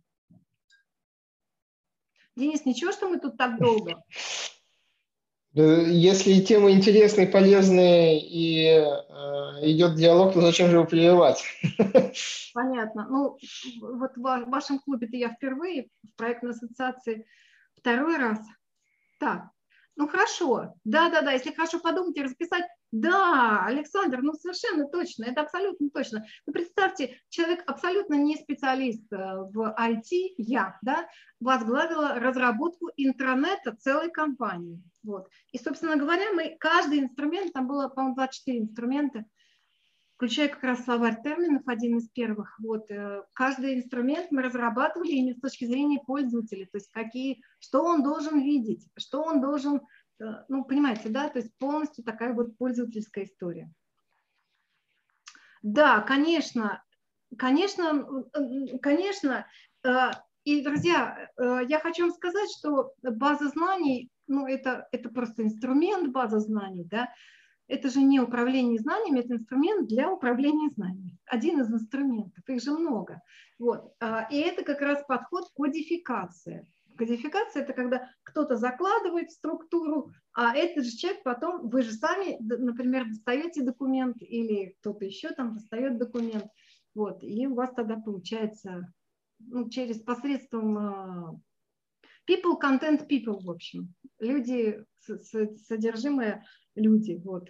[2.35, 4.03] Денис, ничего, что мы тут так долго?
[5.53, 8.81] Если тема интересная, полезная и э,
[9.61, 11.41] идет диалог, то зачем же его прерывать?
[12.53, 13.07] Понятно.
[13.10, 13.38] Ну,
[13.80, 17.26] вот в вашем клубе-то я впервые, в проектной ассоциации
[17.77, 18.39] второй раз.
[19.22, 19.43] Так,
[19.95, 25.90] ну хорошо, да-да-да, если хорошо подумать и расписать, да, Александр, ну совершенно точно, это абсолютно
[25.90, 26.24] точно.
[26.45, 31.07] Ну представьте, человек абсолютно не специалист э, в IT, я, да,
[31.40, 34.80] возглавила разработку интернета целой компании.
[35.02, 35.28] Вот.
[35.52, 39.26] И, собственно говоря, мы каждый инструмент, там было, по-моему, 24 инструмента,
[40.15, 42.57] включая как раз словарь терминов, один из первых.
[42.60, 47.84] Вот, э, каждый инструмент мы разрабатывали именно с точки зрения пользователя, то есть какие, что
[47.84, 49.82] он должен видеть, что он должен,
[50.19, 53.72] ну, понимаете, да, то есть полностью такая вот пользовательская история.
[55.61, 56.84] Да, конечно,
[57.38, 58.06] конечно,
[58.81, 59.48] конечно.
[59.85, 60.11] Э,
[60.44, 66.40] и, друзья, я хочу вам сказать, что база знаний, ну, это, это просто инструмент база
[66.40, 67.14] знаний, да,
[67.68, 71.18] это же не управление знаниями, это инструмент для управления знаниями.
[71.26, 73.22] Один из инструментов, их же много.
[73.57, 73.95] Вот.
[74.31, 76.68] И это как раз подход кодификация.
[76.98, 83.07] Кодификация– это когда кто-то закладывает структуру, а этот же человек потом, вы же сами, например,
[83.07, 86.48] достаете документ или кто-то еще там достает документ,
[86.95, 88.94] вот, и у вас тогда получается
[89.40, 91.40] ну, через посредством а,
[92.30, 93.94] people, content, people, в общем.
[94.20, 96.45] Люди, содержимое
[96.76, 97.20] люди.
[97.24, 97.49] Вот.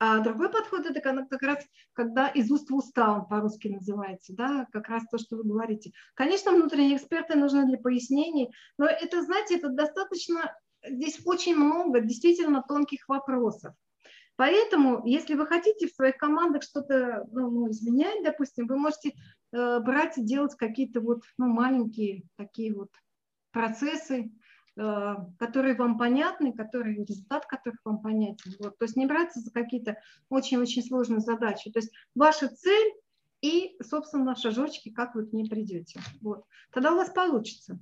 [0.00, 4.66] А другой подход это как раз, когда из уст в уста он по-русски называется, да,
[4.72, 5.92] как раз то, что вы говорите.
[6.14, 10.54] Конечно, внутренние эксперты нужны для пояснений, но это, знаете, это достаточно,
[10.86, 13.74] здесь очень много действительно тонких вопросов.
[14.36, 19.14] Поэтому, если вы хотите в своих командах что-то ну, изменять, допустим, вы можете
[19.52, 22.90] э, брать и делать какие-то вот ну, маленькие такие вот
[23.50, 24.30] процессы,
[24.78, 28.54] которые вам понятны, которые, результат которых вам понятен.
[28.60, 28.78] Вот.
[28.78, 31.70] То есть не браться за какие-то очень-очень сложные задачи.
[31.70, 32.92] То есть ваша цель
[33.40, 36.00] и, собственно, шажочки, как вы к ней придете.
[36.20, 36.44] Вот.
[36.72, 37.78] Тогда у вас получится.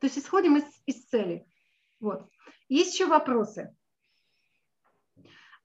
[0.00, 1.46] То есть исходим из, из цели.
[1.98, 2.28] Вот.
[2.68, 3.74] Есть еще вопросы?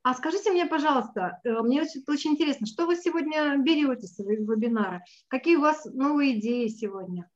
[0.01, 5.03] А скажите мне, пожалуйста, э, мне очень, очень интересно, что вы сегодня берете с вебинара?
[5.27, 7.30] Какие у вас новые идеи сегодня?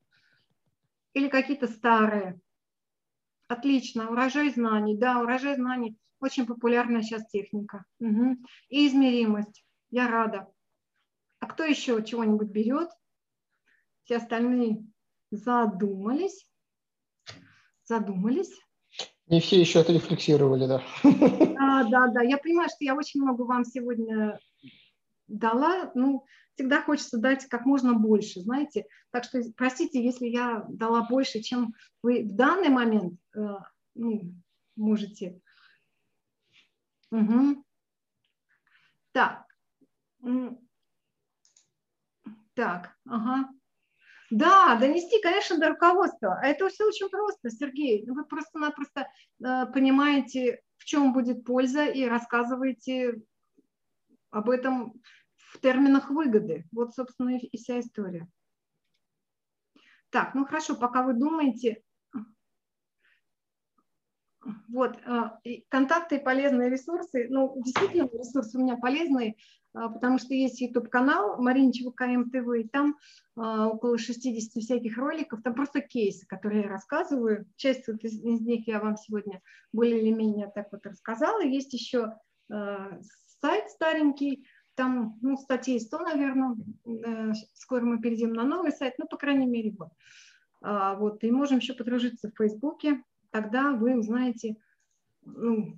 [1.14, 2.40] Или какие-то старые.
[3.48, 4.98] Отлично, урожай знаний.
[4.98, 7.85] Да, урожай знаний очень популярная сейчас техника.
[7.99, 8.38] Угу.
[8.69, 9.64] И измеримость.
[9.91, 10.48] Я рада.
[11.40, 12.90] А кто еще чего-нибудь берет?
[14.06, 14.85] Все остальные
[15.31, 16.48] задумались.
[17.84, 18.52] Задумались.
[19.27, 20.84] Не все еще отрефлексировали, да.
[21.03, 22.22] Да, да, да.
[22.22, 24.40] Я понимаю, что я очень много вам сегодня
[25.27, 25.91] дала.
[25.95, 26.26] Ну,
[26.56, 28.86] всегда хочется дать как можно больше, знаете.
[29.12, 33.40] Так что простите, если я дала больше, чем вы в данный момент э,
[33.96, 34.34] ну,
[34.76, 35.40] можете.
[37.12, 37.64] Угу.
[39.12, 39.46] Так.
[42.56, 43.50] Так, ага.
[44.30, 46.40] Да, донести, конечно, до руководства.
[46.42, 48.04] А это все очень просто, Сергей.
[48.08, 53.22] Вы просто-напросто э, понимаете, в чем будет польза, и рассказываете
[54.32, 55.00] об этом
[55.54, 56.66] в терминах выгоды.
[56.72, 58.28] Вот, собственно, и вся история.
[60.10, 61.84] Так, ну хорошо, пока вы думаете,
[64.68, 67.28] вот, э, контакты и полезные ресурсы.
[67.30, 69.34] Ну, действительно, ресурсы у меня полезные, э,
[69.74, 72.98] потому что есть YouTube-канал Мариничева КМ ТВ, и там
[73.38, 77.46] э, около 60 всяких роликов, там просто кейсы, которые я рассказываю.
[77.56, 81.42] Часть вот из, из них я вам сегодня более или менее так вот рассказала.
[81.42, 82.18] Есть еще
[82.50, 86.56] сайт старенький, там, ну, статей 100, наверное,
[86.86, 89.90] э, скоро мы перейдем на новый сайт, ну, по крайней мере, вот.
[90.62, 94.56] А, вот, и можем еще подружиться в Фейсбуке, тогда вы узнаете,
[95.22, 95.78] ну,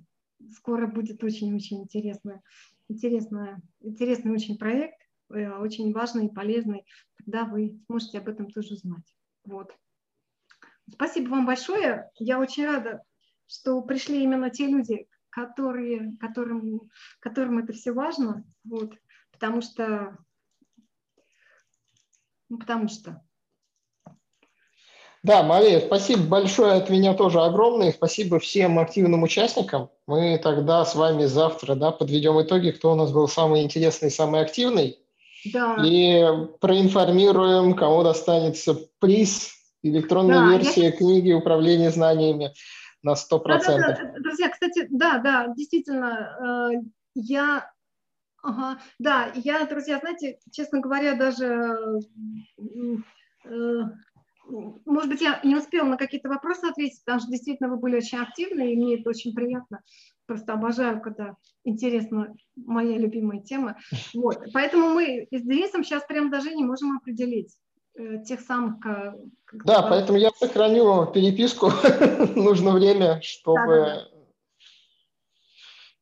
[0.54, 2.40] скоро будет очень-очень интересный,
[2.88, 5.00] интересный, интересный очень проект,
[5.30, 6.84] э, очень важный и полезный,
[7.18, 9.14] тогда вы сможете об этом тоже узнать.
[9.44, 9.76] Вот.
[10.88, 12.10] Спасибо вам большое.
[12.18, 13.02] Я очень рада,
[13.48, 16.90] что пришли именно те люди, которые, которым,
[17.20, 18.94] которым это все важно, вот,
[19.32, 20.16] потому что,
[22.48, 23.22] ну, потому что.
[25.22, 27.92] Да, Мария, спасибо большое от меня тоже огромное.
[27.92, 29.90] Спасибо всем активным участникам.
[30.06, 34.40] Мы тогда с вами завтра да, подведем итоги, кто у нас был самый интересный, самый
[34.40, 34.98] активный.
[35.52, 35.76] Да.
[35.84, 36.24] И
[36.60, 39.52] проинформируем, кому достанется приз
[39.82, 40.92] электронной да, версии я...
[40.92, 42.54] книги «Управление знаниями»
[43.06, 43.42] на 100%.
[43.44, 44.14] Да, да, да.
[44.18, 46.82] Друзья, кстати, да, да, действительно, э,
[47.14, 47.70] я,
[48.42, 52.00] ага, да, я, друзья, знаете, честно говоря, даже,
[53.44, 53.82] э,
[54.84, 58.18] может быть, я не успела на какие-то вопросы ответить, потому что действительно вы были очень
[58.18, 59.82] активны, и мне это очень приятно.
[60.26, 63.76] Просто обожаю, когда интересна моя любимая тема.
[64.14, 64.42] Вот.
[64.52, 67.65] Поэтому мы с Денисом сейчас прям даже не можем определить, Э,
[68.26, 68.76] тех самых...
[69.64, 71.70] Да, поэтому я сохраню переписку,
[72.34, 73.64] нужно время, чтобы...
[73.76, 74.06] Да,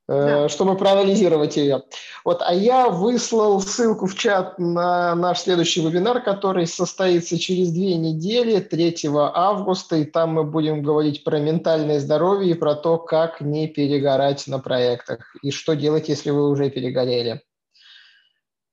[0.07, 0.49] да.
[0.51, 1.83] чтобы проанализировать ее.
[2.25, 7.97] Вот, а я выслал ссылку в чат на наш следующий вебинар, который состоится через две
[7.97, 13.41] недели, 3 августа, и там мы будем говорить про ментальное здоровье и про то, как
[13.41, 17.43] не перегорать на проектах, и что делать, если вы уже перегорели.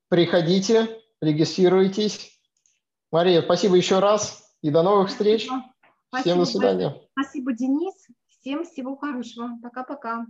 [0.10, 0.89] Приходите,
[1.22, 2.40] регистрируйтесь,
[3.11, 5.49] Мария, спасибо еще раз и до новых встреч.
[6.07, 6.21] Спасибо.
[6.21, 7.01] Всем до свидания.
[7.11, 7.93] Спасибо, Денис.
[8.27, 9.59] Всем всего хорошего.
[9.61, 10.25] Пока-пока.